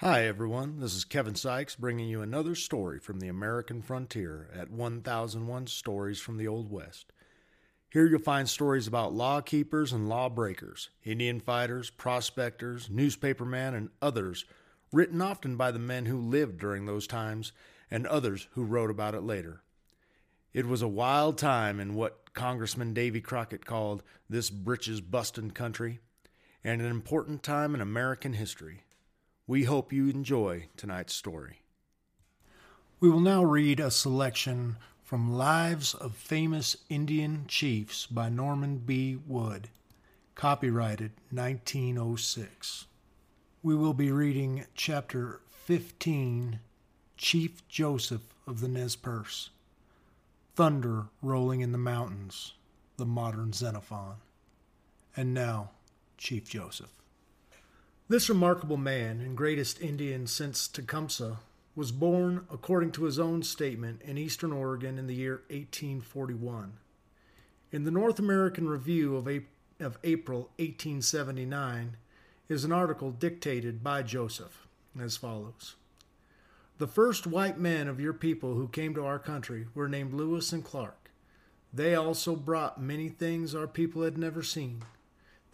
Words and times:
Hi, 0.00 0.26
everyone. 0.26 0.80
This 0.80 0.94
is 0.94 1.06
Kevin 1.06 1.36
Sykes 1.36 1.74
bringing 1.74 2.06
you 2.06 2.20
another 2.20 2.54
story 2.54 2.98
from 2.98 3.18
the 3.18 3.28
American 3.28 3.80
frontier 3.80 4.50
at 4.54 4.70
1001 4.70 5.68
Stories 5.68 6.20
from 6.20 6.36
the 6.36 6.46
Old 6.46 6.70
West. 6.70 7.14
Here 7.88 8.06
you'll 8.06 8.18
find 8.18 8.46
stories 8.46 8.86
about 8.86 9.14
law 9.14 9.40
keepers 9.40 9.94
and 9.94 10.06
law 10.06 10.28
breakers, 10.28 10.90
Indian 11.02 11.40
fighters, 11.40 11.88
prospectors, 11.88 12.90
newspapermen, 12.90 13.74
and 13.74 13.88
others, 14.02 14.44
written 14.92 15.22
often 15.22 15.56
by 15.56 15.70
the 15.70 15.78
men 15.78 16.04
who 16.04 16.20
lived 16.20 16.60
during 16.60 16.84
those 16.84 17.06
times 17.06 17.52
and 17.90 18.06
others 18.06 18.48
who 18.50 18.64
wrote 18.64 18.90
about 18.90 19.14
it 19.14 19.22
later. 19.22 19.62
It 20.52 20.66
was 20.66 20.82
a 20.82 20.88
wild 20.88 21.38
time 21.38 21.80
in 21.80 21.94
what 21.94 22.34
Congressman 22.34 22.92
Davy 22.92 23.22
Crockett 23.22 23.64
called 23.64 24.02
this 24.28 24.50
britches 24.50 25.00
bustin' 25.00 25.52
country, 25.52 26.00
and 26.62 26.82
an 26.82 26.90
important 26.90 27.42
time 27.42 27.74
in 27.74 27.80
American 27.80 28.34
history. 28.34 28.82
We 29.48 29.62
hope 29.62 29.92
you 29.92 30.08
enjoy 30.08 30.66
tonight's 30.76 31.14
story. 31.14 31.60
We 32.98 33.08
will 33.08 33.20
now 33.20 33.44
read 33.44 33.78
a 33.78 33.92
selection 33.92 34.74
from 35.04 35.34
Lives 35.34 35.94
of 35.94 36.16
Famous 36.16 36.76
Indian 36.88 37.44
Chiefs 37.46 38.06
by 38.06 38.28
Norman 38.28 38.78
B. 38.78 39.16
Wood, 39.24 39.68
copyrighted 40.34 41.12
1906. 41.30 42.86
We 43.62 43.76
will 43.76 43.94
be 43.94 44.10
reading 44.10 44.66
chapter 44.74 45.38
15 45.48 46.58
Chief 47.16 47.68
Joseph 47.68 48.34
of 48.48 48.58
the 48.60 48.68
Nez 48.68 48.96
Perce. 48.96 49.50
Thunder 50.56 51.04
rolling 51.22 51.60
in 51.60 51.70
the 51.70 51.78
mountains, 51.78 52.54
the 52.96 53.06
modern 53.06 53.52
Xenophon. 53.52 54.16
And 55.16 55.32
now, 55.32 55.70
Chief 56.18 56.48
Joseph. 56.48 56.90
This 58.08 58.28
remarkable 58.28 58.76
man 58.76 59.20
and 59.20 59.36
greatest 59.36 59.80
Indian 59.80 60.28
since 60.28 60.68
Tecumseh 60.68 61.38
was 61.74 61.90
born, 61.90 62.46
according 62.52 62.92
to 62.92 63.02
his 63.02 63.18
own 63.18 63.42
statement, 63.42 64.00
in 64.02 64.16
eastern 64.16 64.52
Oregon 64.52 64.96
in 64.96 65.08
the 65.08 65.14
year 65.14 65.42
1841. 65.50 66.74
In 67.72 67.82
the 67.82 67.90
North 67.90 68.20
American 68.20 68.68
Review 68.68 69.16
of, 69.16 69.26
of 69.80 69.98
April 70.04 70.50
1879 70.58 71.96
is 72.48 72.62
an 72.62 72.70
article 72.70 73.10
dictated 73.10 73.82
by 73.82 74.04
Joseph 74.04 74.68
as 75.00 75.16
follows 75.16 75.74
The 76.78 76.86
first 76.86 77.26
white 77.26 77.58
men 77.58 77.88
of 77.88 77.98
your 77.98 78.12
people 78.12 78.54
who 78.54 78.68
came 78.68 78.94
to 78.94 79.04
our 79.04 79.18
country 79.18 79.66
were 79.74 79.88
named 79.88 80.14
Lewis 80.14 80.52
and 80.52 80.62
Clark. 80.62 81.10
They 81.72 81.96
also 81.96 82.36
brought 82.36 82.80
many 82.80 83.08
things 83.08 83.52
our 83.52 83.66
people 83.66 84.02
had 84.02 84.16
never 84.16 84.44
seen. 84.44 84.84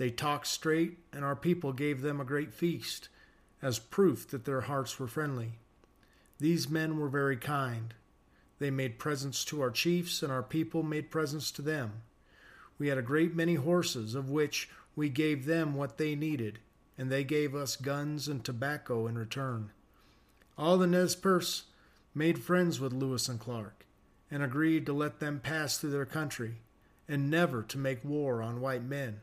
They 0.03 0.11
talked 0.11 0.49
straight, 0.49 0.99
and 1.13 1.25
our 1.25 1.37
people 1.37 1.73
gave 1.73 2.01
them 2.01 2.21
a 2.21 2.25
great 2.25 2.53
feast, 2.53 3.09
as 3.63 3.79
proof 3.79 4.27
that 4.31 4.45
their 4.45 4.63
hearts 4.63 4.99
were 4.99 5.07
friendly. 5.07 5.61
These 6.41 6.69
men 6.69 6.99
were 6.99 7.09
very 7.09 7.37
kind. 7.37 7.95
They 8.59 8.73
made 8.73 8.99
presents 8.99 9.45
to 9.45 9.61
our 9.61 9.71
chiefs, 9.71 10.21
and 10.21 10.33
our 10.33 10.43
people 10.43 10.83
made 10.83 11.13
presents 11.13 11.53
to 11.53 11.63
them. 11.63 12.03
We 12.81 12.89
had 12.89 12.99
a 12.99 13.03
great 13.03 13.37
many 13.37 13.55
horses, 13.55 14.17
of 14.17 14.29
which 14.29 14.69
we 14.97 15.09
gave 15.09 15.45
them 15.45 15.73
what 15.73 15.99
they 15.99 16.17
needed, 16.17 16.59
and 16.99 17.09
they 17.09 17.23
gave 17.23 17.55
us 17.55 17.77
guns 17.77 18.27
and 18.27 18.45
tobacco 18.45 19.07
in 19.07 19.17
return. 19.17 19.71
All 20.59 20.79
the 20.79 20.89
Nez 20.89 21.15
Perce 21.15 21.67
made 22.13 22.43
friends 22.43 22.81
with 22.81 22.93
Lewis 22.93 23.29
and 23.29 23.39
Clark, 23.39 23.87
and 24.33 24.43
agreed 24.43 24.85
to 24.87 24.93
let 24.93 25.21
them 25.21 25.39
pass 25.39 25.79
through 25.79 25.91
their 25.91 26.05
country, 26.05 26.57
and 27.07 27.31
never 27.31 27.63
to 27.63 27.79
make 27.79 28.05
war 28.05 28.43
on 28.43 28.61
white 28.61 28.83
men. 28.83 29.21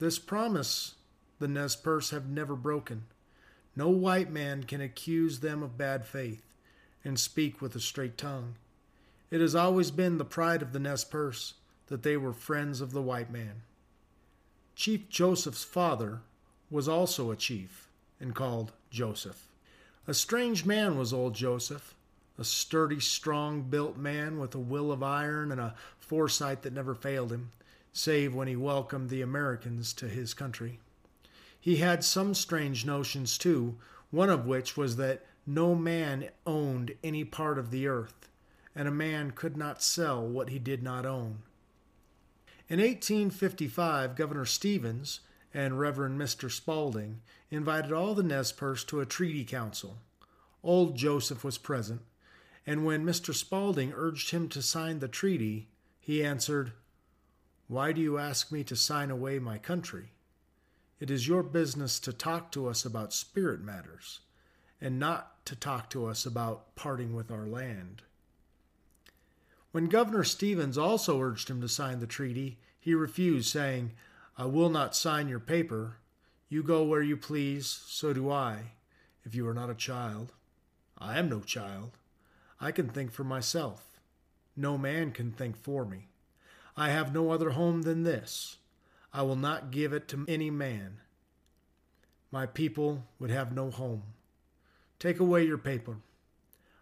This 0.00 0.18
promise 0.18 0.94
the 1.40 1.46
Nez 1.46 1.76
Perce 1.76 2.08
have 2.08 2.26
never 2.26 2.56
broken. 2.56 3.04
No 3.76 3.90
white 3.90 4.32
man 4.32 4.64
can 4.64 4.80
accuse 4.80 5.40
them 5.40 5.62
of 5.62 5.76
bad 5.76 6.06
faith 6.06 6.42
and 7.04 7.20
speak 7.20 7.60
with 7.60 7.76
a 7.76 7.80
straight 7.80 8.16
tongue. 8.16 8.54
It 9.30 9.42
has 9.42 9.54
always 9.54 9.90
been 9.90 10.16
the 10.16 10.24
pride 10.24 10.62
of 10.62 10.72
the 10.72 10.78
Nez 10.78 11.04
Perce 11.04 11.52
that 11.88 12.02
they 12.02 12.16
were 12.16 12.32
friends 12.32 12.80
of 12.80 12.92
the 12.92 13.02
white 13.02 13.30
man. 13.30 13.60
Chief 14.74 15.06
Joseph's 15.10 15.64
father 15.64 16.20
was 16.70 16.88
also 16.88 17.30
a 17.30 17.36
chief 17.36 17.90
and 18.18 18.34
called 18.34 18.72
Joseph. 18.90 19.48
A 20.08 20.14
strange 20.14 20.64
man 20.64 20.96
was 20.96 21.12
old 21.12 21.34
Joseph, 21.34 21.94
a 22.38 22.44
sturdy, 22.44 23.00
strong 23.00 23.64
built 23.64 23.98
man 23.98 24.38
with 24.38 24.54
a 24.54 24.58
will 24.58 24.92
of 24.92 25.02
iron 25.02 25.52
and 25.52 25.60
a 25.60 25.74
foresight 25.98 26.62
that 26.62 26.72
never 26.72 26.94
failed 26.94 27.30
him 27.30 27.50
save 27.92 28.34
when 28.34 28.48
he 28.48 28.56
welcomed 28.56 29.10
the 29.10 29.22
Americans 29.22 29.92
to 29.94 30.08
his 30.08 30.34
country. 30.34 30.80
He 31.58 31.76
had 31.76 32.04
some 32.04 32.34
strange 32.34 32.86
notions, 32.86 33.36
too, 33.36 33.76
one 34.10 34.30
of 34.30 34.46
which 34.46 34.76
was 34.76 34.96
that 34.96 35.26
no 35.46 35.74
man 35.74 36.28
owned 36.46 36.94
any 37.02 37.24
part 37.24 37.58
of 37.58 37.70
the 37.70 37.86
earth, 37.86 38.28
and 38.74 38.86
a 38.86 38.92
man 38.92 39.32
could 39.32 39.56
not 39.56 39.82
sell 39.82 40.26
what 40.26 40.48
he 40.48 40.58
did 40.58 40.82
not 40.82 41.04
own. 41.04 41.42
In 42.68 42.78
1855, 42.78 44.14
Governor 44.14 44.44
Stevens 44.44 45.20
and 45.52 45.80
Reverend 45.80 46.20
Mr. 46.20 46.50
Spaulding 46.50 47.20
invited 47.50 47.92
all 47.92 48.14
the 48.14 48.22
Nez 48.22 48.52
Perce 48.52 48.84
to 48.84 49.00
a 49.00 49.06
treaty 49.06 49.44
council. 49.44 49.98
Old 50.62 50.96
Joseph 50.96 51.42
was 51.42 51.58
present, 51.58 52.02
and 52.66 52.84
when 52.84 53.04
Mr. 53.04 53.34
Spaulding 53.34 53.92
urged 53.92 54.30
him 54.30 54.48
to 54.50 54.62
sign 54.62 55.00
the 55.00 55.08
treaty, 55.08 55.68
he 55.98 56.22
answered, 56.22 56.72
why 57.70 57.92
do 57.92 58.00
you 58.00 58.18
ask 58.18 58.50
me 58.50 58.64
to 58.64 58.74
sign 58.74 59.12
away 59.12 59.38
my 59.38 59.56
country? 59.56 60.10
It 60.98 61.08
is 61.08 61.28
your 61.28 61.44
business 61.44 62.00
to 62.00 62.12
talk 62.12 62.50
to 62.50 62.66
us 62.66 62.84
about 62.84 63.12
spirit 63.12 63.60
matters, 63.60 64.18
and 64.80 64.98
not 64.98 65.46
to 65.46 65.54
talk 65.54 65.88
to 65.90 66.06
us 66.06 66.26
about 66.26 66.74
parting 66.74 67.14
with 67.14 67.30
our 67.30 67.46
land. 67.46 68.02
When 69.70 69.86
Governor 69.86 70.24
Stevens 70.24 70.76
also 70.76 71.20
urged 71.20 71.48
him 71.48 71.60
to 71.60 71.68
sign 71.68 72.00
the 72.00 72.08
treaty, 72.08 72.58
he 72.80 72.92
refused, 72.92 73.48
saying, 73.48 73.92
I 74.36 74.46
will 74.46 74.68
not 74.68 74.96
sign 74.96 75.28
your 75.28 75.38
paper. 75.38 75.98
You 76.48 76.64
go 76.64 76.82
where 76.82 77.02
you 77.02 77.16
please, 77.16 77.68
so 77.86 78.12
do 78.12 78.32
I, 78.32 78.72
if 79.24 79.32
you 79.32 79.46
are 79.46 79.54
not 79.54 79.70
a 79.70 79.74
child. 79.74 80.32
I 80.98 81.20
am 81.20 81.28
no 81.28 81.38
child. 81.38 81.98
I 82.60 82.72
can 82.72 82.88
think 82.88 83.12
for 83.12 83.22
myself. 83.22 84.00
No 84.56 84.76
man 84.76 85.12
can 85.12 85.30
think 85.30 85.56
for 85.56 85.84
me. 85.84 86.08
I 86.80 86.88
have 86.88 87.12
no 87.12 87.30
other 87.30 87.50
home 87.50 87.82
than 87.82 88.04
this. 88.04 88.56
I 89.12 89.20
will 89.20 89.36
not 89.36 89.70
give 89.70 89.92
it 89.92 90.08
to 90.08 90.24
any 90.26 90.48
man. 90.48 91.02
My 92.32 92.46
people 92.46 93.04
would 93.18 93.30
have 93.30 93.54
no 93.54 93.70
home. 93.70 94.04
Take 94.98 95.20
away 95.20 95.44
your 95.44 95.58
paper. 95.58 95.98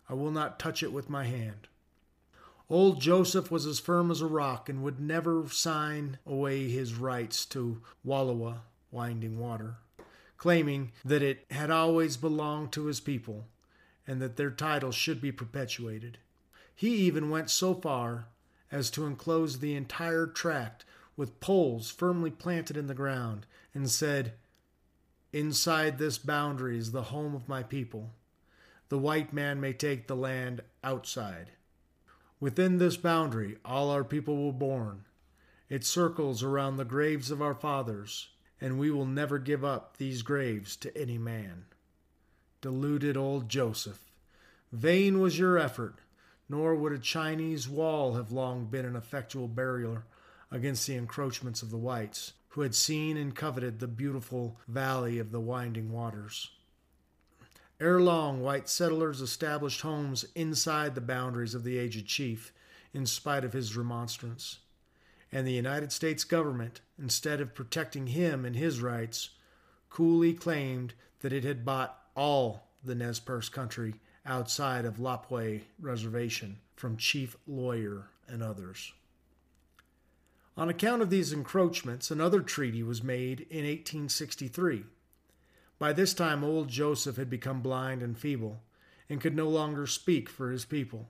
I 0.09 0.15
will 0.15 0.31
not 0.31 0.61
touch 0.61 0.85
it 0.85 0.93
with 0.93 1.11
my 1.11 1.25
hand. 1.25 1.67
Old 2.71 3.01
Joseph 3.01 3.51
was 3.51 3.67
as 3.67 3.81
firm 3.81 4.13
as 4.13 4.21
a 4.21 4.29
rock 4.29 4.69
and 4.69 4.85
would 4.85 5.01
never 5.01 5.49
sign 5.49 6.19
away 6.25 6.69
his 6.69 6.95
rights 6.95 7.45
to 7.47 7.83
Wallowa, 8.07 8.61
Winding 8.93 9.37
Water, 9.37 9.79
claiming 10.37 10.93
that 11.05 11.23
it 11.25 11.45
had 11.51 11.73
always 11.73 12.17
belonged 12.17 12.71
to 12.71 12.87
his 12.87 13.01
people 13.01 13.47
and 14.07 14.23
that 14.23 14.37
their 14.37 14.53
title 14.53 14.93
should 14.93 15.21
be 15.21 15.33
perpetuated. 15.33 16.19
He 16.73 16.91
even 16.99 17.31
went 17.31 17.51
so 17.51 17.75
far 17.75 18.27
as 18.71 18.91
to 18.91 19.07
enclose 19.07 19.59
the 19.59 19.75
entire 19.75 20.27
tract 20.27 20.85
with 21.17 21.41
poles 21.41 21.91
firmly 21.91 22.31
planted 22.31 22.77
in 22.77 22.87
the 22.87 22.95
ground, 22.95 23.47
and 23.75 23.91
said, 23.91 24.35
Inside 25.33 25.99
this 25.99 26.17
boundary 26.17 26.79
is 26.79 26.93
the 26.93 27.05
home 27.05 27.35
of 27.35 27.49
my 27.49 27.63
people. 27.63 28.15
The 28.89 28.99
white 28.99 29.33
man 29.33 29.61
may 29.61 29.73
take 29.73 30.07
the 30.07 30.17
land 30.17 30.63
outside. 30.83 31.51
Within 32.41 32.79
this 32.79 32.97
boundary, 32.97 33.59
all 33.65 33.91
our 33.91 34.05
people 34.05 34.47
were 34.47 34.53
born. 34.53 35.05
It 35.69 35.85
circles 35.85 36.43
around 36.43 36.77
the 36.77 36.85
graves 36.85 37.31
of 37.31 37.43
our 37.43 37.55
fathers, 37.55 38.29
and 38.61 38.79
we 38.79 38.91
will 38.91 39.05
never 39.05 39.39
give 39.39 39.65
up 39.65 39.97
these 39.97 40.23
graves 40.23 40.77
to 40.77 40.97
any 40.97 41.19
man. 41.19 41.67
Deluded 42.61 43.17
old 43.17 43.49
Joseph, 43.49 44.05
vain 44.73 45.21
was 45.21 45.39
your 45.39 45.59
effort 45.59 45.97
nor 46.49 46.75
would 46.75 46.93
a 46.93 46.99
Chinese 46.99 47.69
wall 47.69 48.15
have 48.15 48.33
long 48.33 48.67
been 48.67 48.85
an 48.85 48.97
effectual 48.97 49.49
barrier 49.49 50.05
against 50.51 50.87
the 50.87 50.95
encroachments 50.95 51.63
of 51.63 51.71
the 51.71 51.77
whites, 51.77 52.33
who 52.51 52.63
had 52.63 52.75
seen 52.75 53.17
and 53.17 53.37
coveted 53.37 53.79
the 53.79 53.87
beautiful 53.87 54.57
valley 54.67 55.19
of 55.19 55.31
the 55.31 55.41
winding 55.41 55.93
waters. 55.93 56.51
Ere 57.81 58.01
long, 58.01 58.41
white 58.41 58.69
settlers 58.69 59.21
established 59.21 59.83
homes 59.83 60.25
inside 60.35 60.95
the 60.95 61.01
boundaries 61.01 61.55
of 61.55 61.65
the 61.65 61.79
aged 61.79 62.07
chief, 62.07 62.53
in 62.93 63.07
spite 63.07 63.45
of 63.45 63.53
his 63.53 63.77
remonstrance. 63.77 64.59
And 65.31 65.47
the 65.47 65.53
United 65.53 65.93
States 65.93 66.25
government, 66.25 66.81
instead 66.99 67.41
of 67.41 67.55
protecting 67.55 68.09
him 68.09 68.45
and 68.45 68.57
his 68.57 68.81
rights, 68.81 69.31
coolly 69.91 70.33
claimed 70.33 70.95
that 71.21 71.33
it 71.33 71.45
had 71.45 71.65
bought 71.65 72.03
all 72.17 72.69
the 72.83 72.95
Nez 72.95 73.21
Perce 73.21 73.49
country 73.49 73.95
outside 74.27 74.85
of 74.85 74.99
Lapwai 74.99 75.63
Reservation 75.81 76.59
from 76.77 76.97
Chief 76.97 77.37
Lawyer 77.47 78.09
and 78.29 78.43
others. 78.43 78.93
On 80.57 80.69
account 80.69 81.03
of 81.03 81.11
these 81.11 81.33
encroachments, 81.33 82.11
another 82.11 82.41
treaty 82.41 82.83
was 82.83 83.03
made 83.03 83.43
in 83.43 83.65
1863. 83.65 84.85
By 85.79 85.93
this 85.93 86.13
time, 86.13 86.43
old 86.43 86.69
Joseph 86.69 87.17
had 87.17 87.31
become 87.31 87.63
blind 87.63 88.03
and 88.03 88.19
feeble, 88.19 88.61
and 89.09 89.21
could 89.21 89.37
no 89.37 89.49
longer 89.49 89.87
speak 89.87 90.29
for 90.29 90.51
his 90.51 90.65
people. 90.65 91.09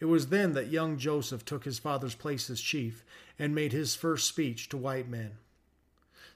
It 0.00 0.06
was 0.06 0.28
then 0.28 0.54
that 0.54 0.68
young 0.68 0.96
Joseph 0.96 1.44
took 1.44 1.64
his 1.64 1.78
father's 1.78 2.14
place 2.14 2.48
as 2.48 2.60
chief 2.60 3.04
and 3.38 3.54
made 3.54 3.72
his 3.72 3.94
first 3.94 4.26
speech 4.26 4.68
to 4.70 4.76
white 4.76 5.08
men. 5.08 5.32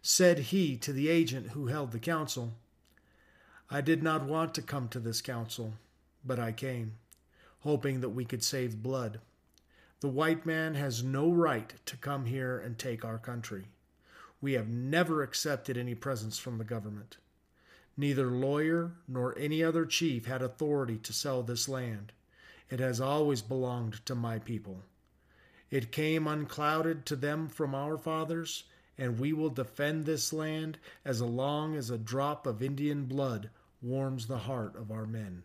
Said 0.02 0.38
he 0.38 0.76
to 0.78 0.92
the 0.92 1.08
agent 1.08 1.50
who 1.50 1.68
held 1.68 1.92
the 1.92 1.98
council, 1.98 2.54
I 3.70 3.80
did 3.80 4.02
not 4.02 4.24
want 4.24 4.54
to 4.54 4.62
come 4.62 4.88
to 4.88 5.00
this 5.00 5.22
council, 5.22 5.74
but 6.24 6.38
I 6.38 6.52
came, 6.52 6.94
hoping 7.60 8.00
that 8.00 8.10
we 8.10 8.24
could 8.24 8.42
save 8.42 8.82
blood. 8.82 9.20
The 10.00 10.08
white 10.08 10.44
man 10.44 10.74
has 10.74 11.04
no 11.04 11.30
right 11.30 11.72
to 11.86 11.96
come 11.96 12.24
here 12.24 12.58
and 12.58 12.76
take 12.76 13.04
our 13.04 13.19
country. 13.19 13.69
We 14.40 14.54
have 14.54 14.69
never 14.69 15.22
accepted 15.22 15.76
any 15.76 15.94
presents 15.94 16.38
from 16.38 16.58
the 16.58 16.64
government. 16.64 17.19
Neither 17.96 18.26
lawyer 18.26 18.92
nor 19.06 19.38
any 19.38 19.62
other 19.62 19.86
chief 19.86 20.26
had 20.26 20.42
authority 20.42 20.96
to 20.98 21.12
sell 21.12 21.42
this 21.42 21.69
land. 21.69 22.12
It 22.70 22.80
has 22.80 23.00
always 23.00 23.42
belonged 23.42 24.04
to 24.06 24.14
my 24.14 24.38
people. 24.38 24.82
It 25.70 25.92
came 25.92 26.26
unclouded 26.26 27.06
to 27.06 27.16
them 27.16 27.48
from 27.48 27.74
our 27.74 27.96
fathers, 27.96 28.64
and 28.98 29.19
we 29.19 29.32
will 29.32 29.50
defend 29.50 30.04
this 30.04 30.32
land 30.32 30.78
as 31.04 31.22
long 31.22 31.76
as 31.76 31.90
a 31.90 31.98
drop 31.98 32.46
of 32.46 32.62
Indian 32.62 33.04
blood 33.04 33.50
warms 33.80 34.26
the 34.26 34.38
heart 34.38 34.74
of 34.76 34.90
our 34.90 35.06
men. 35.06 35.44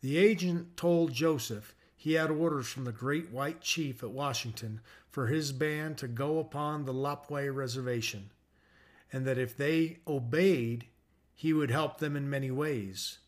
The 0.00 0.16
agent 0.16 0.76
told 0.78 1.12
Joseph 1.12 1.74
he 1.94 2.14
had 2.14 2.30
orders 2.30 2.68
from 2.68 2.84
the 2.84 2.92
great 2.92 3.30
white 3.30 3.60
chief 3.60 4.02
at 4.02 4.10
Washington 4.10 4.80
for 5.10 5.26
his 5.26 5.52
band 5.52 5.98
to 5.98 6.08
go 6.08 6.38
upon 6.38 6.84
the 6.84 6.94
Lapwai 6.94 7.54
reservation, 7.54 8.30
and 9.12 9.26
that 9.26 9.36
if 9.36 9.54
they 9.56 9.98
obeyed, 10.06 10.86
he 11.34 11.52
would 11.52 11.70
help 11.70 11.98
them 11.98 12.16
in 12.16 12.30
many 12.30 12.50
ways. 12.50 13.18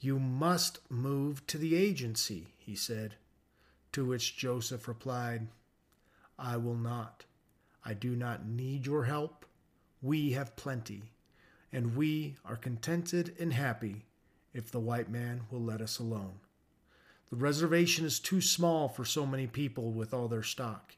You 0.00 0.18
must 0.18 0.80
move 0.90 1.46
to 1.46 1.58
the 1.58 1.76
agency, 1.76 2.54
he 2.58 2.74
said. 2.74 3.14
To 3.92 4.04
which 4.04 4.36
Joseph 4.36 4.88
replied, 4.88 5.48
I 6.38 6.56
will 6.56 6.76
not. 6.76 7.24
I 7.84 7.94
do 7.94 8.16
not 8.16 8.46
need 8.46 8.86
your 8.86 9.04
help. 9.04 9.46
We 10.02 10.32
have 10.32 10.56
plenty, 10.56 11.12
and 11.72 11.96
we 11.96 12.36
are 12.44 12.56
contented 12.56 13.36
and 13.38 13.52
happy 13.52 14.07
if 14.52 14.70
the 14.70 14.80
white 14.80 15.10
man 15.10 15.42
will 15.50 15.60
let 15.60 15.80
us 15.80 15.98
alone. 15.98 16.40
The 17.30 17.36
reservation 17.36 18.06
is 18.06 18.18
too 18.18 18.40
small 18.40 18.88
for 18.88 19.04
so 19.04 19.26
many 19.26 19.46
people 19.46 19.92
with 19.92 20.14
all 20.14 20.28
their 20.28 20.42
stock. 20.42 20.96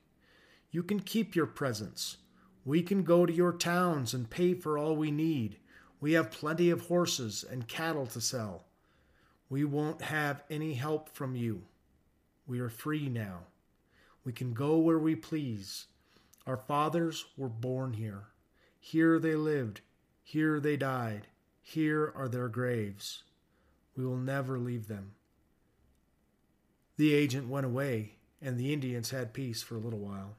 You 0.71 0.83
can 0.83 1.01
keep 1.01 1.35
your 1.35 1.47
presents. 1.47 2.19
We 2.65 2.83
can 2.83 3.03
go 3.03 3.27
to 3.27 3.33
your 3.33 3.53
towns 3.53 4.15
and 4.15 4.31
pay 4.31 4.55
for 4.55 4.79
all 4.79 4.95
we 4.95 5.11
need. 5.11 5.57
We 6.01 6.13
have 6.13 6.31
plenty 6.31 6.71
of 6.71 6.83
horses 6.83 7.45
and 7.49 7.67
cattle 7.67 8.07
to 8.07 8.21
sell. 8.21 8.65
We 9.49 9.65
won't 9.65 10.03
have 10.03 10.45
any 10.49 10.75
help 10.75 11.09
from 11.09 11.35
you. 11.35 11.63
We 12.47 12.61
are 12.61 12.69
free 12.69 13.09
now. 13.09 13.41
We 14.25 14.33
can 14.33 14.53
go 14.53 14.79
where 14.79 14.99
we 14.99 15.17
please. 15.17 15.87
Our 16.47 16.57
fathers 16.57 17.25
were 17.37 17.49
born 17.49 17.95
here. 17.95 18.29
Here 18.79 19.19
they 19.19 19.35
lived. 19.35 19.81
Here 20.23 20.61
they 20.61 20.77
died. 20.77 21.27
Here 21.63 22.13
are 22.15 22.29
their 22.29 22.49
graves. 22.49 23.25
We 23.97 24.05
will 24.05 24.17
never 24.17 24.59
leave 24.59 24.89
them. 24.89 25.13
The 26.97 27.15
agent 27.15 27.49
went 27.49 27.67
away, 27.67 28.17
and 28.43 28.59
the 28.59 28.73
Indians 28.73 29.11
had 29.11 29.33
peace 29.33 29.63
for 29.63 29.75
a 29.75 29.81
little 29.81 29.99
while. 29.99 30.37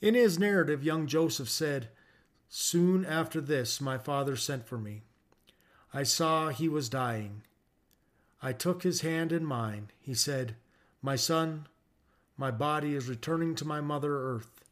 In 0.00 0.14
his 0.14 0.38
narrative, 0.38 0.84
young 0.84 1.06
Joseph 1.06 1.48
said, 1.48 1.88
Soon 2.48 3.04
after 3.04 3.40
this, 3.40 3.80
my 3.80 3.98
father 3.98 4.36
sent 4.36 4.66
for 4.66 4.78
me. 4.78 5.02
I 5.92 6.02
saw 6.02 6.48
he 6.48 6.68
was 6.68 6.88
dying. 6.88 7.42
I 8.40 8.52
took 8.52 8.82
his 8.82 9.00
hand 9.00 9.32
in 9.32 9.44
mine. 9.44 9.90
He 10.00 10.14
said, 10.14 10.56
My 11.02 11.16
son, 11.16 11.66
my 12.36 12.50
body 12.50 12.94
is 12.94 13.08
returning 13.08 13.54
to 13.56 13.64
my 13.64 13.80
mother 13.80 14.16
earth, 14.16 14.62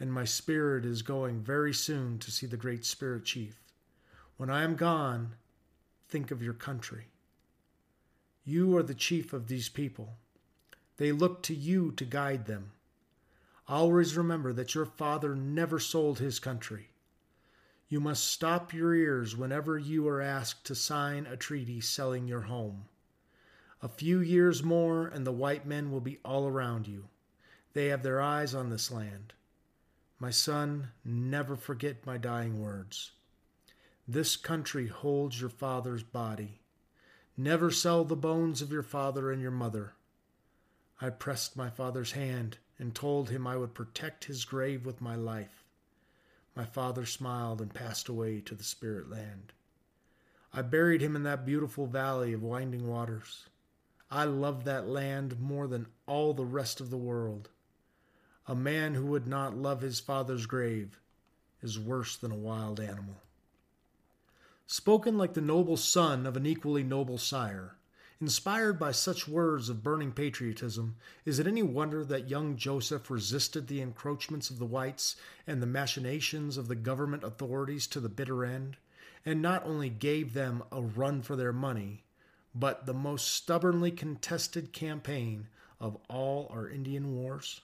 and 0.00 0.12
my 0.12 0.24
spirit 0.24 0.84
is 0.84 1.02
going 1.02 1.40
very 1.40 1.72
soon 1.72 2.18
to 2.18 2.30
see 2.30 2.46
the 2.46 2.56
great 2.56 2.84
spirit 2.84 3.24
chief. 3.24 3.60
When 4.36 4.50
I 4.50 4.62
am 4.64 4.74
gone, 4.74 5.34
think 6.12 6.30
of 6.30 6.42
your 6.42 6.52
country. 6.52 7.06
You 8.44 8.76
are 8.76 8.82
the 8.82 8.92
chief 8.94 9.32
of 9.32 9.48
these 9.48 9.70
people. 9.70 10.18
They 10.98 11.10
look 11.10 11.42
to 11.44 11.54
you 11.54 11.90
to 11.92 12.04
guide 12.04 12.44
them. 12.44 12.72
Always 13.66 14.14
remember 14.14 14.52
that 14.52 14.74
your 14.74 14.84
father 14.84 15.34
never 15.34 15.78
sold 15.78 16.18
his 16.18 16.38
country. 16.38 16.90
You 17.88 17.98
must 17.98 18.26
stop 18.26 18.74
your 18.74 18.94
ears 18.94 19.38
whenever 19.38 19.78
you 19.78 20.06
are 20.06 20.20
asked 20.20 20.66
to 20.66 20.74
sign 20.74 21.26
a 21.26 21.34
treaty 21.34 21.80
selling 21.80 22.28
your 22.28 22.42
home. 22.42 22.84
A 23.80 23.88
few 23.88 24.20
years 24.20 24.62
more, 24.62 25.06
and 25.06 25.26
the 25.26 25.32
white 25.32 25.64
men 25.64 25.90
will 25.90 26.00
be 26.02 26.18
all 26.22 26.46
around 26.46 26.86
you. 26.86 27.08
They 27.72 27.86
have 27.86 28.02
their 28.02 28.20
eyes 28.20 28.54
on 28.54 28.68
this 28.68 28.90
land. 28.90 29.32
My 30.18 30.30
son, 30.30 30.90
never 31.06 31.56
forget 31.56 32.04
my 32.04 32.18
dying 32.18 32.60
words. 32.60 33.12
This 34.12 34.36
country 34.36 34.88
holds 34.88 35.40
your 35.40 35.48
father's 35.48 36.02
body. 36.02 36.60
Never 37.34 37.70
sell 37.70 38.04
the 38.04 38.14
bones 38.14 38.60
of 38.60 38.70
your 38.70 38.82
father 38.82 39.32
and 39.32 39.40
your 39.40 39.50
mother. 39.50 39.94
I 41.00 41.08
pressed 41.08 41.56
my 41.56 41.70
father's 41.70 42.12
hand 42.12 42.58
and 42.78 42.94
told 42.94 43.30
him 43.30 43.46
I 43.46 43.56
would 43.56 43.72
protect 43.72 44.26
his 44.26 44.44
grave 44.44 44.84
with 44.84 45.00
my 45.00 45.16
life. 45.16 45.64
My 46.54 46.66
father 46.66 47.06
smiled 47.06 47.62
and 47.62 47.72
passed 47.72 48.06
away 48.06 48.42
to 48.42 48.54
the 48.54 48.62
spirit 48.62 49.08
land. 49.08 49.54
I 50.52 50.60
buried 50.60 51.00
him 51.00 51.16
in 51.16 51.22
that 51.22 51.46
beautiful 51.46 51.86
valley 51.86 52.34
of 52.34 52.42
winding 52.42 52.86
waters. 52.86 53.46
I 54.10 54.24
love 54.24 54.64
that 54.64 54.86
land 54.86 55.40
more 55.40 55.66
than 55.66 55.86
all 56.06 56.34
the 56.34 56.44
rest 56.44 56.82
of 56.82 56.90
the 56.90 56.98
world. 56.98 57.48
A 58.46 58.54
man 58.54 58.92
who 58.92 59.06
would 59.06 59.26
not 59.26 59.56
love 59.56 59.80
his 59.80 60.00
father's 60.00 60.44
grave 60.44 61.00
is 61.62 61.78
worse 61.78 62.18
than 62.18 62.30
a 62.30 62.36
wild 62.36 62.78
animal. 62.78 63.16
Spoken 64.66 65.18
like 65.18 65.34
the 65.34 65.40
noble 65.40 65.76
son 65.76 66.26
of 66.26 66.36
an 66.36 66.46
equally 66.46 66.82
noble 66.82 67.18
sire, 67.18 67.76
inspired 68.20 68.78
by 68.78 68.92
such 68.92 69.28
words 69.28 69.68
of 69.68 69.82
burning 69.82 70.12
patriotism, 70.12 70.96
is 71.24 71.38
it 71.38 71.46
any 71.46 71.62
wonder 71.62 72.04
that 72.04 72.30
young 72.30 72.56
Joseph 72.56 73.10
resisted 73.10 73.66
the 73.66 73.80
encroachments 73.80 74.48
of 74.48 74.58
the 74.58 74.64
whites 74.64 75.16
and 75.46 75.60
the 75.60 75.66
machinations 75.66 76.56
of 76.56 76.68
the 76.68 76.76
government 76.76 77.24
authorities 77.24 77.86
to 77.88 78.00
the 78.00 78.08
bitter 78.08 78.44
end, 78.44 78.76
and 79.26 79.42
not 79.42 79.64
only 79.66 79.90
gave 79.90 80.32
them 80.32 80.62
a 80.70 80.80
run 80.80 81.20
for 81.20 81.36
their 81.36 81.52
money, 81.52 82.04
but 82.54 82.86
the 82.86 82.94
most 82.94 83.28
stubbornly 83.28 83.90
contested 83.90 84.72
campaign 84.72 85.48
of 85.80 85.98
all 86.08 86.48
our 86.50 86.68
Indian 86.68 87.14
wars? 87.16 87.60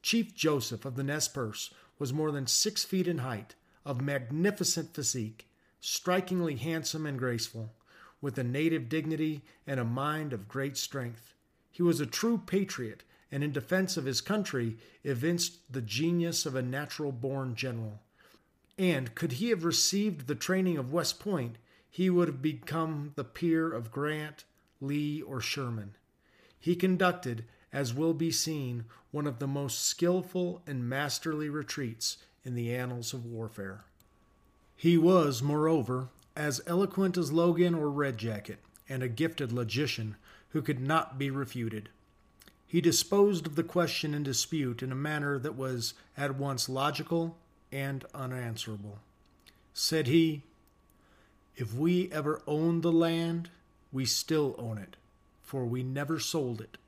Chief 0.00 0.34
Joseph 0.34 0.84
of 0.84 0.96
the 0.96 1.04
Nez 1.04 1.28
Perce 1.28 1.72
was 1.98 2.12
more 2.12 2.32
than 2.32 2.46
six 2.46 2.84
feet 2.84 3.06
in 3.06 3.18
height, 3.18 3.54
of 3.84 4.00
magnificent 4.00 4.94
physique, 4.94 5.47
strikingly 5.80 6.56
handsome 6.56 7.06
and 7.06 7.18
graceful, 7.18 7.72
with 8.20 8.38
a 8.38 8.44
native 8.44 8.88
dignity 8.88 9.42
and 9.66 9.78
a 9.78 9.84
mind 9.84 10.32
of 10.32 10.48
great 10.48 10.76
strength. 10.76 11.34
He 11.70 11.82
was 11.82 12.00
a 12.00 12.06
true 12.06 12.38
patriot, 12.38 13.04
and 13.30 13.44
in 13.44 13.52
defense 13.52 13.96
of 13.96 14.04
his 14.04 14.20
country 14.20 14.78
evinced 15.04 15.72
the 15.72 15.82
genius 15.82 16.46
of 16.46 16.54
a 16.54 16.62
natural 16.62 17.12
born 17.12 17.54
general. 17.54 18.00
And 18.78 19.14
could 19.14 19.32
he 19.32 19.50
have 19.50 19.64
received 19.64 20.26
the 20.26 20.34
training 20.34 20.78
of 20.78 20.92
West 20.92 21.20
Point, 21.20 21.58
he 21.90 22.10
would 22.10 22.28
have 22.28 22.42
become 22.42 23.12
the 23.16 23.24
peer 23.24 23.72
of 23.72 23.90
Grant, 23.90 24.44
Lee, 24.80 25.22
or 25.22 25.40
Sherman. 25.40 25.96
He 26.58 26.76
conducted, 26.76 27.44
as 27.72 27.94
will 27.94 28.14
be 28.14 28.30
seen, 28.30 28.84
one 29.10 29.26
of 29.26 29.38
the 29.38 29.46
most 29.46 29.82
skilful 29.82 30.62
and 30.66 30.88
masterly 30.88 31.48
retreats 31.48 32.18
in 32.44 32.54
the 32.54 32.74
annals 32.74 33.12
of 33.12 33.26
warfare. 33.26 33.84
He 34.80 34.96
was, 34.96 35.42
moreover, 35.42 36.06
as 36.36 36.60
eloquent 36.64 37.18
as 37.18 37.32
Logan 37.32 37.74
or 37.74 37.90
Red 37.90 38.16
Jacket, 38.16 38.60
and 38.88 39.02
a 39.02 39.08
gifted 39.08 39.50
logician 39.50 40.14
who 40.50 40.62
could 40.62 40.78
not 40.78 41.18
be 41.18 41.30
refuted. 41.30 41.88
He 42.64 42.80
disposed 42.80 43.44
of 43.48 43.56
the 43.56 43.64
question 43.64 44.14
in 44.14 44.22
dispute 44.22 44.80
in 44.80 44.92
a 44.92 44.94
manner 44.94 45.36
that 45.40 45.56
was 45.56 45.94
at 46.16 46.36
once 46.36 46.68
logical 46.68 47.36
and 47.72 48.04
unanswerable. 48.14 49.00
Said 49.74 50.06
he, 50.06 50.44
if 51.56 51.74
we 51.74 52.08
ever 52.12 52.40
owned 52.46 52.84
the 52.84 52.92
land, 52.92 53.50
we 53.90 54.06
still 54.06 54.54
own 54.58 54.78
it, 54.78 54.94
for 55.42 55.64
we 55.64 55.82
never 55.82 56.20
sold 56.20 56.60
it. 56.60 56.78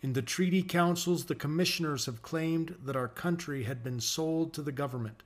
In 0.00 0.14
the 0.14 0.22
treaty 0.22 0.62
councils, 0.62 1.26
the 1.26 1.34
commissioners 1.34 2.06
have 2.06 2.22
claimed 2.22 2.76
that 2.82 2.96
our 2.96 3.08
country 3.08 3.64
had 3.64 3.84
been 3.84 4.00
sold 4.00 4.54
to 4.54 4.62
the 4.62 4.72
government. 4.72 5.22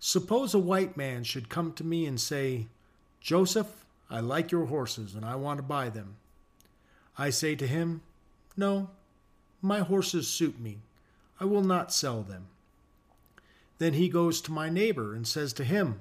Suppose 0.00 0.54
a 0.54 0.58
white 0.58 0.96
man 0.96 1.24
should 1.24 1.48
come 1.48 1.72
to 1.74 1.84
me 1.84 2.06
and 2.06 2.20
say, 2.20 2.66
Joseph, 3.20 3.84
I 4.08 4.20
like 4.20 4.52
your 4.52 4.66
horses 4.66 5.14
and 5.14 5.24
I 5.24 5.34
want 5.34 5.58
to 5.58 5.62
buy 5.62 5.88
them. 5.88 6.16
I 7.16 7.30
say 7.30 7.56
to 7.56 7.66
him, 7.66 8.02
No, 8.56 8.90
my 9.60 9.80
horses 9.80 10.28
suit 10.28 10.60
me. 10.60 10.78
I 11.40 11.44
will 11.44 11.62
not 11.62 11.92
sell 11.92 12.22
them. 12.22 12.46
Then 13.78 13.94
he 13.94 14.08
goes 14.08 14.40
to 14.42 14.52
my 14.52 14.68
neighbor 14.68 15.14
and 15.14 15.26
says 15.26 15.52
to 15.54 15.64
him, 15.64 16.00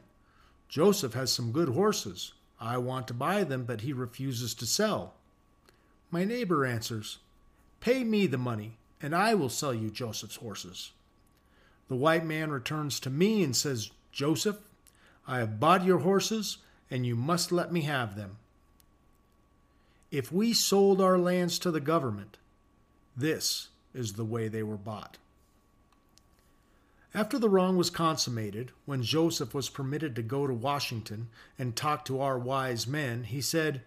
Joseph 0.70 1.14
has 1.14 1.32
some 1.32 1.52
good 1.52 1.70
horses. 1.70 2.34
I 2.60 2.78
want 2.78 3.08
to 3.08 3.14
buy 3.14 3.44
them, 3.44 3.66
but 3.66 3.82
he 3.82 3.94
refuses 3.94 4.54
to 4.56 4.66
sell. 4.66 5.14
My 6.10 6.24
neighbor 6.24 6.66
answers, 6.66 7.20
Pay 7.80 8.04
me 8.04 8.26
the 8.28 8.38
money, 8.38 8.78
and 9.02 9.16
I 9.16 9.36
will 9.36 9.50
sell 9.50 9.74
you 9.74 9.90
Joseph's 9.90 10.38
horses. 10.38 10.92
The 11.88 11.96
white 11.96 12.26
man 12.26 12.52
returns 12.52 13.00
to 13.02 13.10
me 13.10 13.44
and 13.44 13.56
says, 13.56 13.92
Joseph, 14.12 14.58
I 15.28 15.40
have 15.40 15.60
bought 15.60 15.86
your 15.86 16.00
horses, 16.00 16.58
and 16.90 17.06
you 17.06 17.16
must 17.16 17.52
let 17.52 17.72
me 17.72 17.82
have 17.82 18.16
them. 18.16 18.38
If 20.12 20.32
we 20.32 20.54
sold 20.54 21.02
our 21.02 21.18
lands 21.18 21.60
to 21.60 21.72
the 21.72 21.82
government, 21.82 22.38
this 23.16 23.70
is 23.94 24.14
the 24.14 24.26
way 24.26 24.48
they 24.48 24.64
were 24.64 24.78
bought. 24.78 25.18
After 27.14 27.40
the 27.40 27.50
wrong 27.50 27.78
was 27.78 27.90
consummated, 27.90 28.72
when 28.86 29.02
Joseph 29.02 29.54
was 29.54 29.70
permitted 29.70 30.16
to 30.16 30.22
go 30.22 30.46
to 30.46 30.54
Washington 30.54 31.30
and 31.58 31.76
talk 31.76 32.06
to 32.06 32.22
our 32.22 32.38
wise 32.38 32.86
men, 32.86 33.24
he 33.24 33.42
said, 33.42 33.82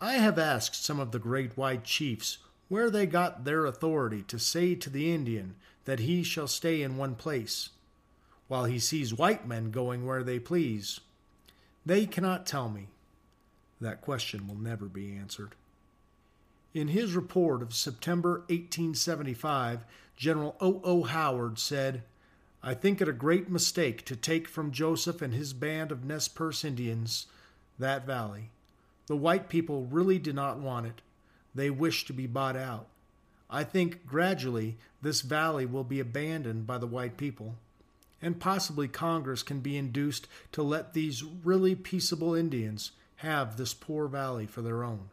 I 0.00 0.14
have 0.14 0.38
asked 0.38 0.84
some 0.84 1.00
of 1.00 1.12
the 1.12 1.18
great 1.18 1.56
white 1.56 1.84
chiefs 1.84 2.38
where 2.68 2.90
they 2.90 3.06
got 3.06 3.44
their 3.44 3.64
authority 3.64 4.22
to 4.22 4.38
say 4.38 4.74
to 4.74 4.90
the 4.90 5.12
Indian 5.12 5.56
that 5.86 6.00
he 6.00 6.22
shall 6.22 6.46
stay 6.46 6.82
in 6.82 6.96
one 6.96 7.14
place, 7.14 7.70
while 8.48 8.66
he 8.66 8.78
sees 8.78 9.14
white 9.14 9.48
men 9.48 9.70
going 9.70 10.06
where 10.06 10.22
they 10.22 10.38
please. 10.38 11.00
They 11.84 12.06
cannot 12.06 12.46
tell 12.46 12.68
me. 12.68 12.88
That 13.80 14.00
question 14.00 14.46
will 14.46 14.56
never 14.56 14.86
be 14.86 15.16
answered. 15.16 15.54
In 16.74 16.88
his 16.88 17.14
report 17.14 17.62
of 17.62 17.74
September 17.74 18.40
1875, 18.48 19.84
General 20.16 20.56
O. 20.60 20.80
O. 20.84 21.02
Howard 21.04 21.58
said, 21.58 22.02
I 22.62 22.74
think 22.74 23.00
it 23.00 23.08
a 23.08 23.12
great 23.12 23.48
mistake 23.48 24.04
to 24.06 24.16
take 24.16 24.48
from 24.48 24.72
Joseph 24.72 25.22
and 25.22 25.32
his 25.32 25.52
band 25.52 25.92
of 25.92 26.04
Nez 26.04 26.28
Perce 26.28 26.64
Indians 26.64 27.26
that 27.78 28.06
valley. 28.06 28.50
The 29.06 29.16
white 29.16 29.48
people 29.48 29.86
really 29.90 30.18
do 30.18 30.32
not 30.32 30.58
want 30.58 30.86
it. 30.86 31.00
They 31.54 31.70
wish 31.70 32.04
to 32.06 32.12
be 32.12 32.26
bought 32.26 32.56
out. 32.56 32.88
I 33.48 33.64
think 33.64 34.06
gradually 34.06 34.76
this 35.02 35.20
valley 35.20 35.66
will 35.66 35.84
be 35.84 36.00
abandoned 36.00 36.66
by 36.66 36.78
the 36.78 36.86
white 36.86 37.16
people, 37.16 37.56
and 38.20 38.40
possibly 38.40 38.88
Congress 38.88 39.42
can 39.42 39.60
be 39.60 39.76
induced 39.76 40.26
to 40.52 40.62
let 40.62 40.94
these 40.94 41.22
really 41.22 41.74
peaceable 41.74 42.34
Indians 42.34 42.92
have 43.16 43.56
this 43.56 43.74
poor 43.74 44.08
valley 44.08 44.46
for 44.46 44.62
their 44.62 44.82
own. 44.82 45.10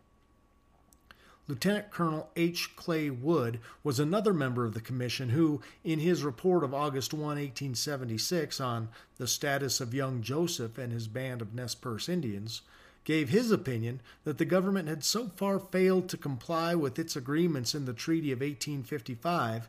Lieutenant 1.48 1.92
Colonel 1.92 2.30
H. 2.38 2.74
Clay 2.78 3.10
Wood 3.10 3.60
was 3.84 4.00
another 4.00 4.34
member 4.34 4.66
of 4.66 4.74
the 4.74 4.80
commission 4.80 5.30
who, 5.30 5.62
in 5.84 6.00
his 6.00 6.24
report 6.24 6.64
of 6.64 6.74
August 6.74 7.14
1, 7.14 7.22
1876, 7.22 8.62
on 8.62 8.88
the 9.18 9.28
status 9.28 9.82
of 9.82 9.94
young 9.94 10.22
Joseph 10.22 10.78
and 10.78 10.94
his 10.94 11.10
band 11.10 11.42
of 11.42 11.54
Nez 11.54 11.76
Perce 11.76 12.08
Indians, 12.08 12.62
gave 13.04 13.30
his 13.30 13.52
opinion 13.52 14.02
that 14.24 14.38
the 14.38 14.46
government 14.46 14.88
had 14.88 15.04
so 15.04 15.28
far 15.36 15.60
failed 15.60 16.08
to 16.10 16.18
comply 16.18 16.74
with 16.76 16.98
its 16.98 17.16
agreements 17.16 17.76
in 17.76 17.86
the 17.86 17.94
Treaty 17.94 18.32
of 18.32 18.40
1855 18.40 19.68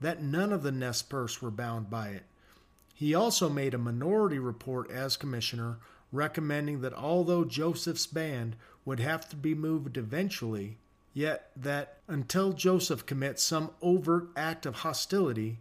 that 0.00 0.22
none 0.22 0.52
of 0.52 0.62
the 0.62 0.72
Nez 0.72 1.02
Perce 1.02 1.40
were 1.40 1.50
bound 1.50 1.88
by 1.88 2.08
it. 2.08 2.24
He 2.94 3.14
also 3.14 3.48
made 3.48 3.74
a 3.74 3.78
minority 3.78 4.38
report 4.38 4.90
as 4.90 5.16
commissioner 5.16 5.78
recommending 6.12 6.82
that 6.82 6.92
although 6.92 7.44
Joseph's 7.44 8.06
band 8.06 8.56
would 8.84 9.00
have 9.00 9.28
to 9.30 9.36
be 9.36 9.54
moved 9.54 9.96
eventually, 9.96 10.76
yet 11.14 11.50
that 11.56 11.98
until 12.08 12.52
Joseph 12.52 13.06
commits 13.06 13.42
some 13.42 13.70
overt 13.80 14.28
act 14.36 14.66
of 14.66 14.76
hostility, 14.76 15.58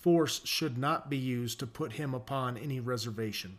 force 0.00 0.40
should 0.44 0.76
not 0.76 1.08
be 1.08 1.16
used 1.16 1.58
to 1.60 1.66
put 1.66 1.92
him 1.92 2.12
upon 2.12 2.56
any 2.56 2.80
reservation. 2.80 3.58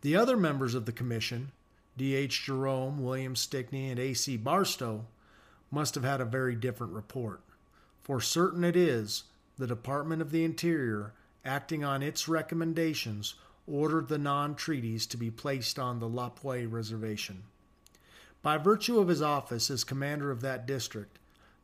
The 0.00 0.16
other 0.16 0.36
members 0.36 0.74
of 0.74 0.86
the 0.86 0.92
commission, 0.92 1.52
D.H. 1.96 2.44
Jerome, 2.44 3.02
William 3.02 3.36
Stickney, 3.36 3.90
and 3.90 4.00
A.C. 4.00 4.36
Barstow, 4.36 5.06
must 5.70 5.94
have 5.94 6.04
had 6.04 6.20
a 6.20 6.24
very 6.24 6.54
different 6.54 6.92
report. 6.92 7.40
For 8.02 8.20
certain 8.20 8.64
it 8.64 8.76
is, 8.76 9.24
the 9.56 9.66
Department 9.66 10.20
of 10.20 10.30
the 10.30 10.44
Interior, 10.44 11.12
acting 11.44 11.84
on 11.84 12.02
its 12.02 12.28
recommendations, 12.28 13.34
ordered 13.66 14.08
the 14.08 14.18
non 14.18 14.54
treaties 14.54 15.06
to 15.06 15.16
be 15.16 15.30
placed 15.30 15.78
on 15.78 15.98
the 15.98 16.08
Lapwai 16.08 16.70
Reservation. 16.70 17.44
By 18.42 18.58
virtue 18.58 18.98
of 18.98 19.08
his 19.08 19.22
office 19.22 19.70
as 19.70 19.84
commander 19.84 20.30
of 20.30 20.42
that 20.42 20.66
district, 20.66 21.18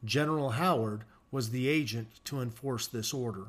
General 0.04 0.50
Howard 0.50 1.04
was 1.30 1.50
the 1.50 1.68
agent 1.68 2.08
to 2.24 2.40
enforce 2.40 2.86
this 2.86 3.12
order. 3.12 3.48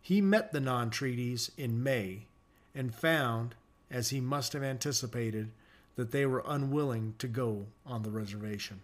He 0.00 0.20
met 0.20 0.52
the 0.52 0.60
non 0.60 0.90
treaties 0.90 1.50
in 1.56 1.82
May 1.82 2.26
and 2.74 2.94
found, 2.94 3.56
as 3.90 4.10
he 4.10 4.20
must 4.20 4.52
have 4.52 4.62
anticipated, 4.62 5.50
that 5.96 6.10
they 6.10 6.26
were 6.26 6.42
unwilling 6.46 7.14
to 7.18 7.28
go 7.28 7.66
on 7.84 8.02
the 8.02 8.10
reservation. 8.10 8.80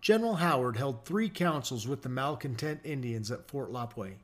General 0.00 0.36
Howard 0.36 0.76
held 0.76 1.04
three 1.04 1.28
councils 1.28 1.88
with 1.88 2.02
the 2.02 2.08
malcontent 2.08 2.80
Indians 2.84 3.30
at 3.30 3.48
Fort 3.48 3.72
Lapwai, 3.72 4.14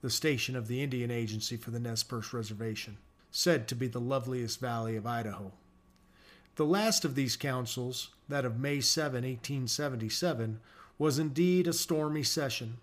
the 0.00 0.10
station 0.10 0.56
of 0.56 0.68
the 0.68 0.82
Indian 0.82 1.10
Agency 1.10 1.56
for 1.56 1.70
the 1.70 1.80
Nez 1.80 2.02
Perce 2.02 2.32
Reservation, 2.32 2.96
said 3.30 3.68
to 3.68 3.74
be 3.74 3.88
the 3.88 4.00
loveliest 4.00 4.60
valley 4.60 4.96
of 4.96 5.06
Idaho. 5.06 5.52
The 6.56 6.64
last 6.64 7.04
of 7.04 7.14
these 7.14 7.36
councils, 7.36 8.08
that 8.28 8.44
of 8.44 8.58
May 8.58 8.80
7, 8.80 9.22
1877, 9.22 10.60
was 10.98 11.18
indeed 11.18 11.66
a 11.66 11.72
stormy 11.72 12.22
session. 12.22 12.78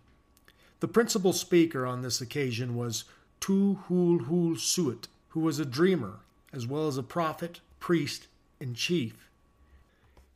The 0.80 0.88
principal 0.88 1.34
speaker 1.34 1.86
on 1.86 2.02
this 2.02 2.22
occasion 2.22 2.76
was 2.76 3.06
Tu 3.40 3.76
Hul 3.88 4.20
Hul 4.26 4.56
Suet, 4.56 5.08
who 5.30 5.40
was 5.40 5.60
a 5.60 5.66
dreamer, 5.66 6.20
as 6.54 6.66
well 6.66 6.88
as 6.88 6.98
a 6.98 7.04
prophet, 7.04 7.60
priest, 7.80 8.28
and 8.60 8.76
chief. 8.76 9.30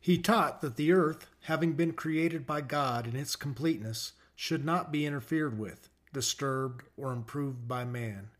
He 0.00 0.18
taught 0.18 0.60
that 0.60 0.76
the 0.76 0.92
earth, 0.92 1.26
having 1.42 1.74
been 1.74 1.92
created 1.92 2.46
by 2.46 2.62
God 2.62 3.06
in 3.06 3.16
its 3.16 3.36
completeness, 3.36 4.12
should 4.34 4.64
not 4.64 4.90
be 4.90 5.04
interfered 5.04 5.58
with, 5.58 5.90
disturbed, 6.12 6.82
or 6.96 7.12
improved 7.12 7.68
by 7.68 7.84
man, 7.84 8.30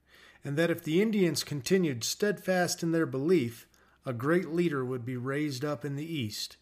and 0.42 0.56
that 0.56 0.70
if 0.70 0.82
the 0.82 1.02
Indians 1.02 1.44
continued 1.44 2.02
steadfast 2.02 2.82
in 2.82 2.92
their 2.92 3.06
belief, 3.06 3.66
a 4.06 4.14
great 4.14 4.48
leader 4.48 4.84
would 4.84 5.04
be 5.04 5.16
raised 5.16 5.64
up 5.64 5.84
in 5.84 5.96
the 5.96 6.10
east, 6.10 6.56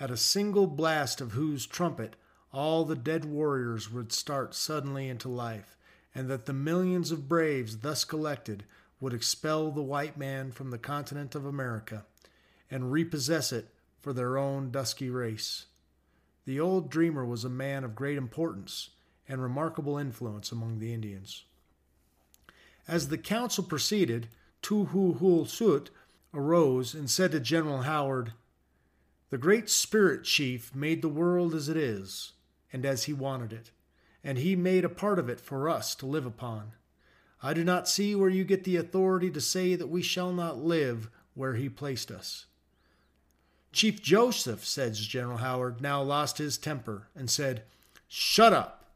at 0.00 0.10
a 0.10 0.16
single 0.16 0.66
blast 0.66 1.20
of 1.20 1.32
whose 1.32 1.66
trumpet 1.66 2.16
all 2.52 2.84
the 2.84 2.96
dead 2.96 3.24
warriors 3.24 3.90
would 3.90 4.12
start 4.12 4.54
suddenly 4.54 5.08
into 5.08 5.28
life, 5.28 5.76
and 6.14 6.28
that 6.28 6.46
the 6.46 6.52
millions 6.52 7.10
of 7.10 7.28
braves 7.28 7.78
thus 7.78 8.04
collected 8.04 8.64
would 9.02 9.12
expel 9.12 9.72
the 9.72 9.82
white 9.82 10.16
man 10.16 10.52
from 10.52 10.70
the 10.70 10.78
continent 10.78 11.34
of 11.34 11.44
America 11.44 12.04
and 12.70 12.92
repossess 12.92 13.50
it 13.52 13.66
for 14.00 14.12
their 14.12 14.38
own 14.38 14.70
dusky 14.70 15.10
race. 15.10 15.66
The 16.44 16.60
old 16.60 16.88
dreamer 16.88 17.24
was 17.24 17.44
a 17.44 17.50
man 17.50 17.82
of 17.82 17.96
great 17.96 18.16
importance 18.16 18.90
and 19.28 19.42
remarkable 19.42 19.98
influence 19.98 20.52
among 20.52 20.78
the 20.78 20.94
Indians. 20.94 21.42
As 22.86 23.08
the 23.08 23.18
council 23.18 23.64
proceeded, 23.64 24.28
Tu 24.62 24.84
Hu 24.84 25.14
Hul 25.14 25.46
Suet 25.46 25.90
arose 26.32 26.94
and 26.94 27.10
said 27.10 27.32
to 27.32 27.40
General 27.40 27.82
Howard, 27.82 28.34
The 29.30 29.38
Great 29.38 29.68
Spirit 29.68 30.22
Chief 30.22 30.72
made 30.76 31.02
the 31.02 31.08
world 31.08 31.56
as 31.56 31.68
it 31.68 31.76
is, 31.76 32.34
and 32.72 32.86
as 32.86 33.04
he 33.04 33.12
wanted 33.12 33.52
it, 33.52 33.72
and 34.22 34.38
he 34.38 34.54
made 34.54 34.84
a 34.84 34.88
part 34.88 35.18
of 35.18 35.28
it 35.28 35.40
for 35.40 35.68
us 35.68 35.96
to 35.96 36.06
live 36.06 36.24
upon. 36.24 36.74
I 37.42 37.54
do 37.54 37.64
not 37.64 37.88
see 37.88 38.14
where 38.14 38.30
you 38.30 38.44
get 38.44 38.64
the 38.64 38.76
authority 38.76 39.30
to 39.30 39.40
say 39.40 39.74
that 39.74 39.88
we 39.88 40.02
shall 40.02 40.32
not 40.32 40.58
live 40.58 41.10
where 41.34 41.54
he 41.54 41.68
placed 41.68 42.10
us. 42.10 42.46
Chief 43.72 44.00
Joseph, 44.02 44.64
says 44.64 45.00
General 45.00 45.38
Howard, 45.38 45.80
now 45.80 46.02
lost 46.02 46.38
his 46.38 46.58
temper 46.58 47.08
and 47.16 47.30
said, 47.30 47.62
Shut 48.06 48.52
up! 48.52 48.90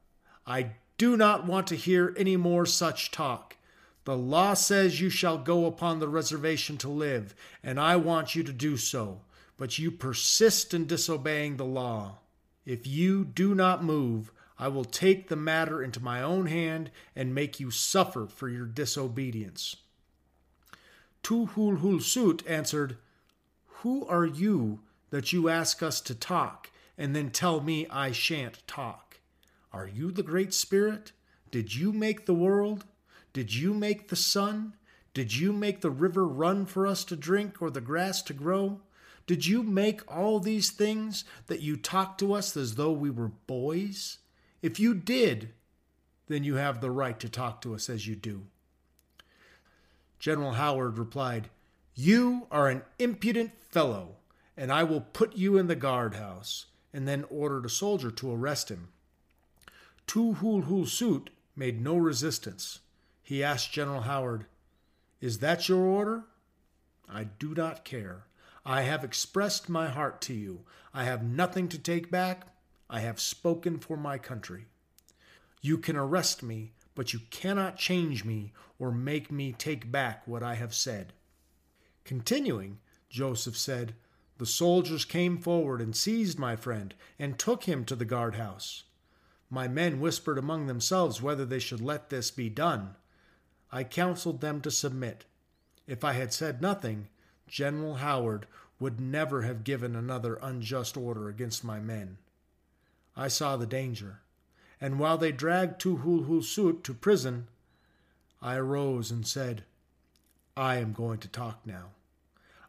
I 0.47 0.73
do 0.99 1.17
not 1.17 1.47
want 1.47 1.67
to 1.69 1.77
hear 1.77 2.15
any 2.17 2.37
more 2.37 2.67
such 2.67 3.11
talk. 3.11 3.57
The 4.05 4.17
law 4.17 4.55
says 4.55 5.01
you 5.01 5.11
shall 5.11 5.39
go 5.39 5.67
upon 5.67 5.99
the 5.99 6.09
reservation 6.09 6.77
to 6.79 6.89
live, 6.89 7.35
and 7.65 7.81
I 7.81 7.97
want 7.97 8.37
you 8.37 8.45
to 8.45 8.53
do 8.53 8.77
so, 8.77 9.23
but 9.57 9.79
you 9.79 9.91
persist 9.91 10.73
in 10.73 10.87
disobeying 10.87 11.57
the 11.57 11.65
law. 11.65 12.19
If 12.65 12.87
you 12.87 13.25
do 13.25 13.55
not 13.55 13.83
move, 13.83 14.31
I 14.59 14.69
will 14.69 14.85
take 14.85 15.29
the 15.29 15.37
matter 15.37 15.83
into 15.83 16.03
my 16.03 16.23
own 16.23 16.47
hand 16.47 16.91
and 17.15 17.35
make 17.35 17.61
you 17.61 17.71
suffer 17.71 18.27
for 18.27 18.49
your 18.49 18.65
disobedience. 18.65 19.77
Tu 21.23 21.47
Hul 21.47 21.77
Hul 21.77 22.01
Suet 22.01 22.47
answered, 22.47 22.97
Who 23.83 24.07
are 24.07 24.25
you 24.25 24.81
that 25.11 25.33
you 25.33 25.49
ask 25.49 25.83
us 25.83 26.01
to 26.03 26.15
talk 26.15 26.71
and 26.97 27.15
then 27.15 27.31
tell 27.31 27.61
me 27.61 27.87
I 27.91 28.13
shan't 28.13 28.67
talk? 28.67 29.21
Are 29.73 29.87
you 29.87 30.11
the 30.11 30.23
Great 30.23 30.55
Spirit? 30.55 31.13
Did 31.51 31.75
you 31.75 31.93
make 31.93 32.27
the 32.27 32.35
world? 32.35 32.87
Did 33.33 33.55
you 33.55 33.75
make 33.75 34.09
the 34.09 34.17
sun? 34.17 34.75
Did 35.13 35.37
you 35.37 35.53
make 35.53 35.81
the 35.81 35.91
river 35.91 36.27
run 36.27 36.65
for 36.65 36.87
us 36.87 37.05
to 37.05 37.17
drink 37.17 37.61
or 37.61 37.71
the 37.71 37.81
grass 37.81 38.23
to 38.23 38.33
grow? 38.33 38.81
Did 39.27 39.47
you 39.47 39.63
make 39.63 40.01
all 40.11 40.41
these 40.41 40.71
things 40.71 41.25
that 41.47 41.61
you 41.61 41.77
talk 41.77 42.17
to 42.19 42.33
us 42.33 42.57
as 42.57 42.77
though 42.77 42.93
we 42.93 43.11
were 43.11 43.33
boys? 43.47 44.19
If 44.67 44.81
you 44.81 44.95
did, 44.95 45.51
then 46.27 46.43
you 46.43 46.57
have 46.57 46.81
the 46.81 46.91
right 46.91 47.21
to 47.21 47.29
talk 47.29 47.61
to 47.61 47.73
us 47.77 47.89
as 47.89 48.09
you 48.09 48.17
do. 48.17 48.49
General 50.19 50.55
Howard 50.55 50.99
replied, 50.99 51.51
You 51.95 52.49
are 52.51 52.69
an 52.69 52.83
impudent 52.99 53.53
fellow, 53.71 54.17
and 54.57 54.73
I 54.73 54.83
will 54.83 55.03
put 55.03 55.37
you 55.37 55.57
in 55.57 55.69
the 55.69 55.77
guardhouse, 55.77 56.67
and 56.93 57.07
then 57.07 57.27
ordered 57.31 57.65
a 57.65 57.69
soldier 57.69 58.11
to 58.11 58.35
arrest 58.35 58.69
him. 58.69 58.89
Tu 60.09 60.37
made 61.55 61.81
no 61.81 61.97
resistance. 61.97 62.81
He 63.23 63.45
asked 63.45 63.71
General 63.71 64.01
Howard, 64.01 64.47
Is 65.21 65.39
that 65.39 65.69
your 65.69 65.85
order? 65.85 66.25
I 67.09 67.23
do 67.23 67.55
not 67.55 67.85
care. 67.85 68.25
I 68.65 68.83
have 68.83 69.05
expressed 69.05 69.69
my 69.69 69.87
heart 69.87 70.21
to 70.23 70.35
you. 70.35 70.65
I 70.93 71.05
have 71.05 71.23
nothing 71.23 71.69
to 71.69 71.79
take 71.79 72.11
back. 72.11 72.49
I 72.89 73.01
have 73.01 73.21
spoken 73.21 73.79
for 73.79 73.97
my 73.97 74.19
country. 74.19 74.67
You 75.61 75.79
can 75.79 75.97
arrest 75.97 76.43
me, 76.43 76.73
but 76.95 77.13
you 77.13 77.21
cannot 77.31 77.77
change 77.77 78.25
me 78.25 78.53
or 78.79 78.93
make 78.93 79.33
me 79.33 79.53
take 79.53 79.91
back 79.91 80.27
what 80.27 80.43
I 80.43 80.55
have 80.55 80.75
said. 80.75 81.13
Continuing, 82.05 82.79
Joseph 83.11 83.57
said, 83.57 83.95
The 84.39 84.47
soldiers 84.47 85.05
came 85.05 85.39
forward 85.39 85.81
and 85.81 85.97
seized 85.97 86.39
my 86.39 86.55
friend 86.55 86.95
and 87.19 87.39
took 87.39 87.65
him 87.65 87.85
to 87.87 87.97
the 87.97 88.05
guardhouse. 88.05 88.85
My 89.51 89.69
men 89.69 90.01
whispered 90.01 90.39
among 90.39 90.67
themselves 90.67 91.23
whether 91.23 91.45
they 91.45 91.59
should 91.59 91.81
let 91.81 92.11
this 92.11 92.31
be 92.31 92.49
done. 92.49 92.97
I 93.73 93.85
counseled 93.85 94.41
them 94.41 94.61
to 94.61 94.71
submit. 94.71 95.25
If 95.87 96.05
I 96.05 96.13
had 96.13 96.33
said 96.33 96.63
nothing, 96.63 97.09
General 97.49 97.97
Howard 97.97 98.47
would 98.79 99.01
never 99.01 99.43
have 99.43 99.65
given 99.65 99.97
another 99.97 100.39
unjust 100.43 100.97
order 100.97 101.29
against 101.29 101.65
my 101.65 101.81
men. 101.81 102.19
I 103.17 103.29
saw 103.29 103.57
the 103.57 103.67
danger, 103.67 104.21
and 104.81 104.99
while 104.99 105.17
they 105.17 105.33
dragged 105.33 105.81
Tu 105.81 105.97
Hul 105.97 106.25
Hul 106.25 106.43
Suit 106.43 106.85
to 106.85 106.93
prison, 106.93 107.49
I 108.43 108.57
arose 108.57 109.11
and 109.11 109.27
said, 109.27 109.65
I 110.57 110.77
am 110.77 110.93
going 110.93 111.19
to 111.19 111.29
talk 111.29 111.61
now. 111.65 111.91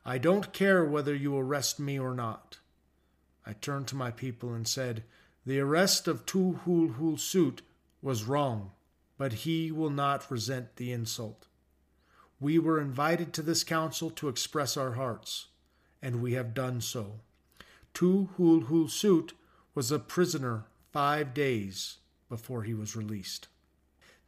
I 0.05 0.17
don't 0.17 0.53
care 0.53 0.85
whether 0.85 1.13
you 1.13 1.37
arrest 1.37 1.79
me 1.79 1.99
or 1.99 2.13
not. 2.13 2.59
I 3.45 3.53
turned 3.53 3.87
to 3.87 3.95
my 3.95 4.11
people 4.11 4.53
and 4.53 4.67
said, 4.67 5.03
The 5.45 5.59
arrest 5.59 6.07
of 6.07 6.25
Tu 6.25 6.53
Hul 6.63 6.89
Hul 6.93 7.17
Suit 7.17 7.61
was 8.01 8.23
wrong, 8.23 8.71
but 9.17 9.33
he 9.33 9.71
will 9.71 9.89
not 9.89 10.31
resent 10.31 10.77
the 10.77 10.93
insult. 10.93 11.47
We 12.39 12.57
were 12.57 12.79
invited 12.79 13.33
to 13.33 13.41
this 13.41 13.63
council 13.63 14.09
to 14.11 14.29
express 14.29 14.77
our 14.77 14.93
hearts, 14.93 15.47
and 16.01 16.21
we 16.21 16.33
have 16.33 16.53
done 16.53 16.79
so. 16.79 17.19
Tu 17.93 18.29
Hul 18.37 18.61
Hul 18.61 18.87
Suit 18.87 19.33
was 19.77 19.91
a 19.91 19.99
prisoner 19.99 20.65
five 20.91 21.35
days 21.35 21.97
before 22.29 22.63
he 22.63 22.73
was 22.73 22.95
released. 22.95 23.47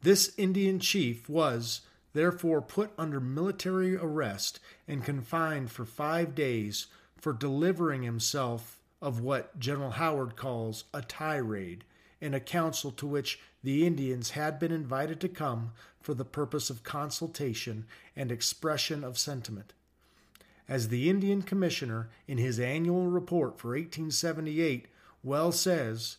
This 0.04 0.32
Indian 0.38 0.80
chief 0.80 1.28
was, 1.28 1.82
therefore, 2.14 2.62
put 2.62 2.92
under 3.00 3.20
military 3.20 3.96
arrest 3.96 4.60
and 4.88 5.04
confined 5.04 5.72
for 5.72 5.86
five 5.86 6.36
days 6.36 6.86
for 7.18 7.34
delivering 7.34 8.04
himself 8.04 8.80
of 9.02 9.22
what 9.22 9.58
General 9.58 9.90
Howard 9.90 10.36
calls 10.36 10.84
a 10.94 11.02
tirade 11.02 11.84
in 12.22 12.36
a 12.36 12.40
council 12.40 12.92
to 12.92 13.08
which 13.08 13.40
the 13.64 13.88
Indians 13.88 14.30
had 14.30 14.60
been 14.60 14.72
invited 14.72 15.20
to 15.22 15.28
come 15.28 15.72
for 16.00 16.14
the 16.14 16.24
purpose 16.24 16.70
of 16.70 16.84
consultation 16.84 17.88
and 18.16 18.32
expression 18.32 19.04
of 19.04 19.18
sentiment. 19.18 19.74
As 20.68 20.90
the 20.90 21.10
Indian 21.10 21.42
Commissioner, 21.42 22.12
in 22.28 22.38
his 22.38 22.60
annual 22.60 23.08
report 23.08 23.58
for 23.58 23.70
1878, 23.70 24.86
well 25.24 25.52
says, 25.52 26.18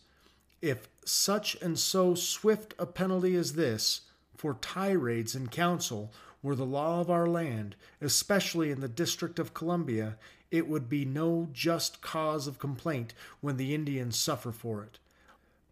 if 0.61 0.87
such 1.03 1.55
and 1.61 1.77
so 1.77 2.13
swift 2.15 2.73
a 2.77 2.85
penalty 2.85 3.35
as 3.35 3.53
this 3.53 4.01
for 4.37 4.53
tirades 4.55 5.35
in 5.35 5.47
council 5.47 6.11
were 6.43 6.55
the 6.55 6.65
law 6.65 6.99
of 6.99 7.09
our 7.09 7.27
land, 7.27 7.75
especially 7.99 8.71
in 8.71 8.79
the 8.79 8.87
District 8.87 9.39
of 9.39 9.53
Columbia, 9.53 10.17
it 10.49 10.67
would 10.67 10.89
be 10.89 11.05
no 11.05 11.47
just 11.53 12.01
cause 12.01 12.47
of 12.47 12.59
complaint 12.59 13.13
when 13.39 13.57
the 13.57 13.73
Indians 13.73 14.17
suffer 14.17 14.51
for 14.51 14.83
it. 14.83 14.99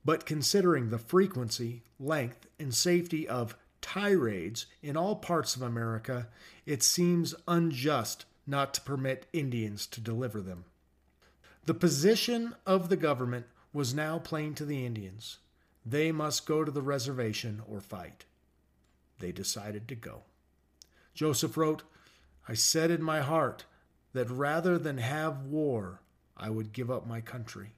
But 0.05 0.25
considering 0.25 0.89
the 0.89 0.97
frequency, 0.97 1.83
length, 1.99 2.47
and 2.59 2.73
safety 2.73 3.27
of 3.27 3.55
tirades 3.81 4.65
in 4.81 4.95
all 4.95 5.15
parts 5.15 5.55
of 5.55 5.61
America, 5.61 6.27
it 6.65 6.81
seems 6.83 7.35
unjust 7.47 8.25
not 8.47 8.73
to 8.75 8.81
permit 8.81 9.27
Indians 9.33 9.85
to 9.87 10.01
deliver 10.01 10.41
them. 10.41 10.65
The 11.69 11.75
position 11.75 12.55
of 12.65 12.89
the 12.89 12.97
government 12.97 13.45
was 13.73 13.93
now 13.93 14.17
plain 14.17 14.55
to 14.55 14.65
the 14.65 14.87
Indians. 14.87 15.37
They 15.85 16.11
must 16.11 16.47
go 16.47 16.63
to 16.63 16.71
the 16.71 16.81
reservation 16.81 17.61
or 17.69 17.79
fight. 17.79 18.25
They 19.19 19.31
decided 19.31 19.87
to 19.87 19.93
go. 19.93 20.23
Joseph 21.13 21.55
wrote, 21.57 21.83
I 22.47 22.55
said 22.55 22.89
in 22.89 23.03
my 23.03 23.19
heart 23.19 23.65
that 24.13 24.31
rather 24.31 24.79
than 24.79 24.97
have 24.97 25.43
war, 25.43 26.01
I 26.35 26.49
would 26.49 26.73
give 26.73 26.89
up 26.89 27.05
my 27.05 27.21
country. 27.21 27.73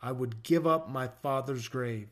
I 0.00 0.12
would 0.12 0.44
give 0.44 0.64
up 0.64 0.88
my 0.88 1.08
father's 1.08 1.66
grave. 1.66 2.10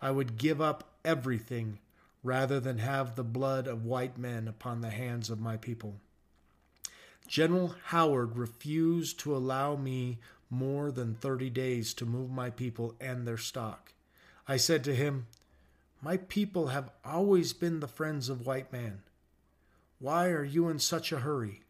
I 0.00 0.12
would 0.12 0.38
give 0.38 0.60
up 0.60 0.92
everything 1.04 1.80
rather 2.22 2.60
than 2.60 2.78
have 2.78 3.16
the 3.16 3.24
blood 3.24 3.66
of 3.66 3.84
white 3.84 4.16
men 4.16 4.46
upon 4.46 4.80
the 4.80 4.90
hands 4.90 5.28
of 5.28 5.40
my 5.40 5.56
people. 5.56 5.96
General 7.26 7.74
Howard 7.86 8.36
refused 8.36 9.18
to 9.18 9.34
allow 9.36 9.74
me 9.74 10.20
more 10.50 10.90
than 10.90 11.14
30 11.14 11.50
days 11.50 11.94
to 11.94 12.06
move 12.06 12.30
my 12.30 12.50
people 12.50 12.94
and 13.00 13.26
their 13.26 13.38
stock. 13.38 13.92
I 14.48 14.56
said 14.56 14.84
to 14.84 14.94
him, 14.94 15.26
My 16.00 16.16
people 16.16 16.68
have 16.68 16.90
always 17.04 17.52
been 17.52 17.80
the 17.80 17.88
friends 17.88 18.28
of 18.28 18.46
white 18.46 18.72
man. 18.72 19.02
Why 19.98 20.28
are 20.28 20.44
you 20.44 20.68
in 20.68 20.78
such 20.78 21.10
a 21.10 21.20
hurry? 21.20 21.62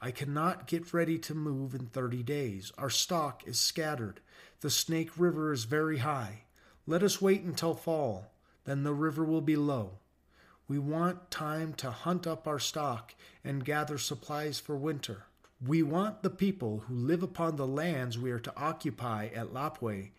I 0.00 0.10
cannot 0.10 0.66
get 0.66 0.94
ready 0.94 1.18
to 1.18 1.34
move 1.34 1.74
in 1.74 1.86
30 1.86 2.22
days. 2.22 2.72
Our 2.78 2.90
stock 2.90 3.42
is 3.46 3.58
scattered. 3.58 4.20
The 4.60 4.70
Snake 4.70 5.10
River 5.18 5.52
is 5.52 5.64
very 5.64 5.98
high. 5.98 6.42
Let 6.86 7.02
us 7.02 7.20
wait 7.20 7.42
until 7.42 7.74
fall, 7.74 8.32
then 8.64 8.82
the 8.82 8.94
river 8.94 9.24
will 9.24 9.40
be 9.40 9.56
low. 9.56 9.98
We 10.68 10.78
want 10.78 11.30
time 11.30 11.74
to 11.74 11.90
hunt 11.90 12.26
up 12.26 12.46
our 12.46 12.58
stock 12.58 13.14
and 13.42 13.64
gather 13.64 13.98
supplies 13.98 14.60
for 14.60 14.76
winter. 14.76 15.24
We 15.64 15.82
want 15.82 16.22
the 16.22 16.30
people 16.30 16.84
who 16.86 16.94
live 16.94 17.22
upon 17.22 17.56
the 17.56 17.66
lands 17.66 18.18
we 18.18 18.30
are 18.30 18.38
to 18.38 18.56
occupy 18.56 19.26
at 19.26 19.52
Lapwai 19.52 20.10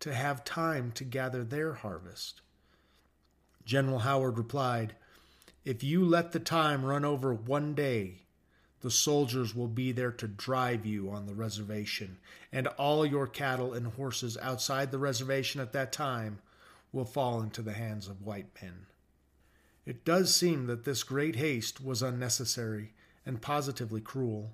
to 0.00 0.14
have 0.14 0.44
time 0.44 0.92
to 0.92 1.04
gather 1.04 1.44
their 1.44 1.74
harvest. 1.74 2.40
General 3.66 3.98
Howard 3.98 4.38
replied, 4.38 4.94
If 5.62 5.84
you 5.84 6.04
let 6.04 6.32
the 6.32 6.40
time 6.40 6.86
run 6.86 7.04
over 7.04 7.34
one 7.34 7.74
day, 7.74 8.22
the 8.80 8.90
soldiers 8.90 9.54
will 9.54 9.68
be 9.68 9.92
there 9.92 10.12
to 10.12 10.26
drive 10.26 10.86
you 10.86 11.10
on 11.10 11.26
the 11.26 11.34
reservation, 11.34 12.16
and 12.50 12.66
all 12.66 13.04
your 13.04 13.26
cattle 13.26 13.74
and 13.74 13.88
horses 13.88 14.38
outside 14.40 14.90
the 14.90 14.98
reservation 14.98 15.60
at 15.60 15.72
that 15.72 15.92
time 15.92 16.38
will 16.92 17.04
fall 17.04 17.42
into 17.42 17.60
the 17.60 17.74
hands 17.74 18.08
of 18.08 18.24
white 18.24 18.46
men. 18.62 18.86
It 19.84 20.04
does 20.04 20.34
seem 20.34 20.66
that 20.66 20.84
this 20.84 21.02
great 21.02 21.36
haste 21.36 21.84
was 21.84 22.02
unnecessary 22.02 22.94
and 23.26 23.42
positively 23.42 24.00
cruel, 24.00 24.52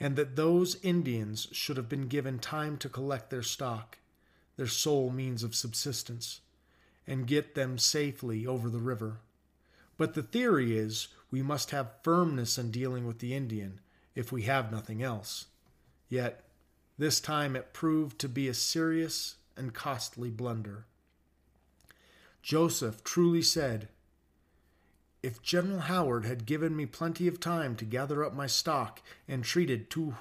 and 0.00 0.16
that 0.16 0.36
those 0.36 0.76
Indians 0.82 1.48
should 1.52 1.76
have 1.76 1.88
been 1.88 2.08
given 2.08 2.38
time 2.38 2.76
to 2.78 2.88
collect 2.88 3.30
their 3.30 3.42
stock, 3.42 3.98
their 4.56 4.66
sole 4.66 5.10
means 5.10 5.42
of 5.42 5.54
subsistence, 5.54 6.40
and 7.06 7.26
get 7.26 7.54
them 7.54 7.78
safely 7.78 8.46
over 8.46 8.68
the 8.68 8.78
river. 8.78 9.18
But 9.96 10.14
the 10.14 10.22
theory 10.22 10.76
is 10.76 11.08
we 11.30 11.42
must 11.42 11.70
have 11.70 12.02
firmness 12.02 12.58
in 12.58 12.70
dealing 12.70 13.06
with 13.06 13.18
the 13.20 13.34
Indian 13.34 13.80
if 14.14 14.32
we 14.32 14.42
have 14.42 14.72
nothing 14.72 15.02
else. 15.02 15.46
Yet, 16.08 16.44
this 16.98 17.20
time 17.20 17.56
it 17.56 17.72
proved 17.72 18.18
to 18.20 18.28
be 18.28 18.48
a 18.48 18.54
serious 18.54 19.36
and 19.56 19.74
costly 19.74 20.30
blunder. 20.30 20.86
Joseph 22.42 23.02
truly 23.02 23.42
said, 23.42 23.88
If 25.24 25.40
General 25.40 25.78
Howard 25.78 26.26
had 26.26 26.44
given 26.44 26.76
me 26.76 26.84
plenty 26.84 27.26
of 27.26 27.40
time 27.40 27.76
to 27.76 27.86
gather 27.86 28.22
up 28.22 28.34
my 28.34 28.46
stock 28.46 29.00
and 29.26 29.42
treated 29.42 29.88
Tu 29.88 30.14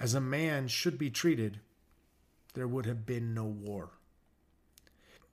as 0.00 0.14
a 0.14 0.18
man 0.18 0.68
should 0.68 0.96
be 0.96 1.10
treated, 1.10 1.60
there 2.54 2.66
would 2.66 2.86
have 2.86 3.04
been 3.04 3.34
no 3.34 3.44
war. 3.44 3.90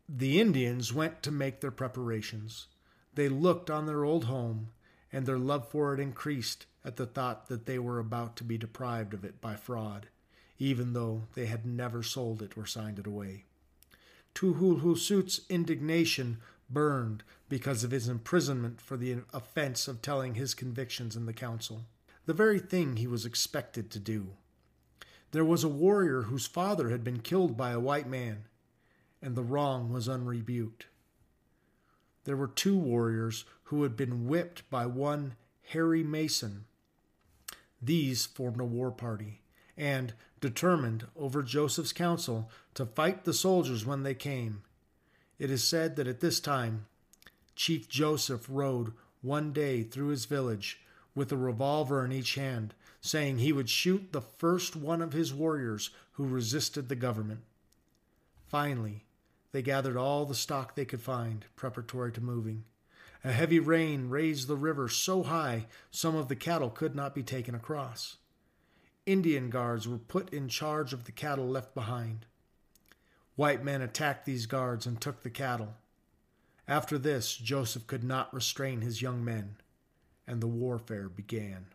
The 0.09 0.41
Indians 0.41 0.91
went 0.91 1.23
to 1.23 1.31
make 1.31 1.61
their 1.61 1.71
preparations. 1.71 2.67
They 3.13 3.29
looked 3.29 3.69
on 3.69 3.85
their 3.85 4.03
old 4.03 4.25
home, 4.25 4.71
and 5.09 5.25
their 5.25 5.39
love 5.39 5.69
for 5.69 5.93
it 5.93 6.01
increased 6.01 6.65
at 6.83 6.97
the 6.97 7.05
thought 7.05 7.47
that 7.47 7.65
they 7.65 7.79
were 7.79 7.99
about 7.99 8.35
to 8.35 8.43
be 8.43 8.57
deprived 8.57 9.13
of 9.13 9.23
it 9.23 9.39
by 9.39 9.55
fraud, 9.55 10.09
even 10.57 10.91
though 10.91 11.23
they 11.33 11.45
had 11.45 11.65
never 11.65 12.03
sold 12.03 12.41
it 12.41 12.57
or 12.57 12.65
signed 12.65 12.99
it 12.99 13.07
away. 13.07 13.45
Tu 14.33 14.55
Hul 14.55 14.79
Hul 14.79 14.97
indignation 15.47 16.39
burned 16.69 17.23
because 17.47 17.83
of 17.83 17.91
his 17.91 18.07
imprisonment 18.07 18.79
for 18.79 18.97
the 18.97 19.17
offense 19.33 19.87
of 19.87 20.01
telling 20.01 20.35
his 20.35 20.53
convictions 20.53 21.15
in 21.15 21.25
the 21.25 21.33
council, 21.33 21.85
the 22.25 22.33
very 22.33 22.59
thing 22.59 22.97
he 22.97 23.07
was 23.07 23.25
expected 23.25 23.89
to 23.89 23.99
do. 23.99 24.31
There 25.31 25.45
was 25.45 25.63
a 25.63 25.69
warrior 25.69 26.23
whose 26.23 26.47
father 26.47 26.89
had 26.89 27.03
been 27.03 27.21
killed 27.21 27.55
by 27.55 27.71
a 27.71 27.79
white 27.79 28.07
man, 28.07 28.45
and 29.21 29.35
the 29.35 29.43
wrong 29.43 29.91
was 29.91 30.07
unrebuked. 30.07 30.87
There 32.23 32.37
were 32.37 32.47
two 32.47 32.77
warriors 32.77 33.45
who 33.63 33.83
had 33.83 33.95
been 33.95 34.27
whipped 34.27 34.69
by 34.69 34.85
one 34.85 35.35
Harry 35.69 36.03
Mason. 36.03 36.65
These 37.81 38.25
formed 38.25 38.59
a 38.59 38.65
war 38.65 38.91
party 38.91 39.41
and, 39.77 40.13
determined, 40.41 41.07
over 41.15 41.41
Joseph's 41.41 41.93
counsel, 41.93 42.49
to 42.73 42.85
fight 42.85 43.23
the 43.23 43.33
soldiers 43.33 43.85
when 43.85 44.03
they 44.03 44.13
came. 44.13 44.63
It 45.39 45.49
is 45.49 45.63
said 45.63 45.95
that 45.95 46.07
at 46.07 46.19
this 46.19 46.39
time, 46.39 46.85
Chief 47.55 47.87
Joseph 47.89 48.45
rode 48.49 48.91
one 49.21 49.51
day 49.53 49.83
through 49.83 50.09
his 50.09 50.25
village 50.25 50.81
with 51.15 51.31
a 51.31 51.37
revolver 51.37 52.05
in 52.05 52.11
each 52.11 52.35
hand, 52.35 52.73
saying 53.01 53.37
he 53.37 53.53
would 53.53 53.69
shoot 53.69 54.11
the 54.11 54.21
first 54.21 54.75
one 54.75 55.01
of 55.01 55.13
his 55.13 55.33
warriors 55.33 55.89
who 56.13 56.27
resisted 56.27 56.89
the 56.89 56.95
government. 56.95 57.41
Finally, 58.47 59.05
they 59.51 59.61
gathered 59.61 59.97
all 59.97 60.25
the 60.25 60.35
stock 60.35 60.75
they 60.75 60.85
could 60.85 61.01
find, 61.01 61.45
preparatory 61.55 62.11
to 62.11 62.21
moving. 62.21 62.65
A 63.23 63.31
heavy 63.31 63.59
rain 63.59 64.09
raised 64.09 64.47
the 64.47 64.55
river 64.55 64.87
so 64.87 65.23
high 65.23 65.67
some 65.91 66.15
of 66.15 66.27
the 66.27 66.35
cattle 66.35 66.69
could 66.69 66.95
not 66.95 67.15
be 67.15 67.23
taken 67.23 67.55
across. 67.55 68.17
Indian 69.05 69.49
guards 69.49 69.87
were 69.87 69.97
put 69.97 70.33
in 70.33 70.47
charge 70.47 70.93
of 70.93 71.05
the 71.05 71.11
cattle 71.11 71.47
left 71.47 71.73
behind. 71.73 72.25
White 73.39 73.63
men 73.63 73.81
attacked 73.81 74.25
these 74.25 74.47
guards 74.47 74.85
and 74.85 74.99
took 74.99 75.23
the 75.23 75.29
cattle. 75.29 75.75
After 76.67 76.97
this, 76.97 77.37
Joseph 77.37 77.87
could 77.87 78.03
not 78.03 78.33
restrain 78.33 78.81
his 78.81 79.01
young 79.01 79.23
men, 79.23 79.55
and 80.27 80.41
the 80.41 80.47
warfare 80.47 81.07
began. 81.07 81.67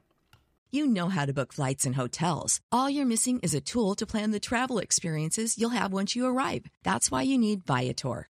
You 0.70 0.86
know 0.86 1.08
how 1.08 1.24
to 1.24 1.32
book 1.32 1.54
flights 1.54 1.86
and 1.86 1.94
hotels. 1.94 2.60
All 2.70 2.90
you're 2.90 3.06
missing 3.06 3.40
is 3.42 3.54
a 3.54 3.62
tool 3.62 3.94
to 3.94 4.04
plan 4.04 4.30
the 4.30 4.38
travel 4.38 4.78
experiences 4.78 5.56
you'll 5.56 5.70
have 5.70 5.90
once 5.90 6.14
you 6.14 6.26
arrive. 6.26 6.66
That's 6.82 7.10
why 7.10 7.22
you 7.22 7.38
need 7.38 7.64
Viator. 7.64 8.28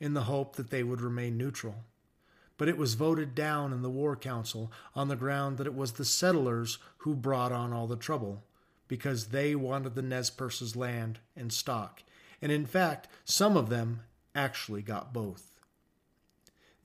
in 0.00 0.14
the 0.14 0.22
hope 0.22 0.56
that 0.56 0.70
they 0.70 0.82
would 0.82 1.00
remain 1.00 1.36
neutral. 1.36 1.84
But 2.56 2.68
it 2.68 2.76
was 2.76 2.94
voted 2.94 3.34
down 3.34 3.72
in 3.72 3.82
the 3.82 3.90
War 3.90 4.16
Council 4.16 4.72
on 4.94 5.08
the 5.08 5.16
ground 5.16 5.58
that 5.58 5.66
it 5.66 5.74
was 5.74 5.92
the 5.92 6.04
settlers 6.04 6.78
who 6.98 7.14
brought 7.14 7.52
on 7.52 7.72
all 7.72 7.86
the 7.86 7.96
trouble, 7.96 8.42
because 8.88 9.26
they 9.26 9.54
wanted 9.54 9.94
the 9.94 10.02
Nez 10.02 10.30
Perces 10.30 10.74
land 10.74 11.20
and 11.36 11.52
stock, 11.52 12.02
and 12.42 12.50
in 12.50 12.66
fact, 12.66 13.08
some 13.24 13.56
of 13.56 13.68
them 13.68 14.00
actually 14.34 14.82
got 14.82 15.12
both. 15.12 15.50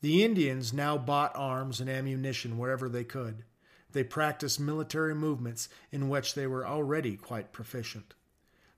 The 0.02 0.24
Indians 0.24 0.72
now 0.72 0.98
bought 0.98 1.36
arms 1.36 1.80
and 1.82 1.90
ammunition 1.90 2.58
wherever 2.58 2.88
they 2.88 3.04
could. 3.04 3.44
They 3.92 4.04
practiced 4.04 4.60
military 4.60 5.16
movements 5.16 5.68
in 5.92 6.10
which 6.10 6.36
they 6.36 6.46
were 6.46 6.68
already 6.68 7.16
quite 7.16 7.54
proficient. 7.54 8.14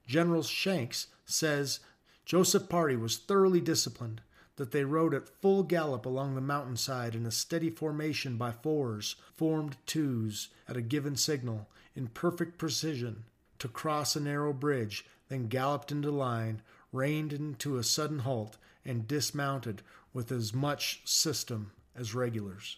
General 0.05 0.43
Shanks 0.43 1.07
says 1.25 1.81
Joseph 2.25 2.69
Party 2.69 2.95
was 2.95 3.17
thoroughly 3.17 3.59
disciplined, 3.59 4.21
that 4.57 4.71
they 4.71 4.83
rode 4.83 5.13
at 5.13 5.29
full 5.29 5.63
gallop 5.63 6.05
along 6.05 6.35
the 6.35 6.41
mountainside 6.41 7.15
in 7.15 7.25
a 7.25 7.31
steady 7.31 7.69
formation 7.69 8.37
by 8.37 8.51
fours, 8.51 9.15
formed 9.35 9.77
twos, 9.85 10.49
at 10.67 10.77
a 10.77 10.81
given 10.81 11.15
signal, 11.15 11.69
in 11.95 12.07
perfect 12.07 12.57
precision, 12.57 13.23
to 13.59 13.67
cross 13.67 14.15
a 14.15 14.19
narrow 14.19 14.53
bridge, 14.53 15.05
then 15.29 15.47
galloped 15.47 15.91
into 15.91 16.11
line, 16.11 16.61
reined 16.91 17.33
into 17.33 17.77
a 17.77 17.83
sudden 17.83 18.19
halt, 18.19 18.57
and 18.83 19.07
dismounted 19.07 19.81
with 20.13 20.31
as 20.31 20.53
much 20.53 21.01
system 21.05 21.71
as 21.95 22.15
regulars. 22.15 22.77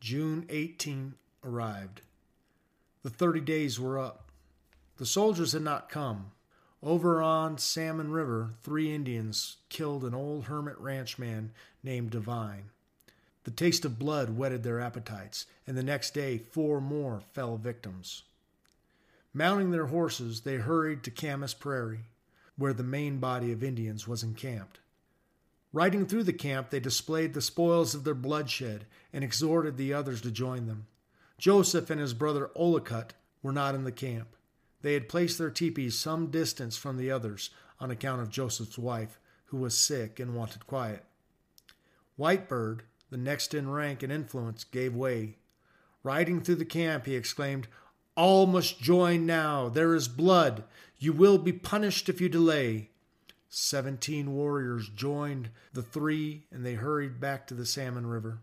June 0.00 0.46
18 0.48 1.14
arrived. 1.44 2.02
The 3.02 3.10
thirty 3.10 3.40
days 3.40 3.78
were 3.78 3.98
up. 3.98 4.30
The 4.96 5.06
soldiers 5.06 5.52
had 5.52 5.62
not 5.62 5.88
come. 5.88 6.32
Over 6.82 7.22
on 7.22 7.58
Salmon 7.58 8.10
River, 8.10 8.54
three 8.60 8.92
Indians 8.92 9.58
killed 9.68 10.02
an 10.02 10.14
old 10.14 10.44
hermit 10.44 10.76
ranchman 10.80 11.50
named 11.84 12.10
Devine. 12.10 12.70
The 13.44 13.52
taste 13.52 13.84
of 13.84 14.00
blood 14.00 14.36
whetted 14.36 14.64
their 14.64 14.80
appetites, 14.80 15.46
and 15.64 15.76
the 15.76 15.84
next 15.84 16.12
day 16.12 16.38
four 16.38 16.80
more 16.80 17.20
fell 17.32 17.56
victims. 17.56 18.24
Mounting 19.32 19.70
their 19.70 19.86
horses, 19.86 20.40
they 20.40 20.56
hurried 20.56 21.04
to 21.04 21.10
Camas 21.10 21.54
Prairie, 21.54 22.06
where 22.56 22.72
the 22.72 22.82
main 22.82 23.18
body 23.18 23.52
of 23.52 23.62
Indians 23.62 24.08
was 24.08 24.24
encamped. 24.24 24.80
Riding 25.72 26.06
through 26.06 26.24
the 26.24 26.32
camp, 26.32 26.70
they 26.70 26.80
displayed 26.80 27.32
the 27.32 27.40
spoils 27.40 27.94
of 27.94 28.04
their 28.04 28.14
bloodshed 28.14 28.86
and 29.12 29.22
exhorted 29.22 29.76
the 29.76 29.94
others 29.94 30.20
to 30.22 30.30
join 30.30 30.66
them. 30.66 30.86
Joseph 31.38 31.90
and 31.90 32.00
his 32.00 32.12
brother 32.12 32.50
Ollicott 32.56 33.14
were 33.42 33.52
not 33.52 33.74
in 33.74 33.84
the 33.84 33.92
camp. 33.92 34.36
They 34.82 34.94
had 34.94 35.08
placed 35.08 35.38
their 35.38 35.50
teepees 35.50 35.98
some 35.98 36.26
distance 36.26 36.76
from 36.76 36.96
the 36.96 37.10
others 37.10 37.50
on 37.80 37.90
account 37.90 38.20
of 38.20 38.30
Joseph's 38.30 38.78
wife, 38.78 39.18
who 39.46 39.56
was 39.56 39.76
sick 39.76 40.20
and 40.20 40.34
wanted 40.34 40.66
quiet. 40.66 41.04
Whitebird, 42.18 42.80
the 43.10 43.16
next 43.16 43.54
in 43.54 43.70
rank 43.70 44.02
and 44.02 44.12
influence, 44.12 44.64
gave 44.64 44.94
way. 44.94 45.36
Riding 46.02 46.40
through 46.40 46.56
the 46.56 46.64
camp, 46.64 47.06
he 47.06 47.14
exclaimed, 47.14 47.68
All 48.16 48.46
must 48.46 48.80
join 48.80 49.24
now. 49.24 49.68
There 49.68 49.94
is 49.94 50.08
blood. 50.08 50.64
You 50.98 51.12
will 51.12 51.38
be 51.38 51.52
punished 51.52 52.08
if 52.08 52.20
you 52.20 52.28
delay. 52.28 52.90
Seventeen 53.48 54.32
warriors 54.32 54.88
joined 54.88 55.50
the 55.72 55.82
three, 55.82 56.46
and 56.50 56.64
they 56.64 56.74
hurried 56.74 57.20
back 57.20 57.46
to 57.46 57.54
the 57.54 57.66
Salmon 57.66 58.06
River. 58.06 58.38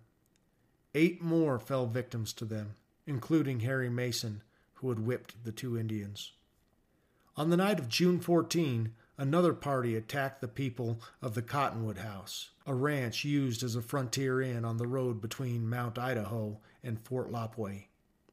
Eight 0.93 1.21
more 1.21 1.59
fell 1.59 1.87
victims 1.87 2.31
to 2.33 2.45
them, 2.45 2.75
including 3.05 3.61
Harry 3.61 3.89
Mason, 3.89 4.43
who 4.79 4.89
had 4.89 4.99
whipped 4.99 5.43
the 5.43 5.51
two 5.51 5.77
Indians. 5.77 6.31
On 7.35 7.49
the 7.49 7.57
night 7.57 7.79
of 7.79 7.89
June 7.89 8.19
14, 8.19 8.93
another 9.17 9.53
party 9.53 9.95
attacked 9.95 10.41
the 10.41 10.47
people 10.47 11.01
of 11.21 11.35
the 11.35 11.41
Cottonwood 11.41 11.97
House, 11.99 12.51
a 12.65 12.73
ranch 12.73 13.23
used 13.25 13.63
as 13.63 13.75
a 13.75 13.81
frontier 13.81 14.41
inn 14.41 14.63
on 14.63 14.77
the 14.77 14.87
road 14.87 15.21
between 15.21 15.69
Mount 15.69 15.97
Idaho 15.97 16.59
and 16.83 16.99
Fort 16.99 17.31
Lapwai. 17.31 17.87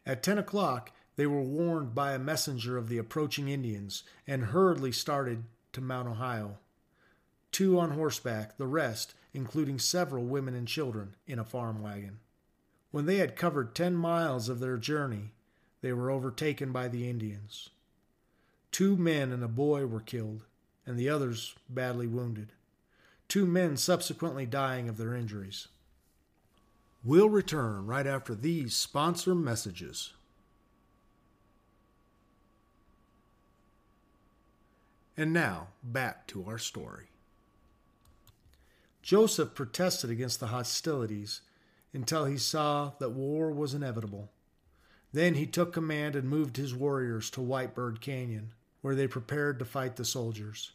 At 0.04 0.22
10 0.22 0.38
o'clock, 0.38 0.92
they 1.16 1.26
were 1.26 1.42
warned 1.42 1.94
by 1.94 2.12
a 2.12 2.18
messenger 2.18 2.76
of 2.76 2.88
the 2.88 2.98
approaching 2.98 3.48
Indians 3.48 4.04
and 4.26 4.46
hurriedly 4.46 4.92
started 4.92 5.44
to 5.72 5.80
Mount 5.80 6.08
Idaho. 6.08 6.58
Two 7.50 7.78
on 7.78 7.92
horseback, 7.92 8.56
the 8.56 8.66
rest, 8.66 9.14
including 9.32 9.78
several 9.78 10.24
women 10.24 10.54
and 10.54 10.68
children, 10.68 11.16
in 11.26 11.38
a 11.38 11.44
farm 11.44 11.82
wagon. 11.82 12.18
When 12.90 13.06
they 13.06 13.16
had 13.16 13.36
covered 13.36 13.74
10 13.74 13.94
miles 13.94 14.48
of 14.48 14.60
their 14.60 14.78
journey, 14.78 15.32
they 15.86 15.92
were 15.92 16.10
overtaken 16.10 16.72
by 16.72 16.88
the 16.88 17.08
Indians. 17.08 17.70
Two 18.72 18.96
men 18.96 19.30
and 19.30 19.44
a 19.44 19.48
boy 19.48 19.86
were 19.86 20.00
killed, 20.00 20.42
and 20.84 20.98
the 20.98 21.08
others 21.08 21.54
badly 21.68 22.08
wounded. 22.08 22.48
Two 23.28 23.46
men 23.46 23.76
subsequently 23.76 24.46
dying 24.46 24.88
of 24.88 24.96
their 24.96 25.14
injuries. 25.14 25.68
We'll 27.04 27.28
return 27.28 27.86
right 27.86 28.04
after 28.04 28.34
these 28.34 28.74
sponsor 28.74 29.32
messages. 29.32 30.12
And 35.16 35.32
now, 35.32 35.68
back 35.84 36.26
to 36.26 36.46
our 36.48 36.58
story. 36.58 37.10
Joseph 39.02 39.54
protested 39.54 40.10
against 40.10 40.40
the 40.40 40.48
hostilities 40.48 41.42
until 41.92 42.24
he 42.24 42.38
saw 42.38 42.90
that 42.98 43.10
war 43.10 43.52
was 43.52 43.72
inevitable. 43.72 44.30
Then 45.16 45.32
he 45.32 45.46
took 45.46 45.72
command 45.72 46.14
and 46.14 46.28
moved 46.28 46.58
his 46.58 46.74
warriors 46.74 47.30
to 47.30 47.40
Whitebird 47.40 48.02
Canyon, 48.02 48.52
where 48.82 48.94
they 48.94 49.08
prepared 49.08 49.58
to 49.58 49.64
fight 49.64 49.96
the 49.96 50.04
soldiers. 50.04 50.72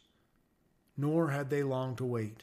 Nor 0.96 1.30
had 1.30 1.48
they 1.48 1.62
long 1.62 1.94
to 1.94 2.04
wait. 2.04 2.42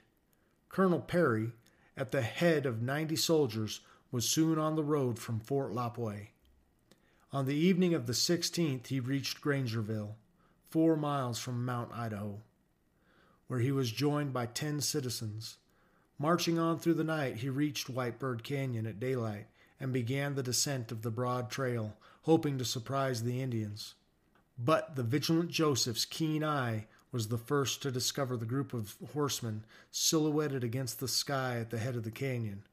Colonel 0.70 1.02
Perry, 1.02 1.52
at 1.98 2.14
the 2.14 2.22
head 2.22 2.66
of 2.66 2.82
90 2.82 3.18
soldiers, 3.18 3.82
was 4.12 4.30
soon 4.30 4.58
on 4.58 4.78
the 4.78 4.84
road 4.84 5.20
from 5.20 5.42
Fort 5.42 5.74
Lapwai. 5.74 6.30
On 7.34 7.46
the 7.46 7.58
evening 7.58 7.94
of 7.94 8.08
the 8.08 8.14
16th, 8.14 8.88
he 8.88 9.02
reached 9.02 9.42
Grangeville, 9.42 10.16
four 10.70 10.96
miles 10.96 11.38
from 11.38 11.66
Mount 11.66 11.92
Idaho, 11.92 12.40
where 13.48 13.60
he 13.60 13.74
was 13.74 13.92
joined 13.92 14.32
by 14.32 14.46
10 14.46 14.80
citizens. 14.80 15.58
Marching 16.18 16.58
on 16.58 16.80
through 16.80 16.94
the 16.94 17.04
night, 17.04 17.40
he 17.40 17.50
reached 17.50 17.94
Whitebird 17.94 18.42
Canyon 18.44 18.86
at 18.86 19.02
daylight 19.02 19.48
and 19.80 19.94
began 19.94 20.36
the 20.36 20.44
descent 20.44 20.92
of 20.92 21.02
the 21.02 21.12
broad 21.12 21.50
trail, 21.50 21.96
hoping 22.24 22.58
to 22.58 22.66
surprise 22.66 23.24
the 23.24 23.42
Indians. 23.42 23.96
But 24.58 24.96
the 24.96 25.04
vigilant 25.04 25.52
Joseph's 25.52 26.06
keen 26.06 26.44
eye 26.44 26.88
was 27.12 27.30
the 27.30 27.38
first 27.38 27.82
to 27.82 27.92
discover 27.92 28.38
the 28.38 28.46
group 28.46 28.74
of 28.74 28.96
horsemen 29.14 29.64
silhouetted 29.90 30.64
against 30.64 31.00
the 31.00 31.08
sky 31.08 31.58
at 31.60 31.70
the 31.70 31.80
head 31.80 31.96
of 31.96 32.04
the 32.04 32.12
canyon, 32.12 32.64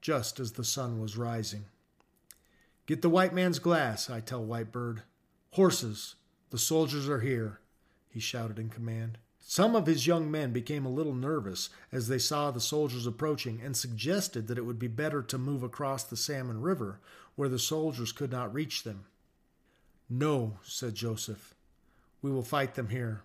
just 0.00 0.40
as 0.40 0.52
the 0.52 0.64
sun 0.64 1.00
was 1.00 1.16
rising. 1.16 1.64
Get 2.86 3.02
the 3.02 3.10
white 3.10 3.34
man's 3.34 3.58
glass, 3.58 4.10
I 4.10 4.20
tell 4.20 4.44
Whitebird. 4.44 5.02
Horses, 5.52 6.16
the 6.50 6.58
soldiers 6.58 7.08
are 7.08 7.20
here, 7.20 7.60
he 8.08 8.20
shouted 8.20 8.58
in 8.58 8.68
command. 8.68 9.18
Some 9.50 9.74
of 9.74 9.86
his 9.86 10.06
young 10.06 10.30
men 10.30 10.52
became 10.52 10.84
a 10.84 10.90
little 10.90 11.14
nervous 11.14 11.70
as 11.90 12.06
they 12.06 12.18
saw 12.18 12.50
the 12.50 12.60
soldiers 12.60 13.06
approaching 13.06 13.62
and 13.64 13.74
suggested 13.74 14.46
that 14.46 14.58
it 14.58 14.66
would 14.66 14.78
be 14.78 14.88
better 14.88 15.22
to 15.22 15.38
move 15.38 15.62
across 15.62 16.04
the 16.04 16.18
Salmon 16.18 16.60
River 16.60 17.00
where 17.34 17.48
the 17.48 17.58
soldiers 17.58 18.12
could 18.12 18.30
not 18.30 18.52
reach 18.52 18.82
them. 18.82 19.06
No, 20.10 20.58
said 20.64 20.94
Joseph. 20.94 21.54
We 22.20 22.30
will 22.30 22.42
fight 22.42 22.74
them 22.74 22.90
here. 22.90 23.22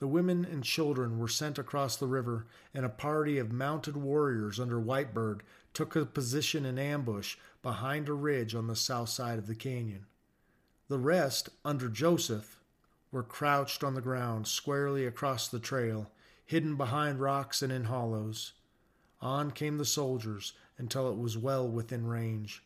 The 0.00 0.08
women 0.08 0.44
and 0.44 0.64
children 0.64 1.20
were 1.20 1.28
sent 1.28 1.58
across 1.58 1.94
the 1.94 2.08
river, 2.08 2.46
and 2.74 2.84
a 2.84 2.88
party 2.88 3.38
of 3.38 3.52
mounted 3.52 3.96
warriors 3.96 4.58
under 4.58 4.80
Whitebird 4.80 5.42
took 5.72 5.94
a 5.94 6.06
position 6.06 6.66
in 6.66 6.76
ambush 6.76 7.36
behind 7.62 8.08
a 8.08 8.14
ridge 8.14 8.56
on 8.56 8.66
the 8.66 8.74
south 8.74 9.10
side 9.10 9.38
of 9.38 9.46
the 9.46 9.54
canyon. 9.54 10.06
The 10.88 10.98
rest, 10.98 11.50
under 11.64 11.88
Joseph, 11.88 12.59
were 13.12 13.22
crouched 13.22 13.82
on 13.82 13.94
the 13.94 14.00
ground 14.00 14.46
squarely 14.46 15.06
across 15.06 15.48
the 15.48 15.58
trail, 15.58 16.10
hidden 16.44 16.76
behind 16.76 17.20
rocks 17.20 17.62
and 17.62 17.72
in 17.72 17.84
hollows. 17.84 18.52
On 19.20 19.50
came 19.50 19.78
the 19.78 19.84
soldiers 19.84 20.52
until 20.78 21.10
it 21.10 21.18
was 21.18 21.36
well 21.36 21.68
within 21.68 22.06
range, 22.06 22.62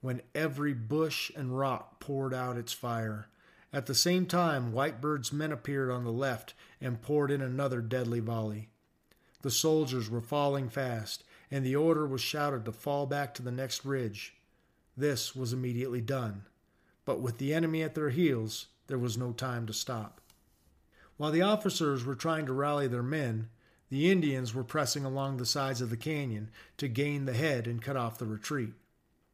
when 0.00 0.22
every 0.34 0.72
bush 0.72 1.30
and 1.36 1.58
rock 1.58 2.00
poured 2.00 2.34
out 2.34 2.56
its 2.56 2.72
fire 2.72 3.28
at 3.72 3.86
the 3.86 3.94
same 3.94 4.26
time, 4.26 4.72
Whitebird's 4.72 5.32
men 5.32 5.52
appeared 5.52 5.90
on 5.90 6.02
the 6.02 6.12
left 6.12 6.54
and 6.80 7.00
poured 7.00 7.30
in 7.30 7.40
another 7.40 7.80
deadly 7.80 8.18
volley. 8.18 8.68
The 9.42 9.50
soldiers 9.50 10.10
were 10.10 10.20
falling 10.20 10.68
fast, 10.68 11.22
and 11.50 11.64
the 11.64 11.76
order 11.76 12.06
was 12.06 12.20
shouted 12.20 12.64
to 12.64 12.72
fall 12.72 13.06
back 13.06 13.32
to 13.34 13.42
the 13.42 13.52
next 13.52 13.84
ridge. 13.84 14.34
This 14.96 15.36
was 15.36 15.52
immediately 15.52 16.00
done, 16.00 16.46
but 17.04 17.20
with 17.20 17.38
the 17.38 17.54
enemy 17.54 17.82
at 17.82 17.94
their 17.94 18.10
heels, 18.10 18.66
there 18.90 18.98
was 18.98 19.16
no 19.16 19.32
time 19.32 19.66
to 19.66 19.72
stop. 19.72 20.20
While 21.16 21.30
the 21.30 21.42
officers 21.42 22.04
were 22.04 22.14
trying 22.14 22.46
to 22.46 22.52
rally 22.52 22.88
their 22.88 23.02
men, 23.02 23.48
the 23.88 24.10
Indians 24.10 24.54
were 24.54 24.64
pressing 24.64 25.04
along 25.04 25.36
the 25.36 25.46
sides 25.46 25.80
of 25.80 25.90
the 25.90 25.96
canyon 25.96 26.50
to 26.76 26.88
gain 26.88 27.24
the 27.24 27.32
head 27.32 27.66
and 27.66 27.82
cut 27.82 27.96
off 27.96 28.18
the 28.18 28.26
retreat. 28.26 28.72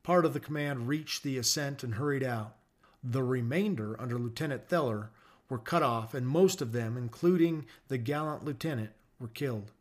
Part 0.03 0.25
of 0.25 0.35
the 0.35 0.41
command 0.41 0.89
reached 0.89 1.23
the 1.23 1.39
ascent 1.39 1.83
and 1.83 1.95
hurried 1.95 2.23
out. 2.23 2.57
The 3.03 3.23
remainder, 3.23 4.01
under 4.01 4.19
Lieutenant 4.19 4.69
Theller, 4.69 5.09
were 5.49 5.59
cut 5.59 5.83
off, 5.83 6.15
and 6.15 6.27
most 6.27 6.61
of 6.61 6.73
them, 6.73 6.97
including 6.97 7.67
the 7.89 7.99
gallant 7.99 8.45
lieutenant, 8.45 8.91
were 9.19 9.29
killed. 9.29 9.73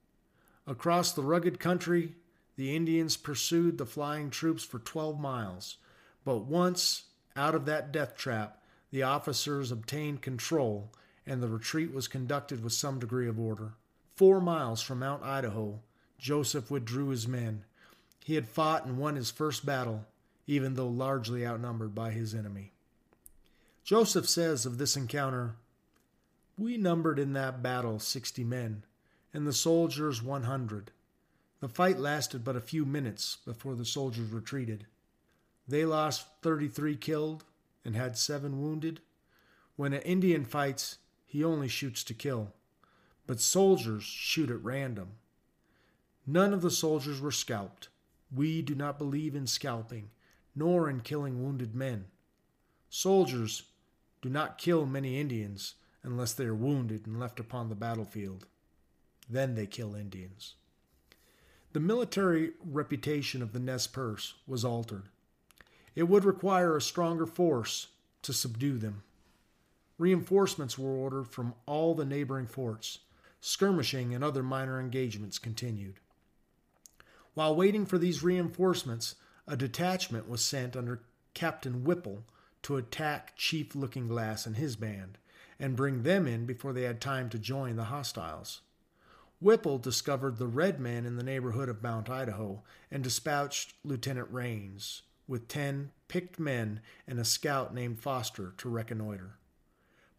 Across 0.67 1.13
the 1.13 1.23
rugged 1.23 1.59
country, 1.59 2.15
the 2.55 2.75
Indians 2.75 3.17
pursued 3.17 3.77
the 3.77 3.85
flying 3.85 4.29
troops 4.29 4.63
for 4.63 4.79
12 4.79 5.19
miles, 5.19 5.77
but 6.23 6.39
once 6.39 7.03
out 7.35 7.55
of 7.55 7.65
that 7.65 7.91
death 7.91 8.15
trap, 8.15 8.61
the 8.95 9.03
officers 9.03 9.73
obtained 9.73 10.21
control, 10.21 10.89
and 11.27 11.43
the 11.43 11.49
retreat 11.49 11.93
was 11.93 12.07
conducted 12.07 12.63
with 12.63 12.71
some 12.71 12.97
degree 12.97 13.27
of 13.27 13.37
order. 13.37 13.73
Four 14.15 14.39
miles 14.39 14.81
from 14.81 14.99
Mount 14.99 15.21
Idaho, 15.21 15.81
Joseph 16.17 16.71
withdrew 16.71 17.09
his 17.09 17.27
men. 17.27 17.65
He 18.23 18.35
had 18.35 18.47
fought 18.47 18.85
and 18.85 18.97
won 18.97 19.17
his 19.17 19.29
first 19.29 19.65
battle, 19.65 20.05
even 20.47 20.75
though 20.75 20.87
largely 20.87 21.45
outnumbered 21.45 21.93
by 21.93 22.11
his 22.11 22.33
enemy. 22.33 22.71
Joseph 23.83 24.29
says 24.29 24.65
of 24.65 24.77
this 24.77 24.95
encounter, 24.95 25.55
We 26.57 26.77
numbered 26.77 27.19
in 27.19 27.33
that 27.33 27.61
battle 27.61 27.99
sixty 27.99 28.45
men, 28.45 28.85
and 29.33 29.45
the 29.45 29.51
soldiers 29.51 30.23
one 30.23 30.43
hundred. 30.43 30.91
The 31.59 31.67
fight 31.67 31.99
lasted 31.99 32.45
but 32.45 32.55
a 32.55 32.61
few 32.61 32.85
minutes 32.85 33.39
before 33.45 33.75
the 33.75 33.83
soldiers 33.83 34.31
retreated. 34.31 34.85
They 35.67 35.83
lost 35.83 36.27
33 36.41 36.95
killed 36.95 37.43
and 37.85 37.95
had 37.95 38.17
seven 38.17 38.61
wounded. 38.61 38.99
When 39.75 39.93
an 39.93 40.01
Indian 40.01 40.43
fights, 40.43 40.97
he 41.25 41.43
only 41.43 41.67
shoots 41.67 42.03
to 42.05 42.13
kill, 42.13 42.53
but 43.27 43.39
soldiers 43.39 44.03
shoot 44.03 44.49
at 44.49 44.63
random. 44.63 45.11
None 46.25 46.53
of 46.53 46.61
the 46.61 46.71
soldiers 46.71 47.21
were 47.21 47.31
scalped. 47.31 47.89
We 48.33 48.61
do 48.61 48.73
not 48.73 48.97
believe 48.97 49.35
in 49.35 49.47
scalping, 49.47 50.09
nor 50.55 50.89
in 50.89 51.01
killing 51.01 51.43
wounded 51.43 51.75
men. 51.75 52.05
Soldiers 52.89 53.63
do 54.21 54.29
not 54.29 54.57
kill 54.57 54.85
many 54.85 55.19
Indians 55.19 55.75
unless 56.01 56.33
they 56.33 56.45
are 56.45 56.55
wounded 56.55 57.05
and 57.05 57.19
left 57.19 57.39
upon 57.39 57.69
the 57.69 57.75
battlefield. 57.75 58.47
Then 59.29 59.55
they 59.55 59.67
kill 59.67 59.95
Indians. 59.95 60.55
The 61.73 61.79
military 61.79 62.51
reputation 62.63 63.41
of 63.41 63.51
the 63.51 63.59
Nez 63.59 63.85
Perce 63.85 64.35
was 64.47 64.63
altered. 64.63 65.09
It 65.95 66.03
would 66.03 66.25
require 66.25 66.75
a 66.75 66.81
stronger 66.81 67.25
force 67.25 67.87
to 68.21 68.33
subdue 68.33 68.77
them. 68.77 69.03
Reinforcements 69.97 70.77
were 70.77 70.91
ordered 70.91 71.29
from 71.29 71.53
all 71.65 71.95
the 71.95 72.05
neighboring 72.05 72.47
forts. 72.47 72.99
Skirmishing 73.39 74.13
and 74.13 74.23
other 74.23 74.43
minor 74.43 74.79
engagements 74.79 75.39
continued. 75.39 75.99
While 77.33 77.55
waiting 77.55 77.85
for 77.85 77.97
these 77.97 78.23
reinforcements, 78.23 79.15
a 79.47 79.55
detachment 79.55 80.27
was 80.27 80.43
sent 80.43 80.75
under 80.75 81.03
Captain 81.33 81.83
Whipple 81.83 82.25
to 82.63 82.77
attack 82.77 83.33
Chief 83.35 83.75
Looking 83.75 84.07
Glass 84.07 84.45
and 84.45 84.57
his 84.57 84.75
band 84.75 85.17
and 85.59 85.75
bring 85.75 86.03
them 86.03 86.27
in 86.27 86.45
before 86.45 86.73
they 86.73 86.83
had 86.83 86.99
time 86.99 87.29
to 87.29 87.39
join 87.39 87.75
the 87.75 87.85
hostiles. 87.85 88.61
Whipple 89.39 89.77
discovered 89.77 90.37
the 90.37 90.47
red 90.47 90.79
men 90.79 91.05
in 91.05 91.15
the 91.17 91.23
neighborhood 91.23 91.69
of 91.69 91.83
Mount 91.83 92.09
Idaho 92.09 92.63
and 92.89 93.03
dispatched 93.03 93.75
Lieutenant 93.83 94.27
Rains 94.31 95.03
with 95.27 95.47
ten 95.47 95.91
picked 96.07 96.39
men 96.39 96.81
and 97.07 97.19
a 97.19 97.25
scout 97.25 97.73
named 97.73 97.99
Foster 97.99 98.53
to 98.57 98.69
reconnoiter. 98.69 99.37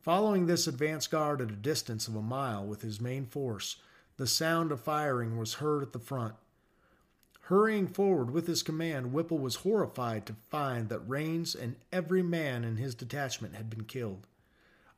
Following 0.00 0.46
this 0.46 0.66
advance 0.66 1.06
guard 1.06 1.40
at 1.40 1.50
a 1.50 1.56
distance 1.56 2.08
of 2.08 2.14
a 2.14 2.22
mile 2.22 2.64
with 2.64 2.82
his 2.82 3.00
main 3.00 3.26
force, 3.26 3.76
the 4.16 4.26
sound 4.26 4.72
of 4.72 4.80
firing 4.80 5.36
was 5.36 5.54
heard 5.54 5.82
at 5.82 5.92
the 5.92 5.98
front 5.98 6.34
Hurrying 7.46 7.86
forward 7.86 8.32
with 8.32 8.48
his 8.48 8.64
command, 8.64 9.12
Whipple 9.12 9.38
was 9.38 9.56
horrified 9.56 10.26
to 10.26 10.34
find 10.50 10.88
that 10.88 11.08
Rains 11.08 11.54
and 11.54 11.76
every 11.92 12.20
man 12.20 12.64
in 12.64 12.76
his 12.76 12.92
detachment 12.92 13.54
had 13.54 13.70
been 13.70 13.84
killed. 13.84 14.26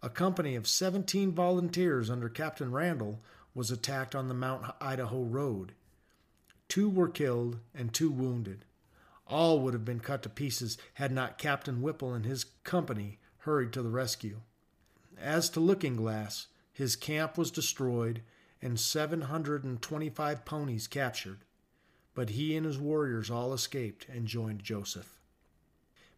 A 0.03 0.09
company 0.09 0.55
of 0.55 0.66
17 0.66 1.33
volunteers 1.33 2.09
under 2.09 2.31
Captain 2.31 2.73
Randall 2.73 3.21
was 3.55 3.71
attacked 3.71 4.14
on 4.14 4.29
the 4.29 4.35
Mount 4.35 4.64
Idaho 4.81 5.25
Road. 5.25 5.73
Two 6.68 6.88
were 6.88 7.11
killed 7.11 7.59
and 7.75 7.92
two 7.92 8.11
wounded. 8.11 8.64
All 9.29 9.61
would 9.61 9.75
have 9.75 9.85
been 9.85 10.01
cut 10.01 10.23
to 10.23 10.29
pieces 10.29 10.79
had 10.95 11.12
not 11.12 11.38
Captain 11.38 11.83
Whipple 11.83 12.14
and 12.14 12.25
his 12.25 12.45
company 12.64 13.19
hurried 13.38 13.73
to 13.75 13.83
the 13.83 13.91
rescue. 13.91 14.41
As 15.21 15.51
to 15.51 15.61
Looking 15.61 15.97
Glass, 15.97 16.47
his 16.73 16.97
camp 16.97 17.37
was 17.37 17.51
destroyed 17.51 18.23
and 18.62 18.81
725 18.81 20.45
ponies 20.45 20.87
captured 20.87 21.45
but 22.19 22.31
he 22.31 22.57
and 22.57 22.67
his 22.67 22.81
warriors 22.81 23.31
all 23.31 23.55
escaped 23.55 24.05
and 24.12 24.27
joined 24.27 24.64
Joseph. 24.64 25.21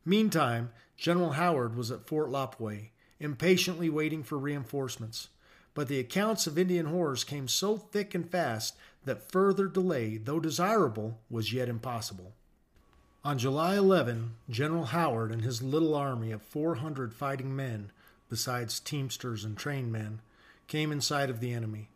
Meantime, 0.02 0.70
General 0.96 1.32
Howard 1.32 1.76
was 1.76 1.90
at 1.90 2.06
Fort 2.06 2.30
Lapwai, 2.30 2.88
impatiently 3.18 3.90
waiting 3.90 4.22
for 4.22 4.38
reinforcements. 4.38 5.28
But 5.74 5.88
the 5.88 6.00
accounts 6.00 6.46
of 6.46 6.56
Indian 6.56 6.86
horrors 6.86 7.22
came 7.22 7.48
so 7.48 7.76
thick 7.76 8.14
and 8.14 8.26
fast 8.26 8.78
that 9.04 9.30
further 9.30 9.68
delay, 9.68 10.16
though 10.16 10.40
desirable, 10.40 11.20
was 11.28 11.52
yet 11.52 11.68
impossible. 11.68 12.32
On 13.22 13.36
July 13.36 13.76
11, 13.76 14.36
General 14.48 14.86
Howard 14.86 15.30
and 15.30 15.42
his 15.42 15.60
little 15.60 15.94
army 15.94 16.32
of 16.32 16.40
400 16.40 17.12
fighting 17.12 17.54
men, 17.54 17.90
besides 18.30 18.80
teamsters 18.80 19.44
and 19.44 19.58
trained 19.58 19.92
men, 19.92 20.20
came 20.68 20.90
in 20.90 21.02
sight 21.02 21.28
of 21.28 21.38
the 21.38 21.52
enemy. 21.52 21.90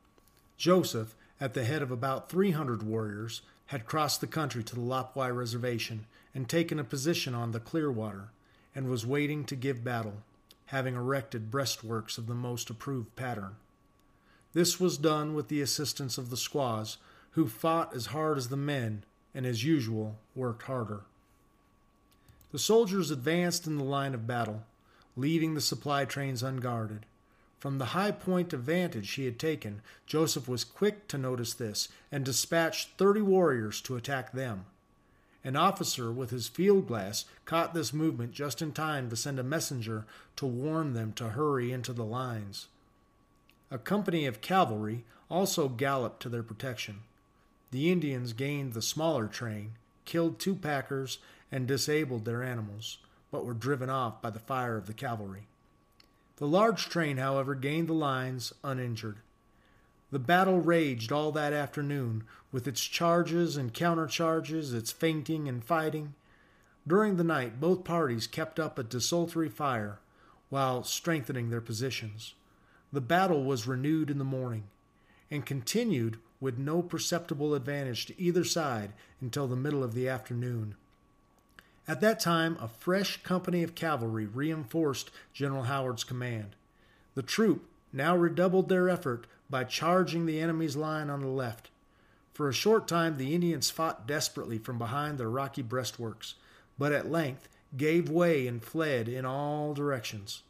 Joseph, 0.58 1.14
at 1.40 1.54
the 1.54 1.64
head 1.64 1.80
of 1.80 1.90
about 1.90 2.28
300 2.28 2.82
warriors, 2.82 3.40
had 3.68 3.86
crossed 3.86 4.20
the 4.20 4.26
country 4.26 4.62
to 4.64 4.74
the 4.74 4.82
Lapwai 4.82 5.34
Reservation 5.34 6.04
and 6.34 6.46
taken 6.46 6.78
a 6.78 6.84
position 6.84 7.34
on 7.34 7.52
the 7.52 7.60
Clearwater, 7.60 8.28
and 8.74 8.90
was 8.90 9.06
waiting 9.06 9.46
to 9.46 9.56
give 9.56 9.82
battle, 9.82 10.22
having 10.66 10.94
erected 10.94 11.50
breastworks 11.50 12.18
of 12.18 12.26
the 12.26 12.34
most 12.34 12.68
approved 12.68 13.16
pattern. 13.16 13.56
This 14.52 14.78
was 14.78 14.98
done 14.98 15.32
with 15.32 15.48
the 15.48 15.62
assistance 15.62 16.18
of 16.18 16.28
the 16.28 16.36
squaws, 16.36 16.98
who 17.30 17.48
fought 17.48 17.96
as 17.96 18.06
hard 18.06 18.36
as 18.36 18.48
the 18.48 18.58
men, 18.58 19.04
and 19.34 19.46
as 19.46 19.64
usual 19.64 20.18
worked 20.34 20.64
harder. 20.64 21.00
The 22.54 22.60
soldiers 22.60 23.10
advanced 23.10 23.66
in 23.66 23.78
the 23.78 23.82
line 23.82 24.14
of 24.14 24.28
battle, 24.28 24.62
leaving 25.16 25.54
the 25.54 25.60
supply 25.60 26.04
trains 26.04 26.40
unguarded. 26.40 27.04
From 27.58 27.78
the 27.78 27.86
high 27.96 28.12
point 28.12 28.52
of 28.52 28.60
vantage 28.60 29.10
he 29.10 29.24
had 29.24 29.40
taken, 29.40 29.82
Joseph 30.06 30.46
was 30.46 30.62
quick 30.62 31.08
to 31.08 31.18
notice 31.18 31.52
this 31.52 31.88
and 32.12 32.24
dispatched 32.24 32.90
thirty 32.96 33.22
warriors 33.22 33.80
to 33.80 33.96
attack 33.96 34.30
them. 34.30 34.66
An 35.42 35.56
officer 35.56 36.12
with 36.12 36.30
his 36.30 36.46
field 36.46 36.86
glass 36.86 37.24
caught 37.44 37.74
this 37.74 37.92
movement 37.92 38.30
just 38.30 38.62
in 38.62 38.70
time 38.70 39.10
to 39.10 39.16
send 39.16 39.40
a 39.40 39.42
messenger 39.42 40.06
to 40.36 40.46
warn 40.46 40.92
them 40.92 41.12
to 41.14 41.30
hurry 41.30 41.72
into 41.72 41.92
the 41.92 42.04
lines. 42.04 42.68
A 43.68 43.78
company 43.78 44.26
of 44.26 44.40
cavalry 44.40 45.02
also 45.28 45.68
galloped 45.68 46.22
to 46.22 46.28
their 46.28 46.44
protection. 46.44 47.00
The 47.72 47.90
Indians 47.90 48.32
gained 48.32 48.74
the 48.74 48.80
smaller 48.80 49.26
train, 49.26 49.72
killed 50.04 50.38
two 50.38 50.54
packers, 50.54 51.18
and 51.50 51.66
disabled 51.66 52.24
their 52.24 52.42
animals, 52.42 52.98
but 53.30 53.44
were 53.44 53.54
driven 53.54 53.90
off 53.90 54.22
by 54.22 54.30
the 54.30 54.38
fire 54.38 54.76
of 54.76 54.86
the 54.86 54.94
cavalry. 54.94 55.46
The 56.36 56.46
large 56.46 56.88
train, 56.88 57.16
however, 57.18 57.54
gained 57.54 57.88
the 57.88 57.94
lines 57.94 58.52
uninjured. 58.64 59.18
The 60.10 60.18
battle 60.18 60.60
raged 60.60 61.10
all 61.12 61.32
that 61.32 61.52
afternoon, 61.52 62.24
with 62.52 62.68
its 62.68 62.82
charges 62.82 63.56
and 63.56 63.74
countercharges, 63.74 64.72
its 64.74 64.92
feinting 64.92 65.48
and 65.48 65.64
fighting. 65.64 66.14
During 66.86 67.16
the 67.16 67.24
night, 67.24 67.60
both 67.60 67.84
parties 67.84 68.26
kept 68.26 68.60
up 68.60 68.78
a 68.78 68.82
desultory 68.82 69.48
fire 69.48 69.98
while 70.50 70.84
strengthening 70.84 71.50
their 71.50 71.60
positions. 71.60 72.34
The 72.92 73.00
battle 73.00 73.44
was 73.44 73.66
renewed 73.66 74.10
in 74.10 74.18
the 74.18 74.24
morning 74.24 74.64
and 75.30 75.44
continued 75.44 76.18
with 76.40 76.58
no 76.58 76.82
perceptible 76.82 77.54
advantage 77.54 78.06
to 78.06 78.20
either 78.20 78.44
side 78.44 78.92
until 79.20 79.48
the 79.48 79.56
middle 79.56 79.82
of 79.82 79.94
the 79.94 80.08
afternoon. 80.08 80.76
At 81.86 82.00
that 82.00 82.18
time, 82.18 82.56
a 82.60 82.68
fresh 82.68 83.22
company 83.22 83.62
of 83.62 83.74
cavalry 83.74 84.26
reinforced 84.26 85.10
General 85.34 85.64
Howard's 85.64 86.04
command. 86.04 86.56
The 87.14 87.22
troop 87.22 87.68
now 87.92 88.16
redoubled 88.16 88.68
their 88.68 88.88
effort 88.88 89.26
by 89.50 89.64
charging 89.64 90.24
the 90.24 90.40
enemy's 90.40 90.76
line 90.76 91.10
on 91.10 91.20
the 91.20 91.28
left. 91.28 91.68
For 92.32 92.48
a 92.48 92.54
short 92.54 92.88
time, 92.88 93.18
the 93.18 93.34
Indians 93.34 93.70
fought 93.70 94.06
desperately 94.06 94.58
from 94.58 94.78
behind 94.78 95.18
their 95.18 95.28
rocky 95.28 95.62
breastworks, 95.62 96.34
but 96.78 96.90
at 96.90 97.10
length 97.10 97.48
gave 97.76 98.08
way 98.08 98.46
and 98.46 98.62
fled 98.64 99.06
in 99.06 99.26
all 99.26 99.74
directions, 99.74 100.42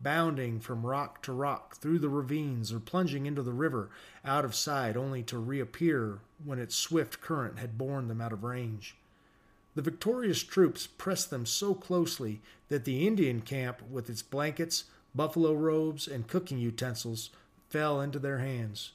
bounding 0.00 0.58
from 0.58 0.84
rock 0.84 1.22
to 1.22 1.32
rock 1.32 1.76
through 1.76 2.00
the 2.00 2.08
ravines 2.08 2.72
or 2.72 2.80
plunging 2.80 3.26
into 3.26 3.42
the 3.42 3.52
river 3.52 3.90
out 4.24 4.44
of 4.44 4.56
sight 4.56 4.96
only 4.96 5.22
to 5.22 5.38
reappear 5.38 6.18
when 6.44 6.58
its 6.58 6.74
swift 6.74 7.20
current 7.20 7.58
had 7.60 7.78
borne 7.78 8.08
them 8.08 8.20
out 8.20 8.32
of 8.32 8.42
range. 8.42 8.96
The 9.74 9.82
victorious 9.82 10.42
troops 10.42 10.86
pressed 10.86 11.30
them 11.30 11.46
so 11.46 11.74
closely 11.74 12.40
that 12.68 12.84
the 12.84 13.06
Indian 13.06 13.40
camp, 13.40 13.82
with 13.88 14.10
its 14.10 14.22
blankets, 14.22 14.84
buffalo 15.14 15.54
robes, 15.54 16.08
and 16.08 16.26
cooking 16.26 16.58
utensils, 16.58 17.30
fell 17.68 18.00
into 18.00 18.18
their 18.18 18.38
hands. 18.38 18.92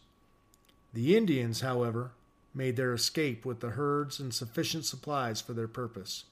The 0.94 1.16
Indians, 1.16 1.62
however, 1.62 2.12
made 2.54 2.76
their 2.76 2.94
escape 2.94 3.46
with 3.46 3.60
the 3.60 3.72
herds 3.72 4.20
and 4.20 4.34
sufficient 4.34 4.86
supplies 4.86 5.42
for 5.42 5.54
their 5.54 5.68
purpose. 5.68 6.26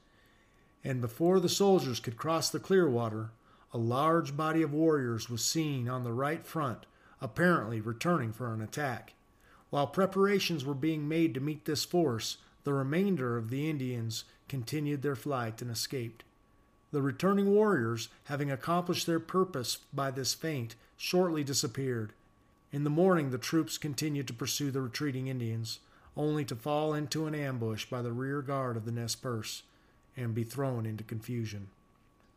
And 0.84 1.02
before 1.02 1.40
the 1.40 1.50
soldiers 1.50 2.00
could 2.00 2.18
cross 2.18 2.50
the 2.50 2.60
Clearwater, 2.60 3.32
a 3.74 3.78
large 3.78 4.36
body 4.38 4.62
of 4.62 4.74
warriors 4.74 5.30
was 5.30 5.44
seen 5.44 5.90
on 5.90 6.04
the 6.04 6.14
right 6.14 6.46
front, 6.46 6.86
apparently 7.22 7.82
returning 7.82 8.32
for 8.32 8.54
an 8.54 8.62
attack. 8.62 9.14
While 9.70 9.88
preparations 9.88 10.64
were 10.64 10.74
being 10.74 11.08
made 11.08 11.34
to 11.34 11.40
meet 11.40 11.66
this 11.66 11.84
force, 11.84 12.38
the 12.64 12.74
remainder 12.74 13.38
of 13.38 13.50
the 13.50 13.70
Indians 13.70 14.24
continued 14.48 15.02
their 15.02 15.16
flight 15.16 15.62
and 15.62 15.72
escaped. 15.72 16.24
The 16.92 17.02
returning 17.02 17.52
warriors, 17.52 18.10
having 18.26 18.52
accomplished 18.52 19.08
their 19.08 19.20
purpose 19.20 19.80
by 19.92 20.12
this 20.12 20.34
feint, 20.34 20.76
shortly 20.96 21.44
disappeared. 21.44 22.14
In 22.72 22.84
the 22.84 22.90
morning, 22.90 23.32
the 23.32 23.38
troops 23.38 23.78
continued 23.78 24.28
to 24.28 24.34
pursue 24.34 24.72
the 24.72 24.82
retreating 24.82 25.28
Indians, 25.28 25.80
only 26.16 26.46
to 26.46 26.56
fall 26.56 26.94
into 26.94 27.26
an 27.26 27.36
ambush 27.36 27.86
by 27.86 28.02
the 28.02 28.12
rear 28.12 28.42
guard 28.42 28.78
of 28.78 28.86
the 28.86 28.92
Nez 28.92 29.16
Perce 29.16 29.64
and 30.16 30.36
be 30.36 30.44
thrown 30.44 30.86
into 30.86 31.04
confusion. 31.04 31.68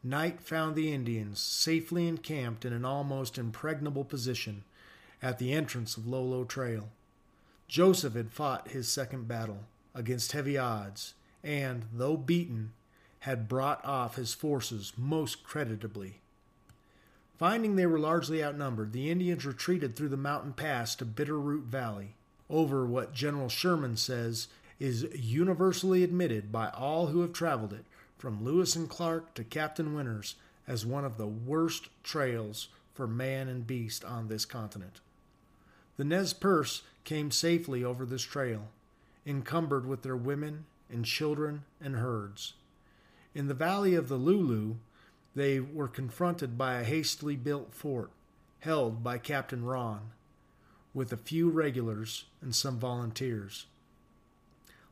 Night 0.02 0.40
found 0.40 0.74
the 0.74 0.92
Indians 0.92 1.40
safely 1.40 2.08
encamped 2.08 2.64
in 2.64 2.72
an 2.72 2.84
almost 2.84 3.38
impregnable 3.38 4.04
position 4.04 4.64
at 5.22 5.38
the 5.38 5.52
entrance 5.52 5.96
of 5.96 6.06
Lolo 6.06 6.44
Trail. 6.44 6.88
Joseph 7.68 8.14
had 8.14 8.30
fought 8.30 8.68
his 8.68 8.88
second 8.88 9.26
battle 9.28 9.64
against 9.96 10.32
heavy 10.32 10.56
odds, 10.56 11.14
and, 11.42 11.86
though 11.92 12.16
beaten, 12.16 12.72
had 13.20 13.48
brought 13.48 13.84
off 13.84 14.16
his 14.16 14.34
forces 14.34 14.92
most 14.96 15.42
creditably. 15.42 16.20
Finding 17.38 17.76
they 17.76 17.86
were 17.86 17.98
largely 17.98 18.42
outnumbered, 18.42 18.92
the 18.92 19.10
Indians 19.10 19.44
retreated 19.44 19.96
through 19.96 20.08
the 20.10 20.16
mountain 20.16 20.52
pass 20.52 20.94
to 20.94 21.04
Bitterroot 21.04 21.64
Valley, 21.64 22.14
over 22.48 22.86
what 22.86 23.12
General 23.12 23.48
Sherman 23.48 23.96
says 23.96 24.48
is 24.78 25.06
universally 25.14 26.04
admitted 26.04 26.52
by 26.52 26.68
all 26.68 27.08
who 27.08 27.22
have 27.22 27.32
traveled 27.32 27.72
it, 27.72 27.84
from 28.18 28.44
Lewis 28.44 28.76
and 28.76 28.88
Clark 28.88 29.34
to 29.34 29.44
Captain 29.44 29.94
Winters, 29.94 30.36
as 30.66 30.86
one 30.86 31.04
of 31.04 31.16
the 31.16 31.26
worst 31.26 31.88
trails 32.02 32.68
for 32.94 33.06
man 33.06 33.48
and 33.48 33.66
beast 33.66 34.04
on 34.04 34.28
this 34.28 34.44
continent. 34.44 35.00
The 35.96 36.04
Nez 36.04 36.32
Perce 36.32 36.82
came 37.04 37.30
safely 37.30 37.84
over 37.84 38.06
this 38.06 38.22
trail, 38.22 38.68
encumbered 39.26 39.86
with 39.86 40.02
their 40.02 40.16
women 40.16 40.64
and 40.88 41.04
children 41.04 41.64
and 41.80 41.96
herds. 41.96 42.54
In 43.34 43.48
the 43.48 43.54
valley 43.54 43.94
of 43.94 44.08
the 44.08 44.18
Lolo, 44.18 44.76
they 45.34 45.60
were 45.60 45.88
confronted 45.88 46.56
by 46.56 46.80
a 46.80 46.84
hastily 46.84 47.36
built 47.36 47.74
fort 47.74 48.10
held 48.66 49.04
by 49.04 49.16
Captain 49.16 49.64
Rawn, 49.64 50.10
with 50.92 51.12
a 51.12 51.16
few 51.16 51.50
regulars 51.50 52.24
and 52.42 52.52
some 52.54 52.78
volunteers. 52.78 53.66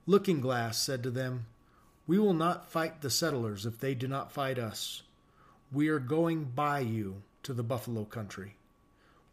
Looking 0.06 0.40
Glass 0.40 0.78
said 0.78 1.02
to 1.02 1.10
them, 1.10 1.46
We 2.06 2.18
will 2.18 2.34
not 2.34 2.70
fight 2.70 3.00
the 3.00 3.10
settlers 3.10 3.66
if 3.66 3.80
they 3.80 3.94
do 3.94 4.06
not 4.06 4.30
fight 4.30 4.58
us. 4.58 5.02
We 5.72 5.88
are 5.88 5.98
going 5.98 6.44
by 6.44 6.80
you 6.80 7.22
to 7.42 7.52
the 7.52 7.64
buffalo 7.64 8.04
country. 8.04 8.54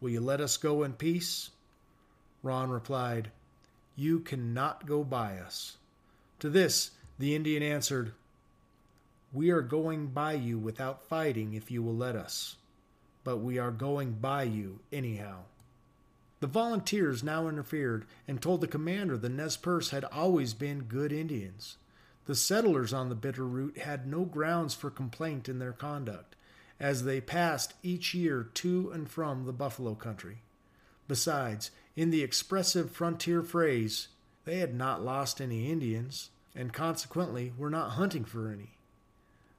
Will 0.00 0.10
you 0.10 0.20
let 0.20 0.40
us 0.40 0.56
go 0.56 0.82
in 0.82 0.94
peace? 0.94 1.50
Rawn 2.42 2.70
replied, 2.70 3.30
you 3.96 4.20
cannot 4.20 4.86
go 4.86 5.04
by 5.04 5.38
us. 5.38 5.76
To 6.40 6.48
this 6.48 6.92
the 7.18 7.34
Indian 7.34 7.62
answered, 7.62 8.12
We 9.32 9.50
are 9.50 9.62
going 9.62 10.08
by 10.08 10.32
you 10.32 10.58
without 10.58 11.08
fighting 11.08 11.54
if 11.54 11.70
you 11.70 11.82
will 11.82 11.96
let 11.96 12.16
us, 12.16 12.56
but 13.24 13.38
we 13.38 13.58
are 13.58 13.70
going 13.70 14.12
by 14.14 14.44
you 14.44 14.80
anyhow. 14.92 15.44
The 16.40 16.48
volunteers 16.48 17.22
now 17.22 17.46
interfered 17.46 18.04
and 18.26 18.42
told 18.42 18.60
the 18.60 18.66
commander 18.66 19.16
the 19.16 19.28
Nez 19.28 19.56
Perce 19.56 19.90
had 19.90 20.04
always 20.06 20.54
been 20.54 20.82
good 20.82 21.12
Indians. 21.12 21.76
The 22.26 22.34
settlers 22.34 22.92
on 22.92 23.08
the 23.08 23.14
Bitter 23.14 23.44
Bitterroot 23.44 23.78
had 23.78 24.08
no 24.08 24.24
grounds 24.24 24.74
for 24.74 24.90
complaint 24.90 25.48
in 25.48 25.60
their 25.60 25.72
conduct, 25.72 26.34
as 26.80 27.04
they 27.04 27.20
passed 27.20 27.74
each 27.82 28.14
year 28.14 28.48
to 28.54 28.90
and 28.90 29.08
from 29.08 29.44
the 29.44 29.52
buffalo 29.52 29.94
country. 29.94 30.38
Besides, 31.08 31.70
in 31.96 32.10
the 32.10 32.22
expressive 32.22 32.90
frontier 32.90 33.42
phrase, 33.42 34.08
they 34.44 34.58
had 34.58 34.74
not 34.74 35.04
lost 35.04 35.40
any 35.40 35.70
Indians, 35.70 36.30
and 36.54 36.72
consequently 36.72 37.52
were 37.56 37.70
not 37.70 37.92
hunting 37.92 38.24
for 38.24 38.50
any. 38.50 38.72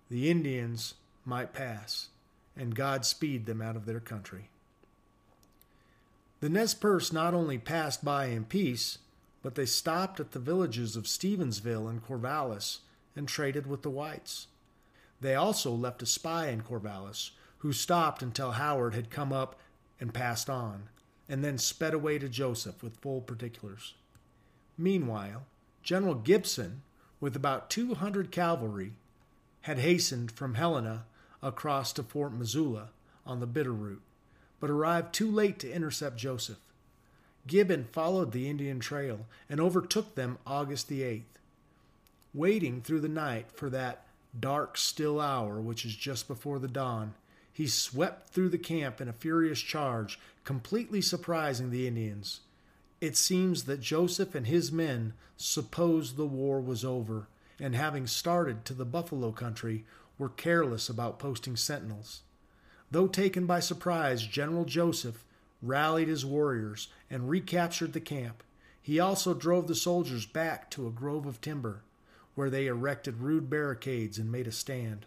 The 0.10 0.29
Indians 0.29 0.95
might 1.25 1.53
pass, 1.53 2.10
and 2.56 2.75
God 2.75 3.06
speed 3.06 3.45
them 3.45 3.62
out 3.62 3.75
of 3.75 3.86
their 3.86 3.99
country. 3.99 4.49
The 6.39 6.49
Nez 6.49 6.73
Perce 6.73 7.13
not 7.13 7.34
only 7.34 7.58
passed 7.58 8.03
by 8.03 8.25
in 8.25 8.45
peace, 8.45 8.97
but 9.41 9.56
they 9.56 9.65
stopped 9.65 10.19
at 10.19 10.32
the 10.32 10.39
villages 10.39 10.95
of 10.95 11.06
Stevensville 11.06 11.89
and 11.89 12.06
Corvallis 12.06 12.79
and 13.15 13.27
traded 13.27 13.67
with 13.67 13.82
the 13.82 13.89
whites. 13.89 14.47
They 15.21 15.36
also 15.36 15.71
left 15.71 16.01
a 16.01 16.06
spy 16.06 16.47
in 16.47 16.62
Corvallis, 16.62 17.32
who 17.60 17.71
stopped 17.71 18.21
until 18.21 18.51
Howard 18.51 18.93
had 18.93 19.10
come 19.10 19.32
up 19.32 19.60
and 19.99 20.13
passed 20.13 20.49
on, 20.49 20.89
and 21.29 21.43
then 21.43 21.57
sped 21.57 21.93
away 21.93 22.19
to 22.19 22.29
Joseph 22.29 22.83
with 22.83 22.97
full 22.97 23.21
particulars. 23.21 23.93
Meanwhile, 24.77 25.45
General 25.81 26.15
Gibbon, 26.15 26.81
with 27.19 27.36
about 27.36 27.69
200 27.69 28.31
cavalry, 28.31 28.93
had 29.62 29.79
hastened 29.79 30.31
from 30.31 30.55
Helena 30.55 31.05
across 31.41 31.93
to 31.93 32.03
Fort 32.03 32.33
Missoula 32.33 32.89
on 33.25 33.39
the 33.39 33.47
Bitterroot, 33.47 33.99
but 34.59 34.69
arrived 34.69 35.13
too 35.13 35.29
late 35.29 35.59
to 35.59 35.71
intercept 35.71 36.17
Joseph. 36.17 36.59
Gibbon 37.47 37.86
followed 37.91 38.32
the 38.32 38.49
Indian 38.49 38.80
trail 38.80 39.26
and 39.49 39.59
overtook 39.59 40.15
them 40.15 40.38
August 40.47 40.88
the 40.88 41.01
8th. 41.01 41.24
Waiting 42.34 42.82
through 42.82 43.01
the 43.01 43.09
night 43.09 43.51
for 43.51 43.69
that 43.69 44.05
dark, 44.38 44.78
still 44.78 45.19
hour 45.19 45.59
which 45.59 45.86
is 45.86 45.95
just 45.95 46.28
before 46.28 46.59
the 46.59 46.67
dawn, 46.67 47.13
he 47.54 47.68
swept 47.68 48.30
through 48.30 48.49
the 48.49 48.58
camp 48.58 48.99
in 48.99 49.08
a 49.08 49.14
furious 49.14 49.62
charge, 49.62 50.20
completely 50.43 51.01
surprising 51.01 51.70
the 51.70 51.88
Indians. 51.88 52.41
It 52.99 53.16
seems 53.16 53.66
that 53.66 53.80
Joseph 53.80 54.34
and 54.34 54.47
his 54.47 54.72
men 54.72 55.14
supposed 55.38 56.18
the 56.18 56.26
war 56.26 56.60
was 56.60 56.84
over, 56.84 57.28
and 57.60 57.76
having 57.76 58.08
started 58.08 58.66
to 58.66 58.74
the 58.74 58.86
buffalo 58.86 59.32
country, 59.32 59.86
were 60.18 60.30
careless 60.30 60.89
about 60.89 61.20
posting 61.20 61.56
sentinels. 61.56 62.22
Though 62.89 63.08
taken 63.08 63.45
by 63.45 63.60
surprise, 63.60 64.24
General 64.24 64.66
Joseph 64.66 65.24
rallied 65.62 66.08
his 66.08 66.26
warriors 66.26 66.88
and 67.10 67.30
recaptured 67.30 67.93
the 67.93 68.01
camp. 68.01 68.43
He 68.82 68.99
also 68.99 69.34
drove 69.34 69.68
the 69.68 69.76
soldiers 69.76 70.26
back 70.26 70.70
to 70.72 70.88
a 70.88 70.91
grove 70.91 71.26
of 71.26 71.39
timber, 71.39 71.84
where 72.36 72.49
they 72.49 72.68
erected 72.68 73.20
rude 73.20 73.49
barricades 73.49 74.18
and 74.18 74.32
made 74.32 74.47
a 74.47 74.51
stand. 74.51 75.06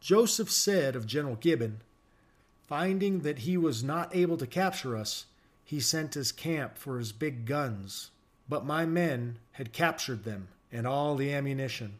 Joseph 0.00 0.50
said 0.50 0.94
of 0.94 1.06
General 1.06 1.36
Gibbon, 1.36 1.80
Finding 2.66 3.20
that 3.20 3.40
he 3.40 3.56
was 3.56 3.84
not 3.84 4.14
able 4.14 4.36
to 4.36 4.46
capture 4.46 4.96
us, 4.96 5.26
he 5.64 5.80
sent 5.80 6.14
his 6.14 6.32
camp 6.32 6.76
for 6.78 6.98
his 6.98 7.12
big 7.12 7.44
guns, 7.44 8.10
but 8.48 8.64
my 8.64 8.84
men 8.84 9.38
had 9.52 9.72
captured 9.72 10.24
them 10.24 10.48
and 10.72 10.86
all 10.86 11.16
the 11.16 11.32
ammunition. 11.32 11.98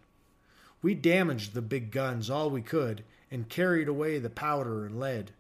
We 0.83 0.95
damaged 0.95 1.55
the 1.55 1.63
big 1.63 1.91
guns 1.91 2.29
all 2.29 2.51
we 2.51 2.63
could 2.63 3.05
and 3.31 3.49
carried 3.49 3.89
away 3.89 4.19
the 4.19 4.31
powder 4.31 4.85
and 4.85 5.01
lead. 5.01 5.33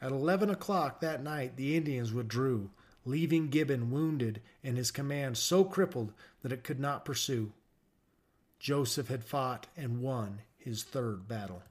At 0.00 0.12
eleven 0.12 0.50
o'clock 0.50 1.00
that 1.00 1.22
night, 1.22 1.56
the 1.56 1.76
Indians 1.76 2.12
withdrew, 2.12 2.70
leaving 3.04 3.48
Gibbon 3.48 3.90
wounded 3.90 4.40
and 4.62 4.76
his 4.76 4.90
command 4.90 5.36
so 5.36 5.64
crippled 5.64 6.12
that 6.42 6.52
it 6.52 6.64
could 6.64 6.80
not 6.80 7.04
pursue. 7.04 7.52
Joseph 8.58 9.08
had 9.08 9.24
fought 9.24 9.66
and 9.76 10.00
won 10.00 10.40
his 10.64 10.82
third 10.82 11.28
battle. 11.28 11.62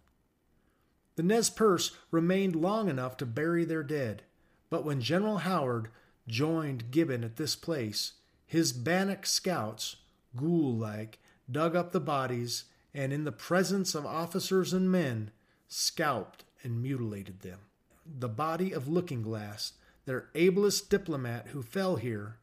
The 1.15 1.23
Nez 1.23 1.49
Perce 1.49 1.91
remained 2.11 2.55
long 2.55 2.89
enough 2.89 3.17
to 3.17 3.25
bury 3.25 3.65
their 3.65 3.83
dead, 3.83 4.23
but 4.69 4.85
when 4.85 5.01
General 5.01 5.39
Howard 5.39 5.89
joined 6.27 6.91
Gibbon 6.91 7.23
at 7.23 7.35
this 7.35 7.55
place, 7.55 8.13
his 8.45 8.71
Bannock 8.71 9.25
scouts, 9.25 9.97
ghoul 10.35 10.75
like, 10.75 11.19
dug 11.51 11.75
up 11.75 11.91
the 11.91 11.99
bodies 11.99 12.65
and, 12.93 13.11
in 13.11 13.23
the 13.23 13.31
presence 13.31 13.95
of 13.95 14.05
officers 14.05 14.73
and 14.73 14.91
men, 14.91 15.31
scalped 15.67 16.43
and 16.63 16.81
mutilated 16.81 17.41
them. 17.41 17.59
The 18.05 18.29
body 18.29 18.71
of 18.71 18.87
Looking 18.87 19.21
Glass, 19.21 19.73
their 20.05 20.29
ablest 20.35 20.89
diplomat 20.89 21.47
who 21.47 21.61
fell 21.61 21.95
here, 21.95 22.37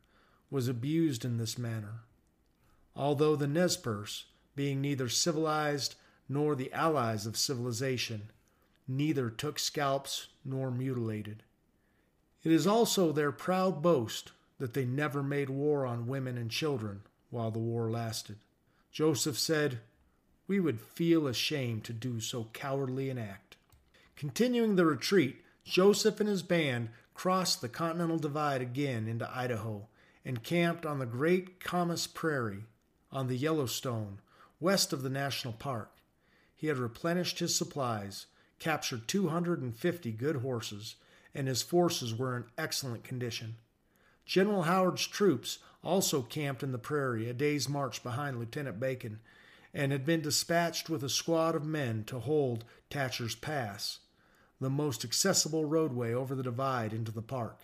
was 0.51 0.69
abused 0.69 1.25
in 1.25 1.37
this 1.37 1.57
manner. 1.57 2.03
Although 2.97 3.37
the 3.37 3.47
Nez 3.47 3.77
Perce, 3.77 4.27
being 4.57 4.81
neither 4.81 5.09
civilized 5.09 5.95
nor 6.31 6.55
the 6.55 6.73
allies 6.73 7.27
of 7.27 7.37
civilization, 7.37 8.31
neither 8.87 9.29
took 9.29 9.59
scalps 9.59 10.29
nor 10.45 10.71
mutilated. 10.71 11.43
It 12.45 12.53
is 12.53 12.69
also 12.69 13.11
their 13.11 13.33
proud 13.33 13.83
boast 13.83 14.31
that 14.59 14.73
they 14.73 14.85
never 14.85 15.25
made 15.25 15.51
war 15.51 15.85
on 15.85 16.07
women 16.07 16.39
and 16.39 16.49
children 16.49 17.03
while 17.31 17.51
the 17.51 17.59
war 17.59 17.91
lasted. 17.91 18.37
Joseph 18.93 19.37
said, 19.37 19.81
We 20.47 20.61
would 20.61 20.81
feel 20.81 21.27
ashamed 21.27 21.83
to 21.85 21.93
do 21.93 22.21
so 22.21 22.49
cowardly 22.53 23.11
an 23.11 23.19
act. 23.19 23.57
Continuing 24.15 24.77
the 24.77 24.87
retreat, 24.87 25.43
Joseph 25.65 26.21
and 26.21 26.29
his 26.29 26.43
band 26.43 26.91
crossed 27.13 27.61
the 27.61 27.69
Continental 27.69 28.19
Divide 28.19 28.63
again 28.63 29.09
into 29.09 29.29
Idaho 29.37 29.89
and 30.25 30.45
camped 30.45 30.87
on 30.87 31.01
the 31.01 31.07
Great 31.07 31.59
Camas 31.59 32.07
Prairie 32.07 32.67
on 33.11 33.27
the 33.27 33.37
Yellowstone, 33.37 34.21
west 34.61 34.93
of 34.93 35.03
the 35.03 35.11
national 35.11 35.55
park. 35.55 35.91
He 36.61 36.67
had 36.67 36.77
replenished 36.77 37.39
his 37.39 37.55
supplies, 37.55 38.27
captured 38.59 39.09
250 39.09 40.13
good 40.13 40.37
horses, 40.37 40.97
and 41.35 41.49
his 41.49 41.63
forces 41.63 42.15
were 42.15 42.37
in 42.37 42.45
excellent 42.59 43.03
condition. 43.03 43.57
General 44.27 44.65
Howard's 44.65 45.07
troops 45.07 45.61
also 45.83 46.21
camped 46.21 46.63
in 46.63 46.73
the 46.73 46.77
prairie 46.79 47.31
a 47.31 47.33
day's 47.33 47.67
march 47.67 48.03
behind 48.03 48.39
Lieutenant 48.39 48.79
Bacon 48.79 49.21
and 49.73 49.91
had 49.91 50.05
been 50.05 50.21
dispatched 50.21 50.91
with 50.91 51.03
a 51.03 51.09
squad 51.09 51.55
of 51.55 51.65
men 51.65 52.05
to 52.05 52.19
hold 52.19 52.67
Tatcher's 52.91 53.35
Pass, 53.35 54.01
the 54.61 54.69
most 54.69 55.03
accessible 55.03 55.65
roadway 55.65 56.13
over 56.13 56.35
the 56.35 56.43
divide 56.43 56.93
into 56.93 57.11
the 57.11 57.23
park. 57.23 57.61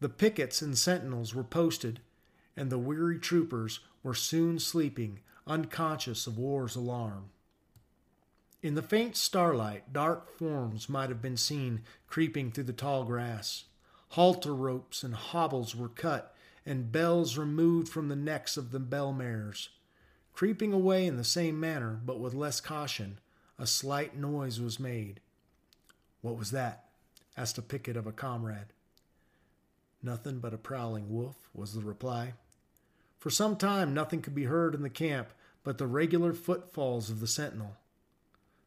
The 0.00 0.10
pickets 0.10 0.60
and 0.60 0.76
sentinels 0.76 1.34
were 1.34 1.42
posted, 1.42 2.00
and 2.58 2.68
the 2.68 2.78
weary 2.78 3.18
troopers 3.18 3.80
were 4.02 4.12
soon 4.12 4.58
sleeping, 4.58 5.20
unconscious 5.46 6.26
of 6.26 6.36
war's 6.36 6.76
alarm. 6.76 7.30
In 8.64 8.76
the 8.76 8.82
faint 8.82 9.14
starlight, 9.14 9.92
dark 9.92 10.38
forms 10.38 10.88
might 10.88 11.10
have 11.10 11.20
been 11.20 11.36
seen 11.36 11.82
creeping 12.06 12.50
through 12.50 12.64
the 12.64 12.72
tall 12.72 13.04
grass. 13.04 13.64
Halter 14.12 14.54
ropes 14.54 15.02
and 15.02 15.14
hobbles 15.14 15.76
were 15.76 15.90
cut, 15.90 16.34
and 16.64 16.90
bells 16.90 17.36
removed 17.36 17.90
from 17.90 18.08
the 18.08 18.16
necks 18.16 18.56
of 18.56 18.70
the 18.70 18.80
bell 18.80 19.12
mares. 19.12 19.68
Creeping 20.32 20.72
away 20.72 21.06
in 21.06 21.18
the 21.18 21.24
same 21.24 21.60
manner, 21.60 22.00
but 22.06 22.18
with 22.18 22.32
less 22.32 22.62
caution, 22.62 23.18
a 23.58 23.66
slight 23.66 24.16
noise 24.16 24.58
was 24.58 24.80
made. 24.80 25.20
What 26.22 26.38
was 26.38 26.50
that? 26.52 26.86
asked 27.36 27.58
a 27.58 27.62
picket 27.62 27.98
of 27.98 28.06
a 28.06 28.12
comrade. 28.12 28.72
Nothing 30.02 30.38
but 30.38 30.54
a 30.54 30.56
prowling 30.56 31.12
wolf, 31.12 31.50
was 31.52 31.74
the 31.74 31.82
reply. 31.82 32.32
For 33.18 33.28
some 33.28 33.56
time, 33.56 33.92
nothing 33.92 34.22
could 34.22 34.34
be 34.34 34.44
heard 34.44 34.74
in 34.74 34.80
the 34.80 34.88
camp 34.88 35.28
but 35.64 35.76
the 35.76 35.86
regular 35.86 36.32
footfalls 36.32 37.10
of 37.10 37.20
the 37.20 37.26
sentinel. 37.26 37.76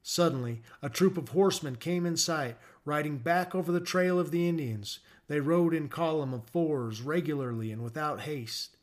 Suddenly, 0.09 0.61
a 0.81 0.87
troop 0.89 1.17
of 1.17 1.27
horsemen 1.27 1.75
came 1.75 2.05
in 2.05 2.15
sight, 2.15 2.55
riding 2.85 3.17
back 3.17 3.53
over 3.53 3.73
the 3.73 3.81
trail 3.81 4.17
of 4.17 4.31
the 4.31 4.47
Indians. 4.47 4.99
They 5.27 5.41
rode 5.41 5.73
in 5.73 5.89
column 5.89 6.33
of 6.33 6.47
fours, 6.47 7.01
regularly 7.01 7.73
and 7.73 7.83
without 7.83 8.21
haste. 8.21 8.77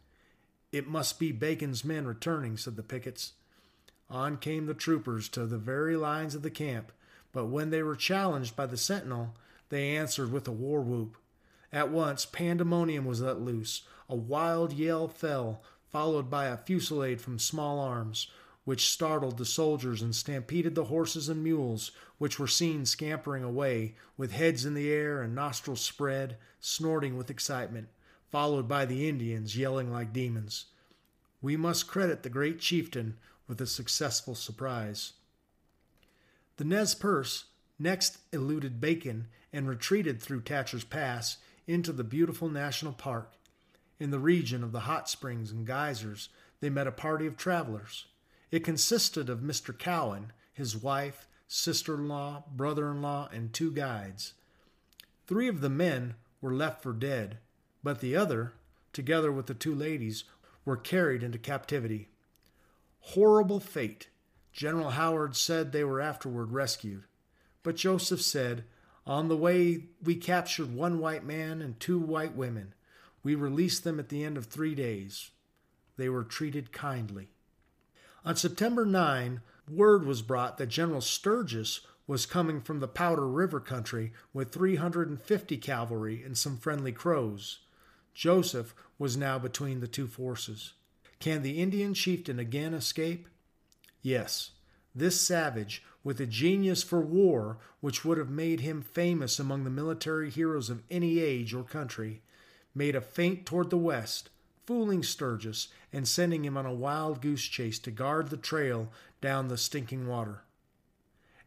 It 0.71 0.87
must 0.87 1.19
be 1.19 1.33
Bacon's 1.33 1.83
men 1.83 2.07
returning, 2.07 2.59
said 2.59 2.77
the 2.77 2.83
pickets. 2.83 3.33
On 4.11 4.37
came 4.37 4.67
the 4.67 4.75
troopers 4.75 5.31
to 5.31 5.47
the 5.47 5.57
very 5.57 5.97
lines 5.97 6.35
of 6.35 6.43
the 6.43 6.51
camp, 6.51 6.93
but 7.33 7.47
when 7.47 7.71
they 7.71 7.83
were 7.83 7.97
challenged 7.97 8.55
by 8.55 8.67
the 8.67 8.77
sentinel, 8.77 9.35
they 9.71 9.97
answered 9.97 10.31
with 10.31 10.47
a 10.47 10.53
war 10.53 10.83
whoop. 10.83 11.17
At 11.73 11.89
once, 11.89 12.27
pandemonium 12.27 13.07
was 13.07 13.23
let 13.23 13.41
loose. 13.41 13.81
A 14.11 14.15
wild 14.15 14.75
yell 14.75 15.09
fell, 15.09 15.63
followed 15.89 16.29
by 16.29 16.49
a 16.49 16.59
fusillade 16.59 17.23
from 17.23 17.39
small 17.39 17.81
arms 17.81 18.29
which 18.65 18.89
startled 18.89 19.37
the 19.37 19.45
soldiers 19.45 20.01
and 20.01 20.15
stampeded 20.15 20.75
the 20.75 20.85
horses 20.85 21.29
and 21.29 21.43
mules, 21.43 21.91
which 22.19 22.39
were 22.39 22.47
seen 22.47 22.87
scampering 22.87 23.45
away, 23.45 23.95
with 24.17 24.33
heads 24.33 24.65
in 24.65 24.75
the 24.75 24.91
air 24.91 25.21
and 25.21 25.35
nostrils 25.35 25.81
spread, 25.81 26.37
snorting 26.61 27.17
with 27.17 27.31
excitement, 27.31 27.89
followed 28.31 28.67
by 28.67 28.85
the 28.85 29.09
Indians 29.09 29.57
yelling 29.57 29.93
like 29.93 30.13
demons. 30.13 30.67
We 31.43 31.57
must 31.57 31.89
credit 31.89 32.23
the 32.23 32.31
great 32.31 32.59
chieftain 32.59 33.19
with 33.47 33.61
a 33.61 33.67
successful 33.67 34.35
surprise. 34.35 35.13
The 36.57 36.65
Nez 36.65 36.95
Perce 36.95 37.45
next 37.79 38.19
eluded 38.33 38.81
Bacon 38.81 39.27
and 39.53 39.69
retreated 39.69 40.23
through 40.23 40.41
Thatcher's 40.41 40.85
Pass 40.85 41.37
into 41.67 41.93
the 41.93 42.05
beautiful 42.05 42.49
national 42.49 42.93
park. 42.95 43.33
In 44.01 44.11
the 44.11 44.19
region 44.19 44.65
of 44.65 44.73
the 44.73 44.81
hot 44.81 45.09
springs 45.09 45.51
and 45.51 45.67
geysers, 45.67 46.29
they 46.61 46.71
met 46.71 46.87
a 46.87 46.93
party 46.93 47.27
of 47.27 47.37
travelers. 47.37 48.07
It 48.55 48.63
consisted 48.63 49.29
of 49.29 49.41
Mr. 49.41 49.77
Cowan, 49.77 50.33
his 50.53 50.77
wife, 50.77 51.27
sister 51.49 51.97
in 51.97 52.07
law, 52.07 52.45
brother 52.55 52.89
in 52.93 53.03
law, 53.03 53.29
and 53.33 53.53
two 53.53 53.73
guides. 53.73 54.35
Three 55.27 55.49
of 55.49 55.61
the 55.61 55.69
men 55.69 56.15
were 56.41 56.55
left 56.55 56.81
for 56.81 56.93
dead, 56.93 57.39
but 57.83 57.99
the 57.99 58.15
other, 58.15 58.53
together 58.93 59.33
with 59.33 59.47
the 59.47 59.55
two 59.55 59.75
ladies, 59.75 60.23
were 60.65 60.77
carried 60.77 61.25
into 61.25 61.37
captivity. 61.37 62.11
Horrible 63.01 63.59
fate! 63.59 64.07
General 64.53 64.91
Howard 64.91 65.35
said 65.35 65.73
they 65.73 65.83
were 65.83 66.01
afterward 66.01 66.53
rescued. 66.53 67.03
But 67.65 67.75
Joseph 67.75 68.23
said, 68.23 68.63
On 69.05 69.27
the 69.27 69.37
way, 69.37 69.87
we 70.01 70.15
captured 70.15 70.73
one 70.73 71.01
white 71.01 71.25
man 71.25 71.61
and 71.61 71.81
two 71.81 71.99
white 71.99 72.37
women. 72.37 72.73
We 73.25 73.35
released 73.35 73.83
them 73.83 73.99
at 73.99 74.11
the 74.11 74.23
end 74.23 74.37
of 74.37 74.47
three 74.47 74.77
days. 74.77 75.33
They 75.97 76.09
were 76.09 76.23
treated 76.23 76.71
kindly. 76.71 77.31
On 78.27 78.35
September 78.35 78.87
9, 78.87 79.43
word 79.71 80.07
was 80.07 80.23
brought 80.23 80.57
that 80.57 80.69
General 80.69 81.03
Sturgis 81.03 81.81
was 82.07 82.25
coming 82.25 82.63
from 82.63 82.81
the 82.81 82.89
Powder 82.89 83.29
River 83.29 83.61
country 83.61 84.15
with 84.33 84.51
350 84.51 85.57
cavalry 85.59 86.23
and 86.23 86.37
some 86.37 86.57
friendly 86.57 86.91
Crows. 86.93 87.59
Joseph 88.15 88.75
was 88.99 89.17
now 89.17 89.39
between 89.39 89.81
the 89.81 89.87
two 89.87 90.07
forces. 90.07 90.73
Can 91.21 91.43
the 91.43 91.61
Indian 91.61 91.93
chieftain 91.93 92.39
again 92.39 92.73
escape? 92.73 93.29
Yes. 94.01 94.53
This 94.95 95.21
savage, 95.21 95.83
with 96.03 96.19
a 96.19 96.27
genius 96.27 96.83
for 96.83 97.01
war 97.01 97.59
which 97.81 98.07
would 98.07 98.17
have 98.17 98.31
made 98.31 98.61
him 98.61 98.81
famous 98.81 99.39
among 99.39 99.65
the 99.65 99.71
military 99.71 100.31
heroes 100.31 100.71
of 100.71 100.83
any 100.91 101.19
age 101.19 101.53
or 101.53 101.63
country, 101.63 102.23
made 102.75 102.97
a 102.97 103.01
feint 103.03 103.45
toward 103.45 103.69
the 103.69 103.77
west 103.77 104.31
fooling 104.67 105.03
Sturgis 105.03 105.69
and 105.93 106.07
sending 106.09 106.45
him 106.45 106.57
on 106.57 106.67
a 106.67 106.73
wild 106.73 107.21
goose 107.21 107.45
chase 107.45 107.79
to 107.81 107.91
guard 107.91 108.29
the 108.29 108.37
trail 108.37 108.91
down 109.21 109.49
the 109.49 109.59
stinking 109.59 110.07
water. 110.07 110.43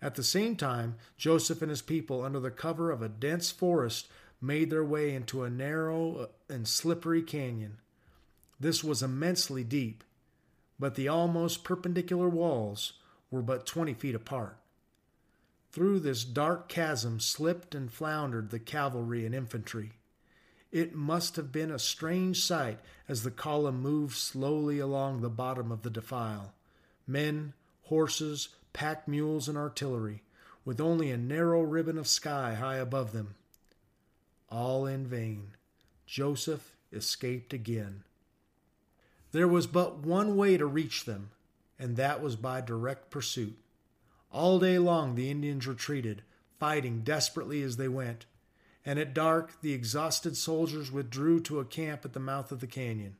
At 0.01 0.15
the 0.15 0.23
same 0.23 0.55
time, 0.55 0.95
Joseph 1.17 1.61
and 1.61 1.71
his 1.71 1.81
people, 1.81 2.23
under 2.23 2.39
the 2.39 2.51
cover 2.51 2.91
of 2.91 3.01
a 3.01 3.09
dense 3.09 3.49
forest, 3.49 4.07
made 4.39 4.69
their 4.69 4.83
way 4.83 5.15
into 5.15 5.43
a 5.43 5.49
narrow 5.49 6.29
and 6.47 6.67
slippery 6.67 7.23
canyon. 7.23 7.77
This 8.59 8.83
was 8.83 9.01
immensely 9.01 9.63
deep, 9.63 10.03
but 10.79 10.95
the 10.95 11.07
almost 11.07 11.63
perpendicular 11.63 12.29
walls 12.29 12.93
were 13.31 13.41
but 13.41 13.65
twenty 13.65 13.95
feet 13.95 14.15
apart. 14.15 14.57
Through 15.71 15.99
this 15.99 16.23
dark 16.23 16.69
chasm 16.69 17.19
slipped 17.19 17.75
and 17.75 17.91
floundered 17.91 18.51
the 18.51 18.59
cavalry 18.59 19.25
and 19.25 19.35
infantry. 19.35 19.93
It 20.71 20.93
must 20.93 21.35
have 21.37 21.51
been 21.51 21.71
a 21.71 21.79
strange 21.79 22.43
sight 22.43 22.79
as 23.07 23.23
the 23.23 23.31
column 23.31 23.81
moved 23.81 24.15
slowly 24.17 24.79
along 24.79 25.21
the 25.21 25.29
bottom 25.29 25.71
of 25.71 25.81
the 25.81 25.89
defile. 25.89 26.53
Men, 27.07 27.53
horses, 27.83 28.49
pack 28.73 29.07
mules, 29.07 29.47
and 29.47 29.57
artillery, 29.57 30.23
with 30.65 30.81
only 30.81 31.09
a 31.09 31.17
narrow 31.17 31.61
ribbon 31.61 31.97
of 31.97 32.07
sky 32.07 32.55
high 32.55 32.77
above 32.77 33.13
them. 33.13 33.35
all 34.49 34.85
in 34.85 35.05
vain. 35.07 35.51
Joseph 36.05 36.75
escaped 36.91 37.53
again. 37.53 38.03
There 39.31 39.47
was 39.47 39.67
but 39.67 39.99
one 39.99 40.35
way 40.37 40.57
to 40.57 40.65
reach 40.65 41.05
them, 41.05 41.31
and 41.77 41.95
that 41.97 42.21
was 42.21 42.35
by 42.35 42.61
direct 42.61 43.09
pursuit. 43.09 43.57
All 44.31 44.59
day 44.59 44.77
long 44.79 45.15
the 45.15 45.29
Indians 45.29 45.67
retreated, 45.67 46.23
fighting 46.59 47.01
desperately 47.01 47.61
as 47.61 47.77
they 47.77 47.87
went, 47.87 48.25
and 48.87 48.97
at 48.97 49.13
dark 49.13 49.59
the 49.61 49.73
exhausted 49.73 50.37
soldiers 50.37 50.93
withdrew 50.93 51.41
to 51.41 51.59
a 51.59 51.65
camp 51.65 52.05
at 52.05 52.13
the 52.13 52.21
mouth 52.21 52.53
of 52.53 52.61
the 52.61 52.67
canyon. 52.67 53.17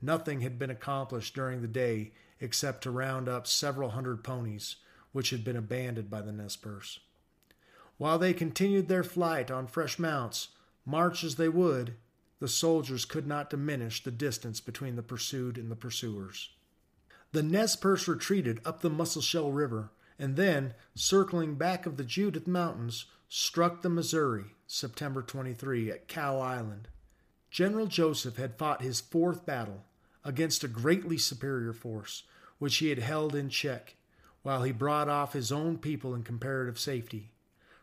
Nothing 0.00 0.40
had 0.40 0.56
been 0.56 0.70
accomplished 0.70 1.34
during 1.34 1.60
the 1.60 1.68
day 1.68 2.12
except 2.40 2.82
to 2.84 2.92
round 2.92 3.28
up 3.28 3.48
several 3.48 3.90
hundred 3.90 4.22
ponies, 4.22 4.76
which 5.10 5.30
had 5.30 5.42
been 5.42 5.56
abandoned 5.56 6.08
by 6.08 6.22
the 6.22 6.30
Nez 6.30 6.54
Perce. 6.54 7.00
While 7.98 8.20
they 8.20 8.32
continued 8.32 8.86
their 8.86 9.02
flight 9.02 9.50
on 9.50 9.66
fresh 9.66 9.98
mounts, 9.98 10.50
march 10.86 11.24
as 11.24 11.34
they 11.34 11.48
would, 11.48 11.96
the 12.38 12.46
soldiers 12.46 13.04
could 13.04 13.26
not 13.26 13.50
diminish 13.50 14.04
the 14.04 14.12
distance 14.12 14.60
between 14.60 14.94
the 14.94 15.02
pursued 15.02 15.58
and 15.58 15.72
the 15.72 15.76
pursuers. 15.76 16.50
The 17.32 17.42
Nez 17.42 17.74
Perce 17.74 18.06
retreated 18.06 18.60
up 18.64 18.80
the 18.80 18.90
Musselshell 18.90 19.50
River 19.50 19.90
and 20.20 20.36
then, 20.36 20.74
circling 20.94 21.56
back 21.56 21.84
of 21.84 21.96
the 21.96 22.04
Judith 22.04 22.46
Mountains, 22.46 23.06
struck 23.36 23.82
the 23.82 23.90
Missouri 23.90 24.44
September 24.64 25.20
23 25.20 25.90
at 25.90 26.06
Cow 26.06 26.38
Island. 26.38 26.86
General 27.50 27.88
Joseph 27.88 28.36
had 28.36 28.56
fought 28.56 28.80
his 28.80 29.00
fourth 29.00 29.44
battle 29.44 29.82
against 30.24 30.62
a 30.62 30.68
greatly 30.68 31.18
superior 31.18 31.72
force, 31.72 32.22
which 32.60 32.76
he 32.76 32.90
had 32.90 33.00
held 33.00 33.34
in 33.34 33.48
check, 33.48 33.96
while 34.44 34.62
he 34.62 34.70
brought 34.70 35.08
off 35.08 35.32
his 35.32 35.50
own 35.50 35.78
people 35.78 36.14
in 36.14 36.22
comparative 36.22 36.78
safety. 36.78 37.32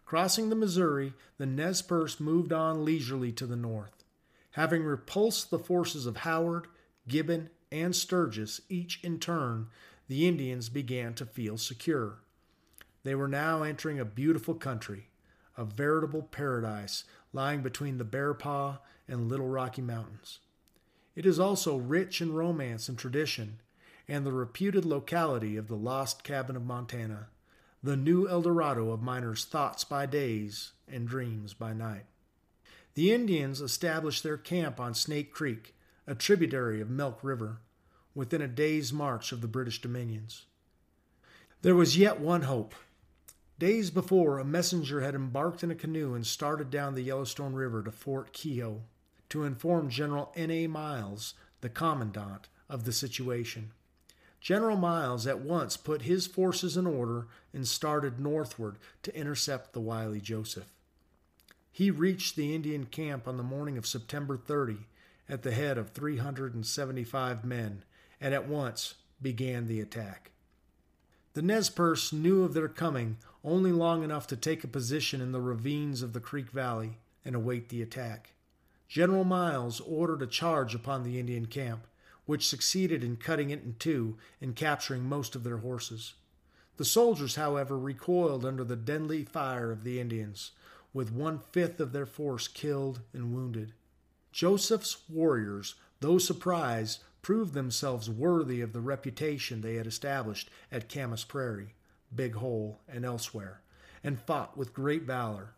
Crossing 0.05 0.47
the 0.47 0.55
Missouri, 0.55 1.11
the 1.37 1.45
Nez 1.45 1.81
Perce 1.81 2.21
moved 2.21 2.53
on 2.53 2.85
leisurely 2.85 3.33
to 3.33 3.45
the 3.45 3.57
north. 3.57 4.05
Having 4.51 4.85
repulsed 4.85 5.51
the 5.51 5.59
forces 5.59 6.05
of 6.05 6.17
Howard, 6.17 6.67
Gibbon, 7.09 7.49
and 7.69 7.93
Sturgis, 7.93 8.61
each 8.69 9.01
in 9.03 9.19
turn, 9.19 9.67
the 10.07 10.29
Indians 10.29 10.69
began 10.69 11.13
to 11.15 11.25
feel 11.25 11.57
secure. 11.57 12.19
They 13.03 13.15
were 13.15 13.27
now 13.27 13.63
entering 13.63 13.99
a 13.99 14.05
beautiful 14.05 14.53
country, 14.53 15.07
a 15.57 15.65
veritable 15.65 16.23
paradise 16.23 17.03
lying 17.33 17.61
between 17.61 17.97
the 17.97 18.03
Bear 18.03 18.33
Paw 18.33 18.79
and 19.07 19.29
Little 19.29 19.47
Rocky 19.47 19.81
Mountains. 19.81 20.39
It 21.15 21.25
is 21.25 21.39
also 21.39 21.75
rich 21.77 22.21
in 22.21 22.33
romance 22.33 22.87
and 22.87 22.97
tradition, 22.97 23.59
and 24.07 24.25
the 24.25 24.31
reputed 24.31 24.85
locality 24.85 25.57
of 25.57 25.67
the 25.67 25.75
lost 25.75 26.23
cabin 26.23 26.55
of 26.55 26.65
Montana, 26.65 27.27
the 27.83 27.97
new 27.97 28.27
El 28.27 28.41
Dorado 28.41 28.91
of 28.91 29.01
miners' 29.01 29.45
thoughts 29.45 29.83
by 29.83 30.05
days 30.05 30.71
and 30.87 31.07
dreams 31.07 31.53
by 31.53 31.73
night. 31.73 32.05
The 32.93 33.13
Indians 33.13 33.61
established 33.61 34.23
their 34.23 34.37
camp 34.37 34.79
on 34.79 34.93
Snake 34.93 35.31
Creek, 35.31 35.75
a 36.05 36.15
tributary 36.15 36.81
of 36.81 36.89
Milk 36.89 37.19
River, 37.23 37.59
within 38.13 38.41
a 38.41 38.47
day's 38.47 38.91
march 38.91 39.31
of 39.31 39.41
the 39.41 39.47
British 39.47 39.81
dominions. 39.81 40.45
There 41.61 41.75
was 41.75 41.97
yet 41.97 42.19
one 42.19 42.43
hope. 42.43 42.75
Days 43.61 43.91
before, 43.91 44.39
a 44.39 44.43
messenger 44.43 45.01
had 45.01 45.13
embarked 45.13 45.61
in 45.61 45.69
a 45.69 45.75
canoe 45.75 46.15
and 46.15 46.25
started 46.25 46.71
down 46.71 46.95
the 46.95 47.03
Yellowstone 47.03 47.53
River 47.53 47.83
to 47.83 47.91
Fort 47.91 48.33
Keogh 48.33 48.81
to 49.29 49.43
inform 49.43 49.87
General 49.87 50.31
N.A. 50.35 50.65
Miles, 50.65 51.35
the 51.61 51.69
commandant, 51.69 52.47
of 52.67 52.85
the 52.85 52.91
situation. 52.91 53.69
General 54.39 54.77
Miles 54.77 55.27
at 55.27 55.41
once 55.41 55.77
put 55.77 56.01
his 56.01 56.25
forces 56.25 56.75
in 56.75 56.87
order 56.87 57.27
and 57.53 57.67
started 57.67 58.19
northward 58.19 58.79
to 59.03 59.15
intercept 59.15 59.73
the 59.73 59.79
wily 59.79 60.19
Joseph. 60.19 60.73
He 61.71 61.91
reached 61.91 62.35
the 62.35 62.55
Indian 62.55 62.87
camp 62.87 63.27
on 63.27 63.37
the 63.37 63.43
morning 63.43 63.77
of 63.77 63.85
September 63.85 64.37
30 64.37 64.87
at 65.29 65.43
the 65.43 65.51
head 65.51 65.77
of 65.77 65.91
375 65.91 67.45
men 67.45 67.83
and 68.19 68.33
at 68.33 68.47
once 68.47 68.95
began 69.21 69.67
the 69.67 69.79
attack. 69.79 70.31
The 71.33 71.43
Nez 71.43 71.69
Perce 71.69 72.11
knew 72.11 72.43
of 72.43 72.55
their 72.55 72.67
coming 72.67 73.17
only 73.43 73.71
long 73.71 74.03
enough 74.03 74.27
to 74.27 74.35
take 74.35 74.63
a 74.63 74.67
position 74.67 75.21
in 75.21 75.31
the 75.31 75.41
ravines 75.41 76.01
of 76.01 76.13
the 76.13 76.19
Creek 76.19 76.51
Valley 76.51 76.97
and 77.25 77.35
await 77.35 77.69
the 77.69 77.81
attack. 77.81 78.33
General 78.87 79.23
Miles 79.23 79.79
ordered 79.79 80.21
a 80.21 80.27
charge 80.27 80.75
upon 80.75 81.03
the 81.03 81.19
Indian 81.19 81.45
camp, 81.45 81.87
which 82.25 82.47
succeeded 82.47 83.03
in 83.03 83.15
cutting 83.15 83.49
it 83.49 83.63
in 83.63 83.75
two 83.79 84.17
and 84.41 84.55
capturing 84.55 85.03
most 85.03 85.35
of 85.35 85.43
their 85.43 85.57
horses. 85.57 86.13
The 86.77 86.85
soldiers, 86.85 87.35
however, 87.35 87.77
recoiled 87.77 88.45
under 88.45 88.63
the 88.63 88.75
deadly 88.75 89.23
fire 89.23 89.71
of 89.71 89.83
the 89.83 89.99
Indians, 89.99 90.51
with 90.93 91.11
one 91.11 91.39
fifth 91.51 91.79
of 91.79 91.93
their 91.93 92.05
force 92.05 92.47
killed 92.47 93.01
and 93.13 93.33
wounded. 93.33 93.73
Joseph's 94.31 94.97
warriors, 95.09 95.75
though 95.99 96.17
surprised, 96.17 97.03
proved 97.21 97.53
themselves 97.53 98.09
worthy 98.09 98.61
of 98.61 98.73
the 98.73 98.81
reputation 98.81 99.61
they 99.61 99.75
had 99.75 99.87
established 99.87 100.49
at 100.71 100.89
Camas 100.89 101.23
Prairie, 101.23 101.75
Big 102.13 102.35
Hole, 102.35 102.79
and 102.87 103.05
elsewhere, 103.05 103.61
and 104.03 104.19
fought 104.19 104.57
with 104.57 104.73
great 104.73 105.03
valor. 105.03 105.53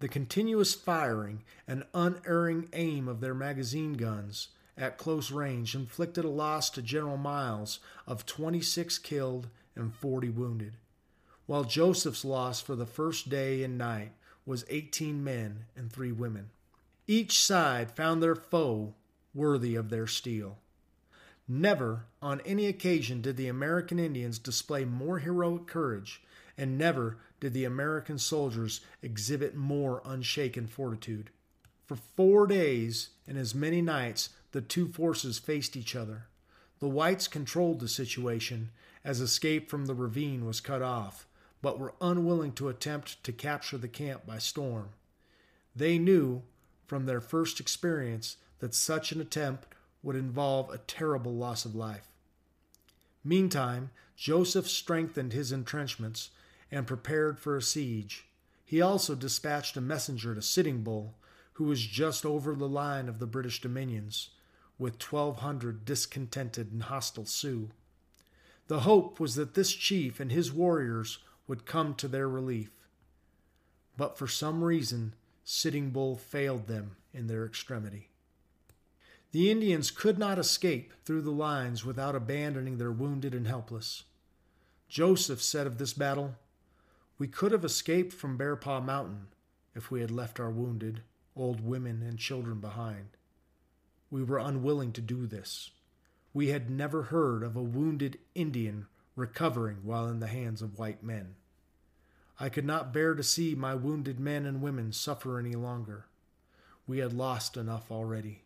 The 0.00 0.08
continuous 0.08 0.74
firing 0.74 1.44
and 1.68 1.84
unerring 1.92 2.68
aim 2.72 3.06
of 3.06 3.20
their 3.20 3.34
magazine 3.34 3.94
guns 3.94 4.48
at 4.76 4.96
close 4.96 5.30
range 5.30 5.74
inflicted 5.74 6.24
a 6.24 6.28
loss 6.28 6.70
to 6.70 6.82
General 6.82 7.18
Miles 7.18 7.80
of 8.06 8.24
26 8.24 8.98
killed 8.98 9.48
and 9.76 9.94
40 9.94 10.30
wounded, 10.30 10.76
while 11.46 11.64
Joseph's 11.64 12.24
loss 12.24 12.60
for 12.60 12.74
the 12.74 12.86
first 12.86 13.28
day 13.28 13.62
and 13.62 13.76
night 13.76 14.12
was 14.46 14.64
18 14.70 15.22
men 15.22 15.66
and 15.76 15.92
3 15.92 16.12
women. 16.12 16.50
Each 17.06 17.42
side 17.42 17.90
found 17.90 18.22
their 18.22 18.34
foe 18.34 18.94
worthy 19.34 19.74
of 19.74 19.90
their 19.90 20.06
steel. 20.06 20.58
Never 21.52 22.04
on 22.22 22.40
any 22.42 22.66
occasion 22.66 23.22
did 23.22 23.36
the 23.36 23.48
American 23.48 23.98
Indians 23.98 24.38
display 24.38 24.84
more 24.84 25.18
heroic 25.18 25.66
courage, 25.66 26.22
and 26.56 26.78
never 26.78 27.16
did 27.40 27.54
the 27.54 27.64
American 27.64 28.18
soldiers 28.18 28.82
exhibit 29.02 29.56
more 29.56 30.00
unshaken 30.04 30.68
fortitude. 30.68 31.30
For 31.86 31.96
four 31.96 32.46
days 32.46 33.08
and 33.26 33.36
as 33.36 33.52
many 33.52 33.82
nights, 33.82 34.28
the 34.52 34.60
two 34.60 34.86
forces 34.86 35.40
faced 35.40 35.76
each 35.76 35.96
other. 35.96 36.28
The 36.78 36.88
whites 36.88 37.26
controlled 37.26 37.80
the 37.80 37.88
situation, 37.88 38.70
as 39.04 39.20
escape 39.20 39.68
from 39.68 39.86
the 39.86 39.94
ravine 39.94 40.46
was 40.46 40.60
cut 40.60 40.82
off, 40.82 41.26
but 41.62 41.80
were 41.80 41.94
unwilling 42.00 42.52
to 42.52 42.68
attempt 42.68 43.24
to 43.24 43.32
capture 43.32 43.76
the 43.76 43.88
camp 43.88 44.24
by 44.24 44.38
storm. 44.38 44.90
They 45.74 45.98
knew, 45.98 46.42
from 46.86 47.06
their 47.06 47.20
first 47.20 47.58
experience, 47.58 48.36
that 48.60 48.72
such 48.72 49.10
an 49.10 49.20
attempt 49.20 49.66
would 50.02 50.16
involve 50.16 50.70
a 50.70 50.78
terrible 50.78 51.34
loss 51.34 51.64
of 51.64 51.74
life. 51.74 52.08
Meantime, 53.24 53.90
Joseph 54.16 54.68
strengthened 54.68 55.32
his 55.32 55.52
entrenchments 55.52 56.30
and 56.70 56.86
prepared 56.86 57.38
for 57.38 57.56
a 57.56 57.62
siege. 57.62 58.26
He 58.64 58.80
also 58.80 59.14
dispatched 59.14 59.76
a 59.76 59.80
messenger 59.80 60.34
to 60.34 60.42
Sitting 60.42 60.82
Bull, 60.82 61.14
who 61.54 61.64
was 61.64 61.84
just 61.84 62.24
over 62.24 62.54
the 62.54 62.68
line 62.68 63.08
of 63.08 63.18
the 63.18 63.26
British 63.26 63.60
dominions, 63.60 64.30
with 64.78 65.02
1,200 65.02 65.84
discontented 65.84 66.72
and 66.72 66.84
hostile 66.84 67.26
Sioux. 67.26 67.70
The 68.68 68.80
hope 68.80 69.18
was 69.18 69.34
that 69.34 69.54
this 69.54 69.72
chief 69.72 70.20
and 70.20 70.30
his 70.30 70.52
warriors 70.52 71.18
would 71.48 71.66
come 71.66 71.94
to 71.96 72.06
their 72.06 72.28
relief. 72.28 72.70
But 73.96 74.16
for 74.16 74.28
some 74.28 74.62
reason, 74.62 75.14
Sitting 75.44 75.90
Bull 75.90 76.16
failed 76.16 76.68
them 76.68 76.96
in 77.12 77.26
their 77.26 77.44
extremity. 77.44 78.09
The 79.32 79.50
Indians 79.50 79.92
could 79.92 80.18
not 80.18 80.40
escape 80.40 80.92
through 81.04 81.22
the 81.22 81.30
lines 81.30 81.84
without 81.84 82.16
abandoning 82.16 82.78
their 82.78 82.90
wounded 82.90 83.32
and 83.32 83.46
helpless. 83.46 84.02
Joseph 84.88 85.40
said 85.40 85.68
of 85.68 85.78
this 85.78 85.92
battle, 85.92 86.34
We 87.16 87.28
could 87.28 87.52
have 87.52 87.64
escaped 87.64 88.12
from 88.12 88.36
Bear 88.36 88.56
Paw 88.56 88.80
Mountain 88.80 89.28
if 89.74 89.88
we 89.88 90.00
had 90.00 90.10
left 90.10 90.40
our 90.40 90.50
wounded, 90.50 91.02
old 91.36 91.60
women, 91.60 92.02
and 92.02 92.18
children 92.18 92.58
behind. 92.58 93.10
We 94.10 94.24
were 94.24 94.38
unwilling 94.38 94.92
to 94.94 95.00
do 95.00 95.28
this. 95.28 95.70
We 96.34 96.48
had 96.48 96.68
never 96.68 97.04
heard 97.04 97.44
of 97.44 97.54
a 97.54 97.62
wounded 97.62 98.18
Indian 98.34 98.88
recovering 99.14 99.78
while 99.84 100.08
in 100.08 100.18
the 100.18 100.26
hands 100.26 100.60
of 100.60 100.76
white 100.76 101.04
men. 101.04 101.36
I 102.40 102.48
could 102.48 102.64
not 102.64 102.92
bear 102.92 103.14
to 103.14 103.22
see 103.22 103.54
my 103.54 103.76
wounded 103.76 104.18
men 104.18 104.44
and 104.44 104.60
women 104.60 104.92
suffer 104.92 105.38
any 105.38 105.54
longer. 105.54 106.06
We 106.88 106.98
had 106.98 107.12
lost 107.12 107.56
enough 107.56 107.92
already. 107.92 108.42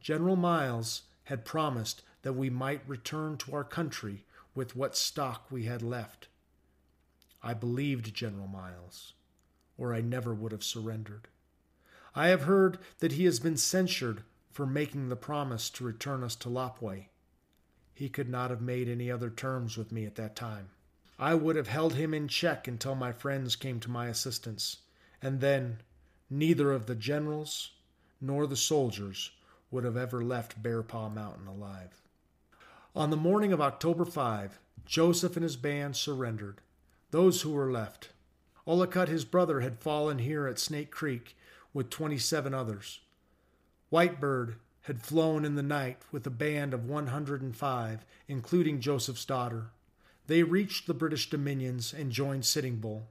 General 0.00 0.36
Miles 0.36 1.02
had 1.24 1.44
promised 1.44 2.02
that 2.22 2.32
we 2.32 2.50
might 2.50 2.88
return 2.88 3.36
to 3.36 3.54
our 3.54 3.64
country 3.64 4.24
with 4.54 4.74
what 4.74 4.96
stock 4.96 5.50
we 5.50 5.64
had 5.64 5.82
left. 5.82 6.28
I 7.42 7.54
believed 7.54 8.14
General 8.14 8.48
Miles, 8.48 9.12
or 9.76 9.94
I 9.94 10.00
never 10.00 10.34
would 10.34 10.52
have 10.52 10.64
surrendered. 10.64 11.28
I 12.14 12.28
have 12.28 12.42
heard 12.42 12.78
that 12.98 13.12
he 13.12 13.24
has 13.24 13.38
been 13.38 13.56
censured 13.56 14.24
for 14.50 14.66
making 14.66 15.08
the 15.08 15.16
promise 15.16 15.70
to 15.70 15.84
return 15.84 16.24
us 16.24 16.34
to 16.36 16.48
Lapwai. 16.48 17.08
He 17.94 18.08
could 18.08 18.28
not 18.28 18.50
have 18.50 18.60
made 18.60 18.88
any 18.88 19.10
other 19.10 19.30
terms 19.30 19.76
with 19.76 19.92
me 19.92 20.04
at 20.06 20.16
that 20.16 20.34
time. 20.34 20.70
I 21.18 21.34
would 21.34 21.56
have 21.56 21.68
held 21.68 21.94
him 21.94 22.14
in 22.14 22.28
check 22.28 22.66
until 22.66 22.94
my 22.94 23.12
friends 23.12 23.56
came 23.56 23.80
to 23.80 23.90
my 23.90 24.06
assistance, 24.06 24.78
and 25.20 25.40
then, 25.40 25.82
neither 26.30 26.72
of 26.72 26.86
the 26.86 26.94
generals 26.94 27.72
nor 28.20 28.46
the 28.46 28.56
soldiers 28.56 29.30
would 29.70 29.84
have 29.84 29.96
ever 29.96 30.22
left 30.22 30.62
Bear 30.62 30.82
Paw 30.82 31.08
Mountain 31.08 31.46
alive. 31.46 32.02
On 32.94 33.10
the 33.10 33.16
morning 33.16 33.52
of 33.52 33.60
October 33.60 34.04
5, 34.04 34.58
Joseph 34.86 35.36
and 35.36 35.42
his 35.42 35.56
band 35.56 35.96
surrendered. 35.96 36.60
Those 37.10 37.42
who 37.42 37.50
were 37.50 37.70
left. 37.70 38.10
Ollicott, 38.66 39.08
his 39.08 39.24
brother, 39.24 39.60
had 39.60 39.78
fallen 39.78 40.18
here 40.18 40.46
at 40.46 40.58
Snake 40.58 40.90
Creek 40.90 41.36
with 41.72 41.90
27 41.90 42.52
others. 42.54 43.00
Whitebird 43.92 44.54
had 44.82 45.02
flown 45.02 45.44
in 45.44 45.54
the 45.54 45.62
night 45.62 45.98
with 46.10 46.26
a 46.26 46.30
band 46.30 46.72
of 46.72 46.88
105, 46.88 48.04
including 48.26 48.80
Joseph's 48.80 49.24
daughter. 49.24 49.66
They 50.26 50.42
reached 50.42 50.86
the 50.86 50.94
British 50.94 51.30
dominions 51.30 51.92
and 51.92 52.10
joined 52.10 52.44
Sitting 52.44 52.76
Bull. 52.76 53.06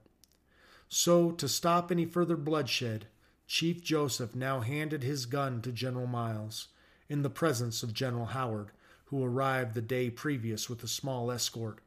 So, 0.88 1.32
to 1.32 1.48
stop 1.48 1.90
any 1.90 2.04
further 2.04 2.36
bloodshed, 2.36 3.06
Chief 3.48 3.82
Joseph 3.82 4.36
now 4.36 4.60
handed 4.60 5.02
his 5.02 5.24
gun 5.24 5.62
to 5.62 5.72
General 5.72 6.06
Miles, 6.06 6.68
in 7.08 7.22
the 7.22 7.30
presence 7.30 7.82
of 7.82 7.94
General 7.94 8.26
Howard, 8.26 8.70
who 9.06 9.24
arrived 9.24 9.72
the 9.72 9.80
day 9.80 10.10
previous 10.10 10.68
with 10.68 10.84
a 10.84 10.88
small 10.88 11.30
escort, 11.30 11.80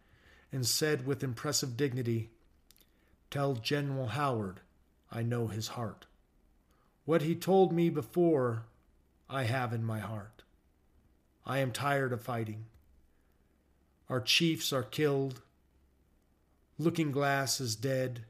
and 0.51 0.65
said 0.65 1.05
with 1.05 1.23
impressive 1.23 1.77
dignity, 1.77 2.31
Tell 3.29 3.53
General 3.53 4.07
Howard 4.07 4.61
I 5.11 5.21
know 5.21 5.47
his 5.47 5.69
heart. 5.69 6.07
What 7.05 7.21
he 7.21 7.35
told 7.35 7.71
me 7.71 7.91
before, 7.91 8.63
I 9.29 9.43
have 9.43 9.71
in 9.71 9.83
my 9.83 9.99
heart. 9.99 10.41
I 11.45 11.59
am 11.59 11.71
tired 11.71 12.11
of 12.11 12.23
fighting. 12.23 12.65
Our 14.09 14.19
chiefs 14.19 14.73
are 14.73 14.83
killed. 14.83 15.43
Looking 16.79 17.11
Glass 17.11 17.61
is 17.61 17.75
dead. 17.75 18.25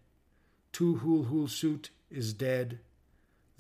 Tu 0.74 0.98
Hul 0.98 1.24
Hul 1.24 1.48
Sut 1.48 1.92
is 2.10 2.34
dead. 2.34 2.80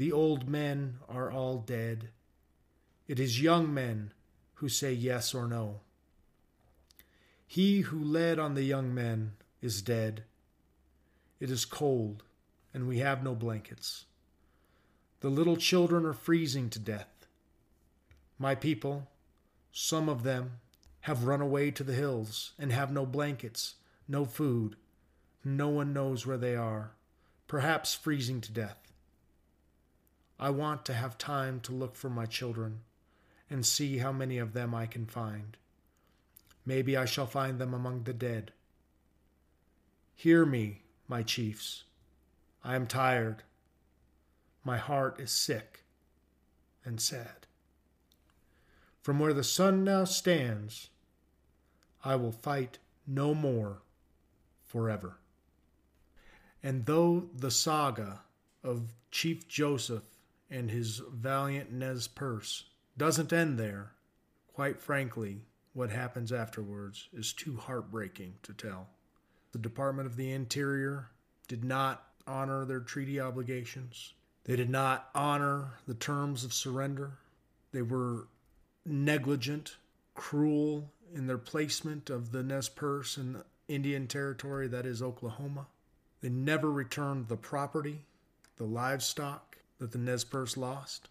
The 0.01 0.11
old 0.11 0.49
men 0.49 0.97
are 1.07 1.31
all 1.31 1.59
dead. 1.59 2.09
It 3.07 3.19
is 3.19 3.39
young 3.39 3.71
men 3.71 4.13
who 4.55 4.67
say 4.67 4.91
yes 4.91 5.35
or 5.35 5.45
no. 5.45 5.81
He 7.45 7.81
who 7.81 8.03
led 8.03 8.39
on 8.39 8.55
the 8.55 8.63
young 8.63 8.95
men 8.95 9.33
is 9.61 9.83
dead. 9.83 10.23
It 11.39 11.51
is 11.51 11.65
cold, 11.65 12.23
and 12.73 12.87
we 12.87 12.97
have 12.97 13.23
no 13.23 13.35
blankets. 13.35 14.05
The 15.19 15.29
little 15.29 15.55
children 15.55 16.03
are 16.07 16.13
freezing 16.13 16.71
to 16.71 16.79
death. 16.79 17.27
My 18.39 18.55
people, 18.55 19.07
some 19.71 20.09
of 20.09 20.23
them, 20.23 20.61
have 21.01 21.25
run 21.25 21.41
away 21.41 21.69
to 21.69 21.83
the 21.83 21.93
hills 21.93 22.53
and 22.57 22.71
have 22.71 22.91
no 22.91 23.05
blankets, 23.05 23.75
no 24.07 24.25
food. 24.25 24.77
No 25.45 25.67
one 25.67 25.93
knows 25.93 26.25
where 26.25 26.39
they 26.39 26.55
are, 26.55 26.93
perhaps 27.47 27.93
freezing 27.93 28.41
to 28.41 28.51
death. 28.51 28.90
I 30.43 30.49
want 30.49 30.85
to 30.85 30.93
have 30.93 31.19
time 31.19 31.59
to 31.61 31.71
look 31.71 31.95
for 31.95 32.09
my 32.09 32.25
children 32.25 32.79
and 33.47 33.63
see 33.63 33.99
how 33.99 34.11
many 34.11 34.39
of 34.39 34.53
them 34.53 34.73
I 34.73 34.87
can 34.87 35.05
find. 35.05 35.55
Maybe 36.65 36.97
I 36.97 37.05
shall 37.05 37.27
find 37.27 37.59
them 37.59 37.75
among 37.75 38.03
the 38.03 38.13
dead. 38.13 38.51
Hear 40.15 40.43
me, 40.43 40.81
my 41.07 41.21
chiefs. 41.21 41.83
I 42.63 42.75
am 42.75 42.87
tired. 42.87 43.43
My 44.63 44.77
heart 44.77 45.19
is 45.19 45.31
sick 45.31 45.83
and 46.83 46.99
sad. 46.99 47.45
From 49.03 49.19
where 49.19 49.33
the 49.33 49.43
sun 49.43 49.83
now 49.83 50.05
stands, 50.05 50.89
I 52.03 52.15
will 52.15 52.31
fight 52.31 52.79
no 53.05 53.35
more 53.35 53.83
forever. 54.65 55.17
And 56.63 56.87
though 56.87 57.29
the 57.35 57.51
saga 57.51 58.21
of 58.63 58.93
Chief 59.11 59.47
Joseph 59.47 60.03
and 60.51 60.69
his 60.69 61.01
valiant 61.11 61.71
Nez 61.71 62.07
Perce 62.07 62.65
doesn't 62.97 63.31
end 63.31 63.57
there, 63.57 63.93
quite 64.53 64.81
frankly, 64.81 65.39
what 65.73 65.89
happens 65.89 66.33
afterwards 66.33 67.07
is 67.13 67.31
too 67.31 67.55
heartbreaking 67.55 68.35
to 68.43 68.53
tell. 68.53 68.89
The 69.53 69.59
Department 69.59 70.07
of 70.07 70.17
the 70.17 70.31
Interior 70.31 71.07
did 71.47 71.63
not 71.63 72.03
honor 72.27 72.65
their 72.65 72.81
treaty 72.81 73.19
obligations. 73.19 74.13
They 74.43 74.57
did 74.57 74.69
not 74.69 75.09
honor 75.15 75.73
the 75.87 75.93
terms 75.93 76.43
of 76.43 76.53
surrender. 76.53 77.13
They 77.71 77.81
were 77.81 78.27
negligent, 78.85 79.77
cruel 80.13 80.91
in 81.13 81.27
their 81.27 81.37
placement 81.37 82.09
of 82.09 82.33
the 82.33 82.43
Nez 82.43 82.67
Perce 82.67 83.17
in 83.17 83.41
Indian 83.67 84.07
Territory, 84.07 84.67
that 84.67 84.85
is 84.85 85.01
Oklahoma. 85.01 85.67
They 86.21 86.29
never 86.29 86.69
returned 86.69 87.27
the 87.27 87.37
property, 87.37 88.01
the 88.57 88.65
livestock 88.65 89.50
that 89.81 89.91
the 89.91 89.97
Nez 89.97 90.23
Perce 90.23 90.57
lost, 90.57 91.09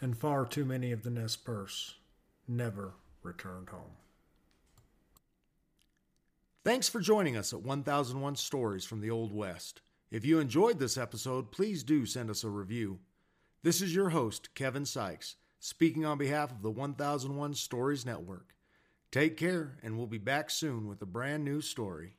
and 0.00 0.18
far 0.18 0.44
too 0.44 0.64
many 0.64 0.90
of 0.90 1.04
the 1.04 1.10
Nez 1.10 1.36
Perce 1.36 1.94
never 2.48 2.94
returned 3.22 3.68
home. 3.68 3.92
Thanks 6.64 6.88
for 6.88 6.98
joining 6.98 7.36
us 7.36 7.52
at 7.52 7.62
1001 7.62 8.34
Stories 8.34 8.84
from 8.84 9.00
the 9.00 9.10
Old 9.12 9.32
West. 9.32 9.80
If 10.10 10.24
you 10.24 10.40
enjoyed 10.40 10.80
this 10.80 10.98
episode, 10.98 11.52
please 11.52 11.84
do 11.84 12.04
send 12.04 12.30
us 12.30 12.42
a 12.42 12.48
review. 12.48 12.98
This 13.62 13.80
is 13.80 13.94
your 13.94 14.08
host, 14.08 14.56
Kevin 14.56 14.86
Sykes, 14.86 15.36
speaking 15.60 16.04
on 16.04 16.18
behalf 16.18 16.50
of 16.50 16.62
the 16.62 16.70
1001 16.72 17.54
Stories 17.54 18.04
Network. 18.04 18.56
Take 19.12 19.36
care, 19.36 19.78
and 19.84 19.96
we'll 19.96 20.08
be 20.08 20.18
back 20.18 20.50
soon 20.50 20.88
with 20.88 21.00
a 21.00 21.06
brand 21.06 21.44
new 21.44 21.60
story. 21.60 22.16